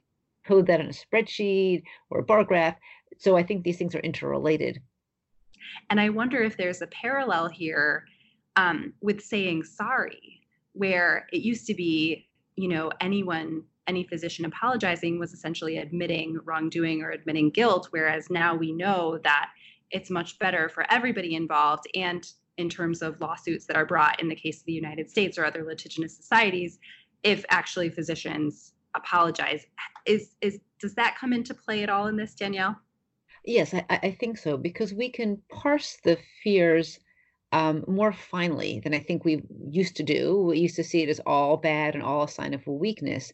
code 0.47 0.65
that 0.65 0.81
in 0.81 0.87
a 0.87 0.89
spreadsheet 0.89 1.83
or 2.09 2.19
a 2.19 2.23
bar 2.23 2.43
graph. 2.43 2.75
So 3.19 3.37
I 3.37 3.43
think 3.43 3.63
these 3.63 3.77
things 3.77 3.93
are 3.93 3.99
interrelated. 3.99 4.81
And 5.91 6.01
I 6.01 6.09
wonder 6.09 6.41
if 6.41 6.57
there's 6.57 6.81
a 6.81 6.87
parallel 6.87 7.49
here 7.49 8.05
um, 8.55 8.93
with 8.99 9.21
saying 9.21 9.63
sorry, 9.63 10.41
where 10.73 11.27
it 11.31 11.43
used 11.43 11.67
to 11.67 11.75
be, 11.75 12.27
you 12.55 12.67
know, 12.67 12.91
anyone, 12.99 13.63
any 13.85 14.03
physician 14.05 14.45
apologizing 14.45 15.19
was 15.19 15.33
essentially 15.33 15.77
admitting 15.77 16.39
wrongdoing 16.43 17.03
or 17.03 17.11
admitting 17.11 17.51
guilt, 17.51 17.89
whereas 17.91 18.31
now 18.31 18.55
we 18.55 18.71
know 18.71 19.19
that 19.23 19.51
it's 19.91 20.09
much 20.09 20.39
better 20.39 20.67
for 20.67 20.83
everybody 20.91 21.35
involved 21.35 21.85
and 21.93 22.25
in 22.57 22.69
terms 22.69 23.01
of 23.01 23.19
lawsuits 23.19 23.65
that 23.65 23.75
are 23.75 23.85
brought 23.85 24.19
in 24.21 24.27
the 24.27 24.35
case 24.35 24.59
of 24.59 24.65
the 24.65 24.73
United 24.73 25.09
States 25.09 25.37
or 25.37 25.45
other 25.45 25.63
litigious 25.63 26.15
societies, 26.15 26.79
if 27.23 27.45
actually 27.49 27.89
physicians 27.89 28.73
apologize. 28.95 29.65
Is 30.05 30.35
is 30.41 30.59
does 30.79 30.95
that 30.95 31.17
come 31.19 31.33
into 31.33 31.53
play 31.53 31.83
at 31.83 31.89
all 31.89 32.07
in 32.07 32.15
this, 32.15 32.33
Danielle? 32.33 32.75
Yes, 33.45 33.73
I, 33.73 33.85
I 33.89 34.17
think 34.19 34.37
so 34.37 34.57
because 34.57 34.93
we 34.93 35.09
can 35.09 35.41
parse 35.49 35.97
the 36.03 36.17
fears 36.43 36.99
um, 37.51 37.83
more 37.87 38.13
finely 38.13 38.79
than 38.79 38.93
I 38.93 38.99
think 38.99 39.25
we 39.25 39.43
used 39.69 39.95
to 39.97 40.03
do. 40.03 40.43
We 40.43 40.59
used 40.59 40.75
to 40.77 40.83
see 40.83 41.03
it 41.03 41.09
as 41.09 41.19
all 41.25 41.57
bad 41.57 41.95
and 41.95 42.03
all 42.03 42.23
a 42.23 42.29
sign 42.29 42.53
of 42.53 42.65
weakness, 42.65 43.33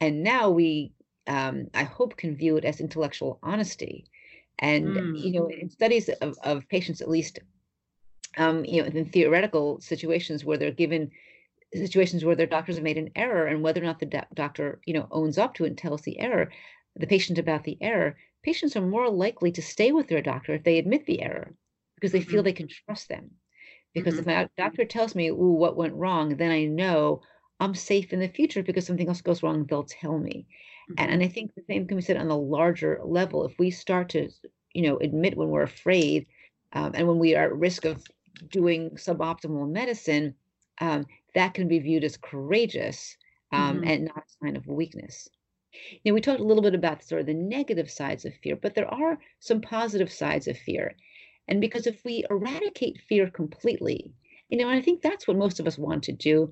and 0.00 0.22
now 0.22 0.50
we, 0.50 0.92
um, 1.26 1.68
I 1.74 1.84
hope, 1.84 2.16
can 2.16 2.36
view 2.36 2.56
it 2.56 2.64
as 2.64 2.80
intellectual 2.80 3.38
honesty. 3.42 4.04
And 4.58 4.86
mm. 4.86 5.20
you 5.20 5.32
know, 5.32 5.48
in 5.48 5.68
studies 5.68 6.08
of, 6.08 6.38
of 6.42 6.68
patients, 6.68 7.00
at 7.00 7.10
least, 7.10 7.40
um, 8.36 8.64
you 8.64 8.82
know, 8.82 8.88
in 8.88 9.06
theoretical 9.06 9.80
situations 9.80 10.44
where 10.44 10.58
they're 10.58 10.70
given 10.70 11.10
situations 11.74 12.24
where 12.24 12.36
their 12.36 12.46
doctors 12.46 12.76
have 12.76 12.84
made 12.84 12.98
an 12.98 13.10
error 13.16 13.46
and 13.46 13.62
whether 13.62 13.82
or 13.82 13.84
not 13.84 13.98
the 13.98 14.06
do- 14.06 14.20
doctor 14.34 14.80
you 14.86 14.94
know 14.94 15.06
owns 15.10 15.38
up 15.38 15.54
to 15.54 15.64
it 15.64 15.68
and 15.68 15.78
tells 15.78 16.02
the 16.02 16.18
error 16.18 16.50
the 16.94 17.06
patient 17.06 17.38
about 17.38 17.64
the 17.64 17.76
error 17.80 18.16
patients 18.42 18.76
are 18.76 18.86
more 18.86 19.10
likely 19.10 19.50
to 19.50 19.62
stay 19.62 19.92
with 19.92 20.08
their 20.08 20.22
doctor 20.22 20.54
if 20.54 20.64
they 20.64 20.78
admit 20.78 21.04
the 21.06 21.22
error 21.22 21.54
because 21.96 22.12
they 22.12 22.20
mm-hmm. 22.20 22.30
feel 22.30 22.42
they 22.42 22.52
can 22.52 22.68
trust 22.68 23.08
them 23.08 23.30
because 23.94 24.14
mm-hmm. 24.14 24.30
if 24.30 24.36
my 24.36 24.48
doctor 24.56 24.84
tells 24.84 25.14
me 25.14 25.28
ooh 25.28 25.56
what 25.58 25.76
went 25.76 25.94
wrong 25.94 26.36
then 26.36 26.50
i 26.50 26.64
know 26.64 27.20
i'm 27.60 27.74
safe 27.74 28.12
in 28.12 28.20
the 28.20 28.28
future 28.28 28.62
because 28.62 28.86
something 28.86 29.08
else 29.08 29.20
goes 29.20 29.42
wrong 29.42 29.64
they'll 29.64 29.84
tell 29.84 30.18
me 30.18 30.46
mm-hmm. 30.90 30.94
and, 30.98 31.10
and 31.10 31.22
i 31.22 31.28
think 31.28 31.52
the 31.54 31.64
same 31.68 31.86
can 31.86 31.96
be 31.96 32.02
said 32.02 32.16
on 32.16 32.28
the 32.28 32.36
larger 32.36 33.00
level 33.04 33.44
if 33.44 33.58
we 33.58 33.70
start 33.70 34.08
to 34.08 34.30
you 34.72 34.82
know 34.82 34.96
admit 34.98 35.36
when 35.36 35.48
we're 35.48 35.62
afraid 35.62 36.26
um, 36.72 36.92
and 36.94 37.06
when 37.08 37.18
we 37.18 37.34
are 37.34 37.46
at 37.46 37.56
risk 37.56 37.84
of 37.84 38.04
doing 38.48 38.90
suboptimal 38.90 39.68
medicine 39.70 40.34
um, 40.80 41.06
that 41.34 41.54
can 41.54 41.68
be 41.68 41.78
viewed 41.78 42.04
as 42.04 42.16
courageous 42.16 43.16
um, 43.52 43.76
mm-hmm. 43.76 43.88
and 43.88 44.04
not 44.04 44.24
a 44.24 44.44
sign 44.44 44.56
of 44.56 44.66
weakness. 44.66 45.28
Now, 46.04 46.12
we 46.14 46.20
talked 46.20 46.40
a 46.40 46.44
little 46.44 46.62
bit 46.62 46.74
about 46.74 47.04
sort 47.04 47.20
of 47.20 47.26
the 47.26 47.34
negative 47.34 47.90
sides 47.90 48.24
of 48.24 48.34
fear, 48.42 48.56
but 48.56 48.74
there 48.74 48.92
are 48.92 49.18
some 49.40 49.60
positive 49.60 50.10
sides 50.10 50.48
of 50.48 50.56
fear. 50.56 50.96
And 51.48 51.60
because 51.60 51.86
if 51.86 52.04
we 52.04 52.24
eradicate 52.30 53.00
fear 53.08 53.28
completely, 53.30 54.12
you 54.48 54.58
know, 54.58 54.68
and 54.68 54.78
I 54.78 54.82
think 54.82 55.02
that's 55.02 55.28
what 55.28 55.36
most 55.36 55.60
of 55.60 55.66
us 55.66 55.78
want 55.78 56.04
to 56.04 56.12
do. 56.12 56.50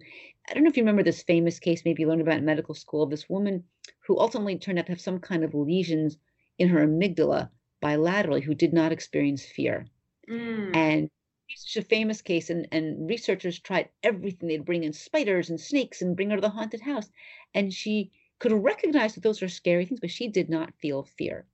I 0.48 0.54
don't 0.54 0.62
know 0.62 0.68
if 0.68 0.76
you 0.76 0.82
remember 0.82 1.02
this 1.02 1.22
famous 1.22 1.58
case, 1.58 1.84
maybe 1.84 2.02
you 2.02 2.08
learned 2.08 2.20
about 2.20 2.38
in 2.38 2.44
medical 2.44 2.74
school, 2.74 3.06
this 3.06 3.28
woman 3.28 3.64
who 4.06 4.18
ultimately 4.18 4.58
turned 4.58 4.78
out 4.78 4.86
to 4.86 4.92
have 4.92 5.00
some 5.00 5.18
kind 5.18 5.44
of 5.44 5.54
lesions 5.54 6.18
in 6.58 6.68
her 6.68 6.86
amygdala 6.86 7.48
bilaterally 7.82 8.42
who 8.42 8.54
did 8.54 8.72
not 8.72 8.92
experience 8.92 9.44
fear. 9.44 9.86
Mm. 10.28 10.76
And 10.76 11.10
such 11.54 11.76
a 11.76 11.86
famous 11.86 12.22
case, 12.22 12.50
and, 12.50 12.66
and 12.72 13.08
researchers 13.08 13.58
tried 13.58 13.88
everything. 14.02 14.48
They'd 14.48 14.64
bring 14.64 14.84
in 14.84 14.92
spiders 14.92 15.50
and 15.50 15.60
snakes 15.60 16.02
and 16.02 16.16
bring 16.16 16.30
her 16.30 16.36
to 16.36 16.42
the 16.42 16.48
haunted 16.48 16.80
house. 16.80 17.10
And 17.54 17.72
she 17.72 18.12
could 18.38 18.52
recognize 18.52 19.14
that 19.14 19.22
those 19.22 19.42
are 19.42 19.48
scary 19.48 19.86
things, 19.86 20.00
but 20.00 20.10
she 20.10 20.28
did 20.28 20.48
not 20.48 20.74
feel 20.80 21.04
fear. 21.04 21.46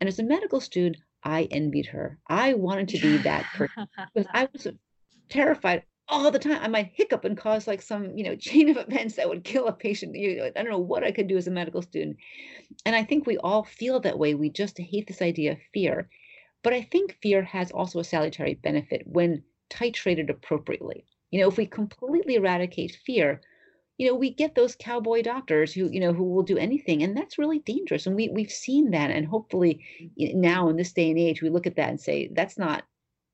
And 0.00 0.08
as 0.08 0.18
a 0.18 0.24
medical 0.24 0.60
student, 0.60 0.96
I 1.22 1.44
envied 1.50 1.86
her. 1.86 2.18
I 2.28 2.54
wanted 2.54 2.88
to 2.88 3.00
be 3.00 3.16
that 3.18 3.44
person 3.54 3.88
because 4.14 4.30
I 4.32 4.48
was 4.52 4.68
terrified 5.28 5.82
all 6.08 6.30
the 6.30 6.38
time. 6.38 6.60
I 6.62 6.68
might 6.68 6.92
hiccup 6.94 7.24
and 7.24 7.36
cause 7.36 7.66
like 7.66 7.82
some, 7.82 8.16
you 8.16 8.24
know, 8.24 8.36
chain 8.48 8.68
of 8.68 8.76
events 8.76 9.16
that 9.16 9.28
would 9.28 9.44
kill 9.44 9.66
a 9.66 9.72
patient. 9.72 10.14
You 10.14 10.36
know, 10.36 10.44
I 10.44 10.62
don't 10.62 10.70
know 10.70 10.78
what 10.78 11.04
I 11.04 11.12
could 11.12 11.26
do 11.26 11.36
as 11.36 11.46
a 11.46 11.50
medical 11.50 11.82
student. 11.82 12.16
And 12.84 12.94
I 12.94 13.04
think 13.04 13.26
we 13.26 13.38
all 13.38 13.64
feel 13.64 14.00
that 14.00 14.18
way. 14.18 14.34
We 14.34 14.50
just 14.50 14.78
hate 14.78 15.06
this 15.06 15.22
idea 15.22 15.52
of 15.52 15.58
fear. 15.72 16.08
But 16.66 16.74
I 16.74 16.82
think 16.82 17.16
fear 17.22 17.44
has 17.44 17.70
also 17.70 18.00
a 18.00 18.04
salutary 18.04 18.54
benefit 18.54 19.06
when 19.06 19.44
titrated 19.70 20.28
appropriately. 20.28 21.04
You 21.30 21.40
know, 21.40 21.48
if 21.48 21.58
we 21.58 21.64
completely 21.64 22.34
eradicate 22.34 22.98
fear, 23.06 23.40
you 23.98 24.08
know, 24.08 24.16
we 24.16 24.30
get 24.30 24.56
those 24.56 24.74
cowboy 24.74 25.22
doctors 25.22 25.72
who, 25.72 25.88
you 25.88 26.00
know, 26.00 26.12
who 26.12 26.24
will 26.24 26.42
do 26.42 26.58
anything, 26.58 27.04
and 27.04 27.16
that's 27.16 27.38
really 27.38 27.60
dangerous. 27.60 28.04
And 28.04 28.16
we 28.16 28.30
we've 28.30 28.50
seen 28.50 28.90
that, 28.90 29.12
and 29.12 29.28
hopefully 29.28 29.80
mm-hmm. 30.02 30.40
now 30.40 30.68
in 30.68 30.74
this 30.74 30.92
day 30.92 31.08
and 31.08 31.20
age, 31.20 31.40
we 31.40 31.50
look 31.50 31.68
at 31.68 31.76
that 31.76 31.90
and 31.90 32.00
say 32.00 32.30
that's 32.32 32.58
not 32.58 32.82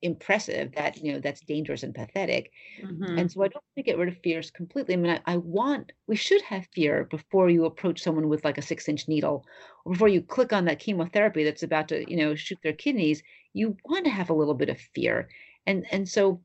impressive 0.02 0.72
that 0.74 0.96
you 0.98 1.12
know 1.12 1.20
that's 1.20 1.40
dangerous 1.40 1.82
and 1.82 1.94
pathetic. 1.94 2.50
Mm-hmm. 2.82 3.18
and 3.18 3.30
so 3.30 3.42
i 3.42 3.48
don't 3.48 3.54
want 3.54 3.76
to 3.76 3.82
get 3.82 3.98
rid 3.98 4.08
of 4.08 4.18
fears 4.18 4.50
completely. 4.50 4.94
I 4.94 4.96
mean 4.96 5.12
I, 5.12 5.32
I, 5.32 5.36
want 5.36 5.92
we 6.06 6.16
should 6.16 6.42
have 6.42 6.66
fear 6.74 7.04
before 7.04 7.48
you 7.48 7.64
approach 7.64 8.02
someone 8.02 8.28
with 8.28 8.44
like 8.44 8.58
a 8.58 8.62
six 8.62 8.88
inch 8.88 9.08
needle 9.08 9.46
or 9.84 9.92
before 9.92 10.08
you 10.08 10.20
click 10.20 10.52
on 10.52 10.64
that 10.66 10.80
chemotherapy 10.80 11.44
that's 11.44 11.62
about 11.62 11.88
to 11.88 12.08
you 12.10 12.16
know 12.16 12.34
shoot 12.34 12.58
their 12.62 12.72
kidneys. 12.72 13.22
You 13.52 13.76
want 13.84 14.04
to 14.04 14.10
have 14.10 14.30
a 14.30 14.34
little 14.34 14.54
bit 14.54 14.68
of 14.68 14.78
fear. 14.94 15.28
And 15.66 15.86
and 15.92 16.08
so 16.08 16.40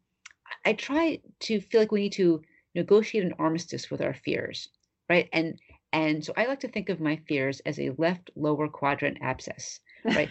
i 0.66 0.74
try 0.74 1.20
to 1.40 1.60
feel 1.60 1.82
like 1.82 1.92
we 1.92 2.02
need 2.02 2.14
to 2.14 2.42
negotiate 2.76 3.24
an 3.24 3.34
armistice 3.40 3.90
with 3.90 4.02
our 4.02 4.14
fears 4.14 4.70
right? 5.10 5.30
And 5.34 5.60
and 5.94 6.24
so 6.24 6.34
i 6.38 6.46
like 6.46 6.60
to 6.60 6.68
think 6.68 6.90
of 6.90 7.00
my 7.00 7.16
fears 7.28 7.62
as 7.66 7.80
a 7.80 7.92
left 7.98 8.30
lower 8.36 8.68
quadrant 8.68 9.18
abscess 9.22 9.80
right? 10.06 10.30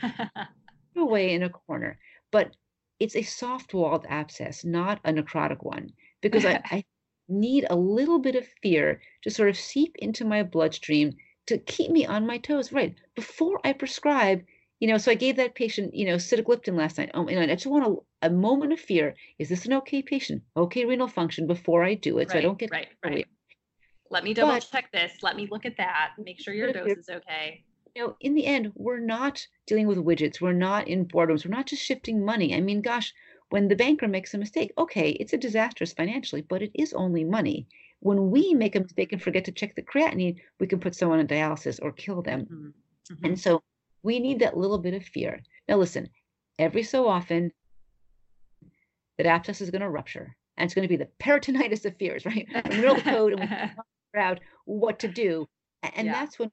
Away 0.96 1.34
in 1.34 1.42
a 1.42 1.50
corner. 1.50 1.98
But 2.32 2.56
it's 2.98 3.16
a 3.16 3.22
soft 3.22 3.74
walled 3.74 4.06
abscess, 4.08 4.64
not 4.64 5.00
a 5.04 5.12
necrotic 5.12 5.62
one, 5.62 5.90
because 6.20 6.44
I, 6.44 6.62
I 6.70 6.84
need 7.28 7.66
a 7.68 7.76
little 7.76 8.18
bit 8.18 8.36
of 8.36 8.46
fear 8.62 9.00
to 9.22 9.30
sort 9.30 9.48
of 9.48 9.56
seep 9.56 9.96
into 9.98 10.24
my 10.24 10.42
bloodstream 10.42 11.12
to 11.46 11.58
keep 11.58 11.90
me 11.90 12.06
on 12.06 12.26
my 12.26 12.38
toes. 12.38 12.72
Right. 12.72 12.94
Before 13.14 13.60
I 13.64 13.72
prescribe, 13.72 14.42
you 14.80 14.88
know, 14.88 14.98
so 14.98 15.10
I 15.10 15.14
gave 15.14 15.36
that 15.36 15.54
patient, 15.54 15.94
you 15.94 16.06
know, 16.06 16.16
sitagliptin 16.16 16.76
last 16.76 16.98
night. 16.98 17.10
Oh, 17.14 17.26
and 17.26 17.50
I 17.50 17.54
just 17.54 17.66
want 17.66 18.02
a, 18.22 18.26
a 18.26 18.30
moment 18.30 18.72
of 18.72 18.80
fear. 18.80 19.14
Is 19.38 19.48
this 19.48 19.64
an 19.64 19.72
okay 19.74 20.02
patient? 20.02 20.42
Okay 20.56 20.84
renal 20.84 21.08
function 21.08 21.46
before 21.46 21.84
I 21.84 21.94
do 21.94 22.18
it. 22.18 22.28
Right, 22.28 22.30
so 22.30 22.38
I 22.38 22.42
don't 22.42 22.58
get 22.58 22.70
right, 22.70 22.88
right. 23.04 23.26
Let 24.10 24.22
me 24.22 24.34
double 24.34 24.52
but, 24.52 24.68
check 24.70 24.92
this. 24.92 25.12
Let 25.22 25.36
me 25.36 25.48
look 25.50 25.66
at 25.66 25.76
that. 25.78 26.12
Make 26.18 26.40
sure 26.40 26.54
your 26.54 26.72
dose 26.72 26.98
is 26.98 27.08
okay 27.08 27.64
you 27.96 28.02
know, 28.06 28.16
in 28.20 28.34
the 28.34 28.44
end, 28.44 28.72
we're 28.74 29.00
not 29.00 29.46
dealing 29.66 29.86
with 29.86 29.96
widgets. 29.96 30.38
We're 30.38 30.52
not 30.52 30.86
in 30.86 31.06
boardrooms. 31.06 31.46
We're 31.46 31.56
not 31.56 31.66
just 31.66 31.82
shifting 31.82 32.22
money. 32.22 32.54
I 32.54 32.60
mean, 32.60 32.82
gosh, 32.82 33.14
when 33.48 33.68
the 33.68 33.76
banker 33.76 34.06
makes 34.06 34.34
a 34.34 34.38
mistake, 34.38 34.72
okay, 34.76 35.12
it's 35.12 35.32
a 35.32 35.38
disastrous 35.38 35.94
financially, 35.94 36.42
but 36.42 36.60
it 36.60 36.72
is 36.74 36.92
only 36.92 37.24
money. 37.24 37.66
When 38.00 38.30
we 38.30 38.52
make 38.52 38.76
a 38.76 38.80
mistake 38.80 39.12
and 39.12 39.22
forget 39.22 39.46
to 39.46 39.52
check 39.52 39.74
the 39.74 39.82
creatinine, 39.82 40.36
we 40.60 40.66
can 40.66 40.78
put 40.78 40.94
someone 40.94 41.20
on 41.20 41.26
dialysis 41.26 41.78
or 41.82 41.90
kill 41.90 42.20
them. 42.20 42.42
Mm-hmm. 42.42 43.14
Mm-hmm. 43.14 43.24
And 43.24 43.40
so 43.40 43.62
we 44.02 44.20
need 44.20 44.40
that 44.40 44.58
little 44.58 44.78
bit 44.78 44.92
of 44.92 45.02
fear. 45.02 45.40
Now, 45.66 45.78
listen, 45.78 46.10
every 46.58 46.82
so 46.82 47.08
often, 47.08 47.50
that 49.16 49.26
abscess 49.26 49.62
is 49.62 49.70
going 49.70 49.80
to 49.80 49.88
rupture, 49.88 50.36
and 50.58 50.66
it's 50.66 50.74
going 50.74 50.86
to 50.86 50.94
be 50.94 50.96
the 50.96 51.08
peritonitis 51.18 51.86
of 51.86 51.96
fears, 51.96 52.26
right? 52.26 52.46
We 52.68 52.82
know 52.82 52.94
the 52.96 53.00
code 53.00 53.32
and 53.32 53.40
we 53.40 53.46
figure 53.46 53.72
out 54.16 54.40
what 54.66 54.98
to 54.98 55.08
do, 55.08 55.48
and 55.82 56.06
yeah. 56.06 56.12
that's 56.12 56.38
when 56.38 56.50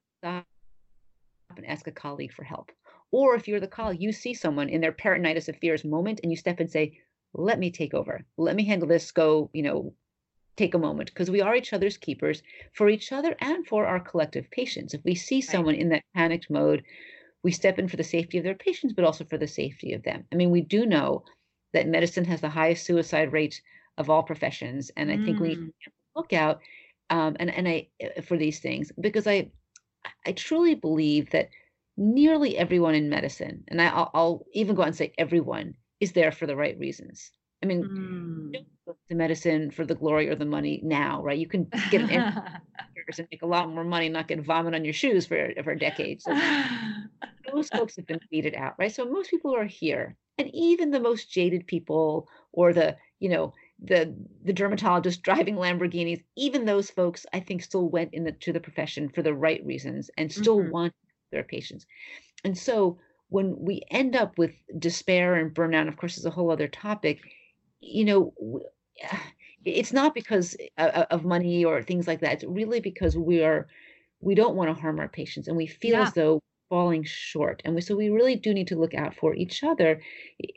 and 1.58 1.66
ask 1.66 1.86
a 1.86 1.92
colleague 1.92 2.32
for 2.32 2.44
help. 2.44 2.70
Or 3.10 3.34
if 3.34 3.46
you're 3.46 3.60
the 3.60 3.68
colleague, 3.68 4.02
you 4.02 4.12
see 4.12 4.34
someone 4.34 4.68
in 4.68 4.80
their 4.80 4.92
peritonitis 4.92 5.48
of 5.48 5.56
fears 5.56 5.84
moment 5.84 6.20
and 6.22 6.32
you 6.32 6.36
step 6.36 6.60
and 6.60 6.70
say, 6.70 7.00
let 7.32 7.58
me 7.58 7.70
take 7.70 7.94
over. 7.94 8.24
Let 8.36 8.56
me 8.56 8.64
handle 8.64 8.88
this. 8.88 9.10
Go, 9.10 9.50
you 9.52 9.62
know, 9.62 9.94
take 10.56 10.74
a 10.74 10.78
moment 10.78 11.10
because 11.10 11.30
we 11.30 11.40
are 11.40 11.54
each 11.54 11.72
other's 11.72 11.96
keepers 11.96 12.42
for 12.72 12.88
each 12.88 13.12
other 13.12 13.34
and 13.40 13.66
for 13.66 13.86
our 13.86 14.00
collective 14.00 14.50
patients. 14.50 14.94
If 14.94 15.04
we 15.04 15.14
see 15.14 15.40
someone 15.40 15.74
in 15.74 15.88
that 15.90 16.04
panicked 16.14 16.50
mode, 16.50 16.82
we 17.42 17.52
step 17.52 17.78
in 17.78 17.88
for 17.88 17.96
the 17.96 18.04
safety 18.04 18.38
of 18.38 18.44
their 18.44 18.54
patients, 18.54 18.94
but 18.94 19.04
also 19.04 19.24
for 19.24 19.36
the 19.36 19.46
safety 19.46 19.92
of 19.92 20.02
them. 20.02 20.24
I 20.32 20.36
mean, 20.36 20.50
we 20.50 20.62
do 20.62 20.86
know 20.86 21.24
that 21.72 21.88
medicine 21.88 22.24
has 22.24 22.40
the 22.40 22.48
highest 22.48 22.86
suicide 22.86 23.32
rate 23.32 23.60
of 23.98 24.08
all 24.08 24.22
professions, 24.22 24.90
and 24.96 25.10
I 25.10 25.18
think 25.18 25.40
we 25.40 25.56
mm. 25.56 25.66
to 25.66 25.90
look 26.16 26.32
out 26.32 26.60
um, 27.10 27.36
and 27.38 27.50
and 27.50 27.68
I 27.68 27.88
uh, 28.02 28.22
for 28.22 28.36
these 28.36 28.60
things 28.60 28.90
because 29.00 29.26
I 29.26 29.50
I 30.26 30.32
truly 30.32 30.74
believe 30.74 31.30
that 31.30 31.50
nearly 31.96 32.56
everyone 32.56 32.94
in 32.94 33.08
medicine, 33.08 33.64
and 33.68 33.80
I, 33.80 33.94
will 33.94 34.10
I'll 34.14 34.46
even 34.52 34.74
go 34.74 34.82
out 34.82 34.88
and 34.88 34.96
say 34.96 35.12
everyone, 35.18 35.74
is 36.00 36.12
there 36.12 36.32
for 36.32 36.46
the 36.46 36.56
right 36.56 36.78
reasons. 36.78 37.30
I 37.62 37.66
mean, 37.66 38.52
mm. 38.86 38.94
the 39.08 39.14
medicine 39.14 39.70
for 39.70 39.86
the 39.86 39.94
glory 39.94 40.28
or 40.28 40.34
the 40.34 40.44
money 40.44 40.80
now, 40.84 41.22
right? 41.22 41.38
You 41.38 41.46
can 41.46 41.70
get 41.90 42.02
an 42.02 42.10
and 43.18 43.28
make 43.30 43.42
a 43.42 43.46
lot 43.46 43.70
more 43.70 43.84
money, 43.84 44.08
not 44.08 44.28
get 44.28 44.40
vomit 44.40 44.74
on 44.74 44.84
your 44.84 44.94
shoes 44.94 45.26
for 45.26 45.50
for 45.62 45.74
decades. 45.74 46.24
So 46.24 46.34
those 47.52 47.68
folks 47.68 47.96
have 47.96 48.06
been 48.06 48.20
weeded 48.30 48.54
out, 48.54 48.74
right? 48.78 48.92
So 48.92 49.04
most 49.04 49.30
people 49.30 49.54
are 49.54 49.64
here, 49.64 50.16
and 50.38 50.50
even 50.54 50.90
the 50.90 51.00
most 51.00 51.30
jaded 51.30 51.66
people, 51.66 52.28
or 52.52 52.72
the 52.72 52.96
you 53.18 53.28
know 53.28 53.54
the 53.82 54.14
the 54.44 54.52
dermatologist 54.52 55.22
driving 55.22 55.56
Lamborghinis, 55.56 56.22
even 56.36 56.64
those 56.64 56.90
folks, 56.90 57.26
I 57.32 57.40
think, 57.40 57.62
still 57.62 57.88
went 57.88 58.14
into 58.14 58.52
the 58.52 58.60
profession 58.60 59.08
for 59.08 59.22
the 59.22 59.34
right 59.34 59.64
reasons 59.64 60.10
and 60.16 60.32
still 60.32 60.58
mm-hmm. 60.58 60.70
want 60.70 60.94
their 61.32 61.42
patients. 61.42 61.86
And 62.44 62.56
so 62.56 62.98
when 63.28 63.56
we 63.58 63.82
end 63.90 64.14
up 64.14 64.38
with 64.38 64.52
despair 64.78 65.34
and 65.34 65.54
burnout, 65.54 65.88
of 65.88 65.96
course, 65.96 66.18
is 66.18 66.24
a 66.24 66.30
whole 66.30 66.50
other 66.50 66.68
topic. 66.68 67.20
You 67.80 68.04
know, 68.04 68.32
it's 69.64 69.92
not 69.92 70.14
because 70.14 70.56
of 70.76 71.24
money 71.24 71.64
or 71.64 71.82
things 71.82 72.06
like 72.06 72.20
that. 72.20 72.34
It's 72.34 72.44
really 72.44 72.80
because 72.80 73.16
we 73.16 73.42
are 73.42 73.66
we 74.20 74.34
don't 74.34 74.56
want 74.56 74.74
to 74.74 74.80
harm 74.80 74.98
our 75.00 75.08
patients, 75.08 75.48
and 75.48 75.56
we 75.56 75.66
feel 75.66 75.92
yeah. 75.92 76.02
as 76.02 76.12
though 76.14 76.40
falling 76.70 77.04
short. 77.04 77.62
And 77.64 77.74
we, 77.74 77.80
so 77.80 77.94
we 77.94 78.08
really 78.08 78.36
do 78.36 78.54
need 78.54 78.68
to 78.68 78.76
look 78.76 78.94
out 78.94 79.14
for 79.14 79.34
each 79.34 79.62
other. 79.62 80.00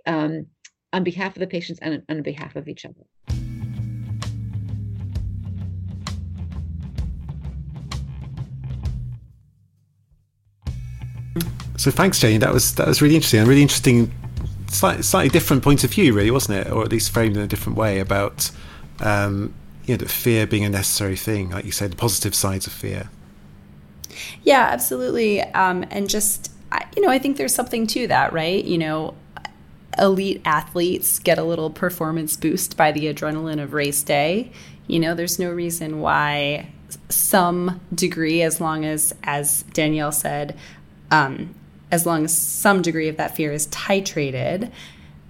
Um, 0.06 0.48
on 0.98 1.04
behalf 1.04 1.36
of 1.36 1.40
the 1.40 1.48
patients 1.48 1.80
and 1.82 2.04
on 2.10 2.24
behalf 2.24 2.56
of 2.56 2.68
each 2.68 2.84
other. 2.84 2.96
So 11.78 11.92
thanks, 11.92 12.20
Jane. 12.20 12.40
That 12.40 12.52
was 12.52 12.74
that 12.76 12.88
was 12.88 13.02
really 13.02 13.16
interesting 13.16 13.40
and 13.40 13.48
really 13.48 13.62
interesting, 13.62 14.12
slightly, 14.68 15.04
slightly 15.04 15.30
different 15.30 15.64
point 15.64 15.84
of 15.84 15.92
view, 15.92 16.14
really, 16.14 16.32
wasn't 16.32 16.66
it? 16.66 16.74
Or 16.74 16.82
at 16.82 16.92
least 16.92 17.12
framed 17.12 17.38
in 17.38 17.44
a 17.44 17.48
different 17.48 17.78
way 17.78 18.00
about 18.00 18.50
um, 19.00 19.54
you 19.86 19.94
know 19.94 19.98
the 19.98 20.10
fear 20.10 20.48
being 20.48 20.66
a 20.66 20.70
necessary 20.70 21.16
thing, 21.16 21.52
like 21.52 21.66
you 21.66 21.72
said, 21.72 21.92
the 21.92 21.96
positive 21.96 22.34
sides 22.34 22.66
of 22.66 22.74
fear. 22.74 23.12
Yeah, 24.42 24.68
absolutely. 24.72 25.42
Um, 25.54 25.86
and 25.92 26.10
just 26.10 26.52
you 26.96 27.04
know, 27.04 27.10
I 27.10 27.20
think 27.20 27.38
there's 27.38 27.54
something 27.54 27.86
to 27.88 28.08
that, 28.08 28.34
right? 28.34 28.66
You 28.66 28.80
know, 28.80 29.14
elite 30.00 30.42
athletes 30.46 31.20
get 31.20 31.38
a 31.38 31.44
little 31.44 31.70
performance 31.70 32.36
boost 32.36 32.78
by 32.78 32.92
the 32.92 33.14
adrenaline 33.14 33.62
of 33.62 33.74
race 33.74 34.04
day. 34.04 34.52
You 34.88 35.00
know, 35.00 35.16
there's 35.16 35.40
no 35.40 35.52
reason 35.52 36.00
why 36.00 36.70
some 37.10 37.82
degree, 37.94 38.42
as 38.42 38.62
long 38.62 38.86
as, 38.86 39.14
as 39.24 39.64
Danielle 39.74 40.12
said, 40.12 40.58
um, 41.12 41.54
as 41.92 42.06
long 42.06 42.26
as 42.26 42.38
some 42.38 42.82
degree 42.82 43.08
of 43.08 43.18
that 43.18 43.36
fear 43.36 43.52
is 43.52 43.68
titrated, 43.68 44.72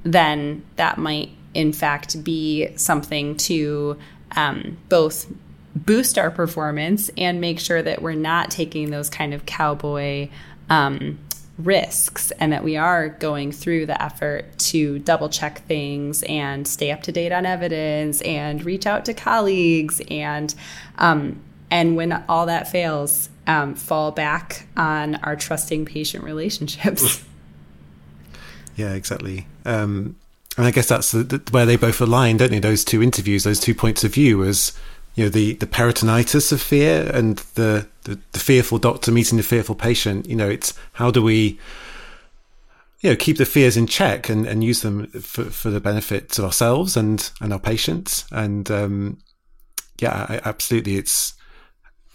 then 0.03 0.65
that 0.75 0.97
might 0.97 1.29
in 1.53 1.73
fact 1.73 2.23
be 2.23 2.69
something 2.75 3.35
to 3.35 3.97
um, 4.35 4.77
both 4.89 5.31
boost 5.75 6.17
our 6.17 6.31
performance 6.31 7.09
and 7.17 7.39
make 7.39 7.59
sure 7.59 7.81
that 7.81 8.01
we're 8.01 8.13
not 8.13 8.49
taking 8.49 8.89
those 8.89 9.09
kind 9.09 9.33
of 9.33 9.45
cowboy 9.45 10.29
um, 10.69 11.19
risks 11.57 12.31
and 12.31 12.53
that 12.53 12.63
we 12.63 12.77
are 12.77 13.09
going 13.09 13.51
through 13.51 13.85
the 13.85 14.01
effort 14.01 14.45
to 14.57 14.99
double 14.99 15.27
check 15.27 15.65
things 15.65 16.23
and 16.23 16.67
stay 16.67 16.91
up 16.91 17.01
to 17.03 17.11
date 17.11 17.31
on 17.31 17.45
evidence 17.45 18.21
and 18.21 18.63
reach 18.63 18.85
out 18.85 19.05
to 19.05 19.13
colleagues 19.13 20.01
and 20.09 20.53
um, 20.97 21.41
and 21.69 21.95
when 21.95 22.23
all 22.29 22.45
that 22.45 22.69
fails 22.69 23.29
um, 23.47 23.75
fall 23.75 24.11
back 24.11 24.67
on 24.77 25.15
our 25.15 25.35
trusting 25.35 25.85
patient 25.85 26.23
relationships. 26.23 27.23
Yeah 28.75 28.93
exactly. 28.93 29.47
Um, 29.65 30.17
and 30.55 30.67
i 30.67 30.71
guess 30.71 30.87
that's 30.87 31.11
the, 31.11 31.23
the, 31.23 31.41
where 31.49 31.65
they 31.65 31.77
both 31.77 31.99
align 31.99 32.37
don't 32.37 32.51
they? 32.51 32.59
Those 32.59 32.83
two 32.83 33.01
interviews 33.01 33.43
those 33.43 33.59
two 33.59 33.73
points 33.73 34.03
of 34.03 34.13
view 34.13 34.43
as 34.43 34.71
you 35.17 35.25
know 35.25 35.29
the 35.29 35.55
the 35.55 35.67
peritonitis 35.67 36.53
of 36.53 36.61
fear 36.61 37.11
and 37.13 37.39
the, 37.55 37.85
the, 38.03 38.17
the 38.31 38.39
fearful 38.39 38.77
doctor 38.77 39.11
meeting 39.11 39.37
the 39.37 39.43
fearful 39.43 39.75
patient 39.75 40.29
you 40.29 40.35
know 40.35 40.47
it's 40.47 40.73
how 40.93 41.11
do 41.11 41.21
we 41.21 41.59
you 43.01 43.09
know 43.09 43.15
keep 43.15 43.37
the 43.37 43.45
fears 43.45 43.77
in 43.77 43.87
check 43.87 44.29
and, 44.29 44.45
and 44.45 44.63
use 44.63 44.81
them 44.81 45.07
for, 45.07 45.45
for 45.45 45.69
the 45.69 45.79
benefit 45.79 46.37
of 46.37 46.45
ourselves 46.45 46.97
and 46.97 47.31
and 47.41 47.53
our 47.53 47.59
patients. 47.59 48.25
And 48.31 48.69
um, 48.71 49.19
yeah 49.99 50.25
I, 50.29 50.41
absolutely 50.45 50.95
it's 50.97 51.33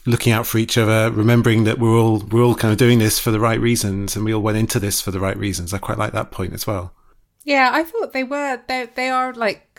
looking 0.04 0.32
out 0.32 0.46
for 0.46 0.58
each 0.58 0.76
other 0.76 1.10
remembering 1.12 1.64
that 1.64 1.78
we're 1.78 1.96
all 1.96 2.18
we're 2.18 2.42
all 2.42 2.56
kind 2.56 2.72
of 2.72 2.78
doing 2.78 2.98
this 2.98 3.20
for 3.20 3.30
the 3.30 3.38
right 3.38 3.60
reasons 3.60 4.16
and 4.16 4.24
we 4.24 4.34
all 4.34 4.42
went 4.42 4.58
into 4.58 4.80
this 4.80 5.00
for 5.00 5.10
the 5.10 5.20
right 5.20 5.36
reasons. 5.36 5.72
I 5.72 5.78
quite 5.78 5.98
like 5.98 6.12
that 6.12 6.30
point 6.30 6.52
as 6.52 6.66
well. 6.66 6.92
Yeah 7.44 7.70
i 7.72 7.82
thought 7.84 8.12
they 8.12 8.24
were 8.24 8.60
they 8.68 8.86
they 8.94 9.08
are 9.08 9.32
like 9.32 9.71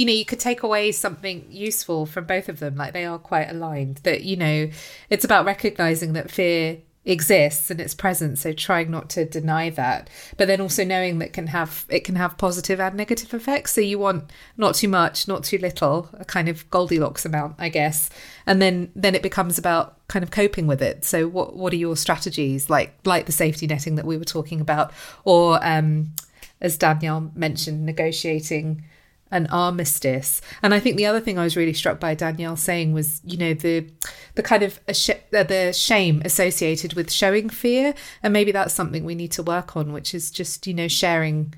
you 0.00 0.06
know, 0.06 0.12
you 0.12 0.24
could 0.24 0.40
take 0.40 0.62
away 0.62 0.92
something 0.92 1.44
useful 1.50 2.06
from 2.06 2.24
both 2.24 2.48
of 2.48 2.58
them. 2.58 2.74
Like 2.74 2.94
they 2.94 3.04
are 3.04 3.18
quite 3.18 3.50
aligned. 3.50 3.98
That 3.98 4.22
you 4.22 4.34
know, 4.34 4.70
it's 5.10 5.26
about 5.26 5.44
recognizing 5.44 6.14
that 6.14 6.30
fear 6.30 6.78
exists 7.04 7.70
and 7.70 7.80
it's 7.80 7.94
present 7.94 8.38
so 8.38 8.52
trying 8.52 8.90
not 8.90 9.08
to 9.08 9.24
deny 9.24 9.70
that 9.70 10.10
but 10.36 10.46
then 10.46 10.60
also 10.60 10.84
knowing 10.84 11.18
that 11.18 11.32
can 11.32 11.46
have 11.46 11.86
it 11.88 12.04
can 12.04 12.14
have 12.14 12.36
positive 12.36 12.78
and 12.78 12.94
negative 12.94 13.32
effects 13.32 13.72
so 13.72 13.80
you 13.80 13.98
want 13.98 14.30
not 14.58 14.74
too 14.74 14.86
much 14.86 15.26
not 15.26 15.42
too 15.42 15.56
little 15.56 16.10
a 16.18 16.26
kind 16.26 16.46
of 16.46 16.68
goldilocks 16.70 17.24
amount 17.24 17.56
i 17.58 17.70
guess 17.70 18.10
and 18.44 18.60
then 18.60 18.92
then 18.94 19.14
it 19.14 19.22
becomes 19.22 19.56
about 19.56 19.96
kind 20.08 20.22
of 20.22 20.30
coping 20.30 20.66
with 20.66 20.82
it 20.82 21.02
so 21.02 21.26
what 21.26 21.56
what 21.56 21.72
are 21.72 21.76
your 21.76 21.96
strategies 21.96 22.68
like 22.68 22.94
like 23.06 23.24
the 23.24 23.32
safety 23.32 23.66
netting 23.66 23.94
that 23.94 24.04
we 24.04 24.18
were 24.18 24.24
talking 24.24 24.60
about 24.60 24.92
or 25.24 25.58
um 25.66 26.12
as 26.60 26.76
danielle 26.76 27.32
mentioned 27.34 27.86
negotiating 27.86 28.84
an 29.30 29.46
armistice. 29.48 30.40
And 30.62 30.74
I 30.74 30.80
think 30.80 30.96
the 30.96 31.06
other 31.06 31.20
thing 31.20 31.38
I 31.38 31.44
was 31.44 31.56
really 31.56 31.72
struck 31.72 32.00
by 32.00 32.14
Danielle 32.14 32.56
saying 32.56 32.92
was, 32.92 33.20
you 33.24 33.36
know, 33.36 33.54
the 33.54 33.86
the 34.34 34.42
kind 34.42 34.62
of 34.62 34.80
uh, 34.88 35.42
the 35.42 35.72
shame 35.76 36.22
associated 36.24 36.94
with 36.94 37.10
showing 37.10 37.48
fear, 37.48 37.94
and 38.22 38.32
maybe 38.32 38.52
that's 38.52 38.74
something 38.74 39.04
we 39.04 39.14
need 39.14 39.32
to 39.32 39.42
work 39.42 39.76
on, 39.76 39.92
which 39.92 40.14
is 40.14 40.30
just 40.30 40.66
you 40.66 40.74
know 40.74 40.88
sharing 40.88 41.54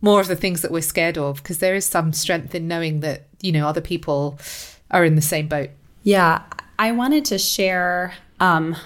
more 0.00 0.20
of 0.20 0.26
the 0.26 0.36
things 0.36 0.60
that 0.62 0.70
we're 0.70 0.82
scared 0.82 1.16
of, 1.16 1.42
because 1.42 1.58
there 1.58 1.74
is 1.74 1.86
some 1.86 2.12
strength 2.12 2.54
in 2.54 2.68
knowing 2.68 3.00
that 3.00 3.26
you 3.40 3.52
know 3.52 3.66
other 3.66 3.80
people 3.80 4.38
are 4.90 5.04
in 5.04 5.14
the 5.14 5.22
same 5.22 5.48
boat. 5.48 5.70
Yeah, 6.02 6.42
I 6.78 6.92
wanted 6.92 7.24
to 7.26 7.38
share. 7.38 8.14
Um, 8.40 8.76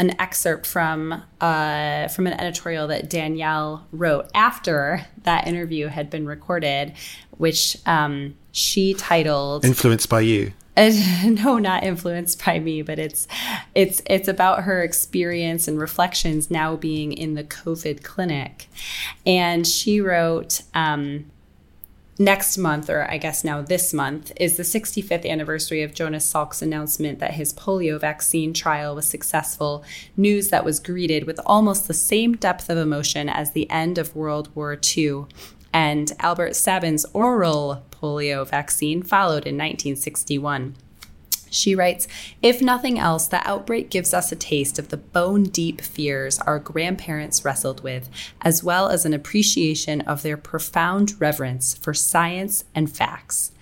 an 0.00 0.18
excerpt 0.18 0.66
from 0.66 1.22
uh, 1.40 2.08
from 2.08 2.26
an 2.26 2.32
editorial 2.32 2.88
that 2.88 3.10
Danielle 3.10 3.86
wrote 3.92 4.28
after 4.34 5.06
that 5.24 5.46
interview 5.46 5.88
had 5.88 6.08
been 6.08 6.26
recorded, 6.26 6.94
which 7.36 7.76
um, 7.86 8.34
she 8.50 8.94
titled 8.94 9.64
"Influenced 9.64 10.08
by 10.08 10.22
You." 10.22 10.52
Uh, 10.74 10.90
no, 11.26 11.58
not 11.58 11.84
influenced 11.84 12.42
by 12.44 12.58
me, 12.58 12.80
but 12.80 12.98
it's 12.98 13.28
it's 13.74 14.00
it's 14.06 14.26
about 14.26 14.62
her 14.62 14.82
experience 14.82 15.68
and 15.68 15.78
reflections 15.78 16.50
now 16.50 16.76
being 16.76 17.12
in 17.12 17.34
the 17.34 17.44
COVID 17.44 18.02
clinic, 18.02 18.66
and 19.26 19.66
she 19.66 20.00
wrote. 20.00 20.62
Um, 20.74 21.26
next 22.20 22.58
month, 22.58 22.90
or 22.90 23.10
I 23.10 23.16
guess 23.16 23.42
now 23.42 23.62
this 23.62 23.94
month, 23.94 24.30
is 24.36 24.56
the 24.56 24.62
65th 24.62 25.28
anniversary 25.28 25.82
of 25.82 25.94
Jonas 25.94 26.26
Salk's 26.26 26.60
announcement 26.60 27.18
that 27.18 27.32
his 27.32 27.54
polio 27.54 27.98
vaccine 27.98 28.52
trial 28.52 28.94
was 28.94 29.08
successful, 29.08 29.82
news 30.16 30.50
that 30.50 30.64
was 30.64 30.78
greeted 30.78 31.24
with 31.24 31.40
almost 31.46 31.88
the 31.88 31.94
same 31.94 32.36
depth 32.36 32.68
of 32.68 32.76
emotion 32.76 33.28
as 33.30 33.52
the 33.52 33.68
end 33.70 33.96
of 33.96 34.14
World 34.14 34.54
War 34.54 34.78
II. 34.96 35.24
And 35.72 36.12
Albert 36.18 36.56
Sabin's 36.56 37.06
oral 37.14 37.82
polio 37.90 38.46
vaccine 38.46 39.02
followed 39.02 39.46
in 39.46 39.56
1961. 39.56 40.76
She 41.50 41.74
writes 41.74 42.06
If 42.40 42.62
nothing 42.62 42.98
else, 42.98 43.26
the 43.26 43.46
outbreak 43.46 43.90
gives 43.90 44.14
us 44.14 44.30
a 44.30 44.36
taste 44.36 44.78
of 44.78 44.88
the 44.88 44.96
bone 44.96 45.44
deep 45.44 45.80
fears 45.80 46.38
our 46.38 46.58
grandparents 46.58 47.44
wrestled 47.44 47.82
with, 47.82 48.08
as 48.40 48.64
well 48.64 48.88
as 48.88 49.04
an 49.04 49.12
appreciation 49.12 50.00
of 50.02 50.22
their 50.22 50.36
profound 50.36 51.20
reverence 51.20 51.74
for 51.74 51.92
science 51.92 52.64
and 52.74 52.90
facts. 52.90 53.52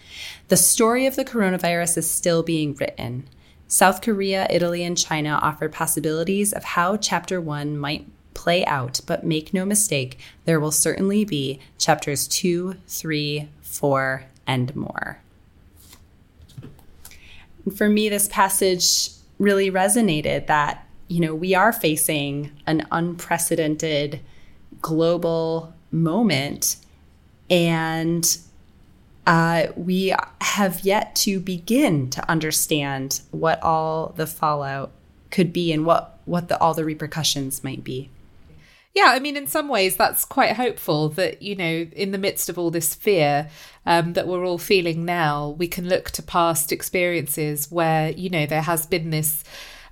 The 0.48 0.56
story 0.56 1.06
of 1.06 1.16
the 1.16 1.24
coronavirus 1.24 1.98
is 1.98 2.10
still 2.10 2.42
being 2.42 2.74
written. 2.74 3.28
South 3.66 4.00
Korea, 4.00 4.46
Italy, 4.50 4.82
and 4.84 4.96
China 4.96 5.38
offer 5.42 5.68
possibilities 5.68 6.52
of 6.52 6.64
how 6.64 6.96
Chapter 6.96 7.40
1 7.40 7.76
might 7.76 8.06
play 8.34 8.64
out, 8.66 9.00
but 9.06 9.24
make 9.24 9.52
no 9.52 9.64
mistake, 9.64 10.18
there 10.44 10.60
will 10.60 10.70
certainly 10.70 11.24
be 11.24 11.58
chapters 11.76 12.28
2, 12.28 12.74
3, 12.86 13.48
4, 13.60 14.24
and 14.46 14.76
more. 14.76 15.20
And 17.68 17.76
for 17.76 17.90
me, 17.90 18.08
this 18.08 18.28
passage 18.28 19.10
really 19.38 19.70
resonated 19.70 20.46
that, 20.46 20.88
you 21.06 21.20
know, 21.20 21.34
we 21.34 21.54
are 21.54 21.70
facing 21.70 22.50
an 22.66 22.86
unprecedented 22.90 24.20
global 24.80 25.74
moment 25.90 26.76
and 27.50 28.38
uh, 29.26 29.66
we 29.76 30.14
have 30.40 30.80
yet 30.80 31.14
to 31.16 31.40
begin 31.40 32.08
to 32.08 32.30
understand 32.30 33.20
what 33.32 33.62
all 33.62 34.14
the 34.16 34.26
fallout 34.26 34.90
could 35.30 35.52
be 35.52 35.70
and 35.70 35.84
what 35.84 36.18
what 36.24 36.48
the, 36.48 36.58
all 36.58 36.72
the 36.72 36.86
repercussions 36.86 37.62
might 37.62 37.84
be. 37.84 38.08
Yeah, 38.98 39.12
I 39.14 39.20
mean, 39.20 39.36
in 39.36 39.46
some 39.46 39.68
ways, 39.68 39.94
that's 39.94 40.24
quite 40.24 40.56
hopeful 40.56 41.10
that, 41.10 41.40
you 41.40 41.54
know, 41.54 41.86
in 41.92 42.10
the 42.10 42.18
midst 42.18 42.48
of 42.48 42.58
all 42.58 42.72
this 42.72 42.96
fear 42.96 43.48
um, 43.86 44.14
that 44.14 44.26
we're 44.26 44.44
all 44.44 44.58
feeling 44.58 45.04
now, 45.04 45.50
we 45.50 45.68
can 45.68 45.88
look 45.88 46.10
to 46.10 46.22
past 46.22 46.72
experiences 46.72 47.70
where, 47.70 48.10
you 48.10 48.28
know, 48.28 48.44
there 48.44 48.62
has 48.62 48.86
been 48.86 49.10
this. 49.10 49.44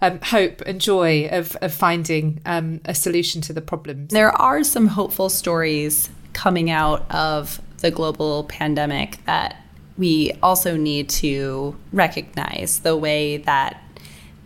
Um, 0.03 0.21
hope 0.21 0.61
and 0.67 0.79
joy 0.79 1.29
of, 1.33 1.57
of 1.63 1.73
finding 1.73 2.43
um, 2.45 2.83
a 2.85 2.95
solution 2.95 3.41
to 3.43 3.55
the 3.55 3.63
problems. 3.63 4.11
There 4.13 4.31
are 4.31 4.63
some 4.63 4.89
hopeful 4.89 5.31
stories 5.31 6.11
coming 6.35 6.69
out 6.69 7.11
of 7.11 7.63
the 7.79 7.91
global 7.91 8.45
pandemic 8.45 9.25
that 9.25 9.57
we 9.97 10.33
also 10.43 10.77
need 10.77 11.09
to 11.25 11.77
recognize 11.93 12.81
the 12.81 12.95
way 12.95 13.39
that 13.39 13.83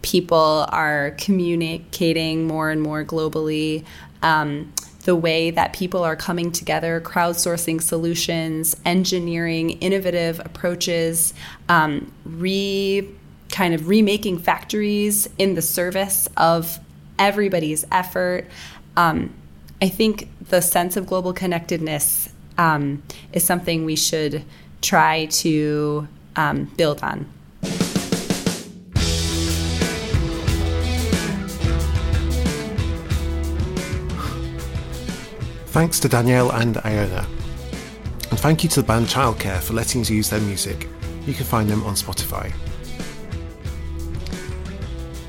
people 0.02 0.66
are 0.68 1.16
communicating 1.18 2.46
more 2.46 2.70
and 2.70 2.80
more 2.80 3.04
globally, 3.04 3.84
um, 4.22 4.72
the 5.04 5.16
way 5.16 5.50
that 5.50 5.72
people 5.72 6.04
are 6.04 6.16
coming 6.16 6.52
together, 6.52 7.00
crowdsourcing 7.00 7.80
solutions, 7.80 8.76
engineering 8.84 9.70
innovative 9.80 10.40
approaches, 10.40 11.34
um, 11.68 12.12
re 12.24 13.08
kind 13.50 13.74
of 13.74 13.88
remaking 13.88 14.38
factories 14.38 15.28
in 15.36 15.54
the 15.54 15.62
service 15.62 16.28
of 16.36 16.78
everybody's 17.18 17.84
effort. 17.90 18.46
Um, 18.96 19.34
I 19.82 19.88
think 19.88 20.28
the 20.48 20.60
sense 20.60 20.96
of 20.96 21.06
global 21.06 21.32
connectedness 21.32 22.28
um, 22.58 23.02
is 23.32 23.42
something 23.42 23.84
we 23.84 23.96
should 23.96 24.44
try 24.82 25.26
to 25.26 26.06
um, 26.36 26.64
build 26.76 27.02
on. 27.02 27.26
Thanks 35.70 36.00
to 36.00 36.08
Danielle 36.08 36.50
and 36.50 36.78
Iona. 36.78 37.26
And 38.30 38.38
thank 38.40 38.64
you 38.64 38.68
to 38.70 38.82
the 38.82 38.86
band 38.86 39.06
Childcare 39.06 39.60
for 39.60 39.72
letting 39.72 40.00
us 40.00 40.10
use 40.10 40.28
their 40.28 40.40
music. 40.40 40.88
You 41.26 41.32
can 41.32 41.44
find 41.44 41.68
them 41.68 41.84
on 41.84 41.94
Spotify. 41.94 42.52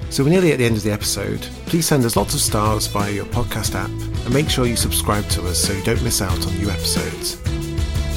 So 0.09 0.23
we're 0.23 0.31
nearly 0.31 0.51
at 0.51 0.57
the 0.57 0.65
end 0.65 0.77
of 0.77 0.83
the 0.83 0.91
episode. 0.91 1.41
Please 1.67 1.85
send 1.85 2.03
us 2.05 2.15
lots 2.15 2.33
of 2.33 2.41
stars 2.41 2.87
via 2.87 3.11
your 3.11 3.25
podcast 3.25 3.75
app 3.75 3.89
and 4.25 4.33
make 4.33 4.49
sure 4.49 4.65
you 4.65 4.75
subscribe 4.75 5.27
to 5.29 5.47
us 5.47 5.59
so 5.59 5.73
you 5.73 5.83
don't 5.83 6.03
miss 6.03 6.23
out 6.23 6.45
on 6.45 6.57
new 6.57 6.69
episodes. 6.69 7.39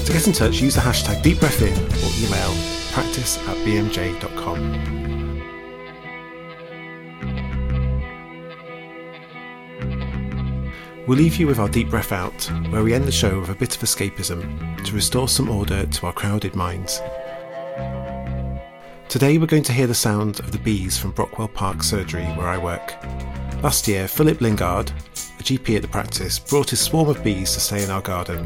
To 0.07 0.12
get 0.12 0.27
in 0.27 0.33
touch, 0.33 0.62
use 0.62 0.75
the 0.75 0.81
hashtag 0.81 1.22
DeepBreathIn 1.22 1.77
or 1.77 2.27
email 2.27 2.75
practice 2.93 3.37
at 3.49 3.57
bmj.com. 3.66 4.93
We'll 11.07 11.19
leave 11.19 11.37
you 11.37 11.47
with 11.47 11.59
our 11.59 11.69
deep 11.69 11.91
breath 11.91 12.13
out, 12.13 12.51
where 12.71 12.83
we 12.83 12.95
end 12.95 13.05
the 13.05 13.13
show 13.13 13.39
with 13.39 13.51
a 13.51 13.55
bit 13.55 13.77
of 13.77 13.83
escapism 13.83 14.83
to 14.87 14.95
restore 14.95 15.29
some 15.29 15.51
order 15.51 15.85
to 15.85 16.07
our 16.07 16.15
crowded 16.15 16.57
minds. 16.57 17.03
Today 19.11 19.37
we're 19.37 19.45
going 19.45 19.65
to 19.65 19.73
hear 19.75 19.87
the 19.87 19.95
sound 19.95 20.41
of 20.41 20.51
the 20.51 20.59
bees 20.59 20.97
from 20.97 21.13
Brockwell 21.13 21.53
Park 21.53 21.83
Surgery, 21.83 22.25
where 22.25 22.49
I 22.49 22.57
work. 22.57 22.95
Last 23.63 23.87
year, 23.87 24.09
Philip 24.09 24.41
Lingard, 24.41 24.93
a 24.93 25.43
GP 25.43 25.77
at 25.77 25.83
the 25.83 25.89
practice, 25.89 26.39
brought 26.39 26.71
his 26.71 26.81
swarm 26.81 27.11
of 27.11 27.23
bees 27.23 27.53
to 27.53 27.61
stay 27.61 27.85
in 27.85 27.91
our 27.91 28.01
garden. 28.01 28.43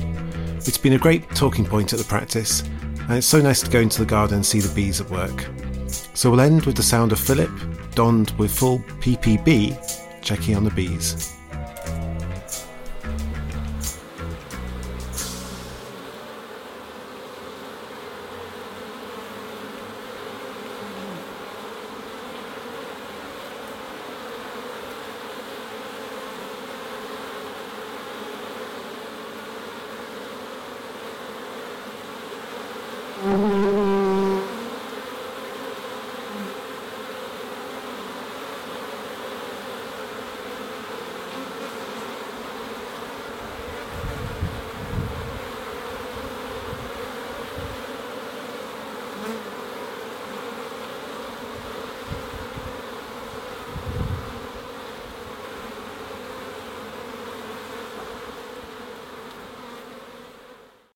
It's 0.57 0.79
been 0.79 0.95
a 0.95 0.99
great 0.99 1.31
talking 1.37 1.65
point 1.65 1.93
at 1.93 2.01
the 2.01 2.05
practice, 2.07 2.63
and 2.63 3.13
it's 3.13 3.27
so 3.29 3.41
nice 3.41 3.63
to 3.63 3.71
go 3.71 3.79
into 3.79 4.01
the 4.01 4.05
garden 4.05 4.39
and 4.39 4.47
see 4.47 4.59
the 4.59 4.75
bees 4.75 5.01
at 5.01 5.09
work. 5.11 5.47
So 5.87 6.29
we'll 6.29 6.41
end 6.41 6.67
with 6.67 6.75
the 6.75 6.83
sound 6.83 7.13
of 7.13 7.21
Philip, 7.21 7.53
donned 7.95 8.33
with 8.33 8.51
full 8.51 8.81
PPE, 9.01 10.23
checking 10.23 10.57
on 10.57 10.65
the 10.65 10.73
bees. 10.73 11.38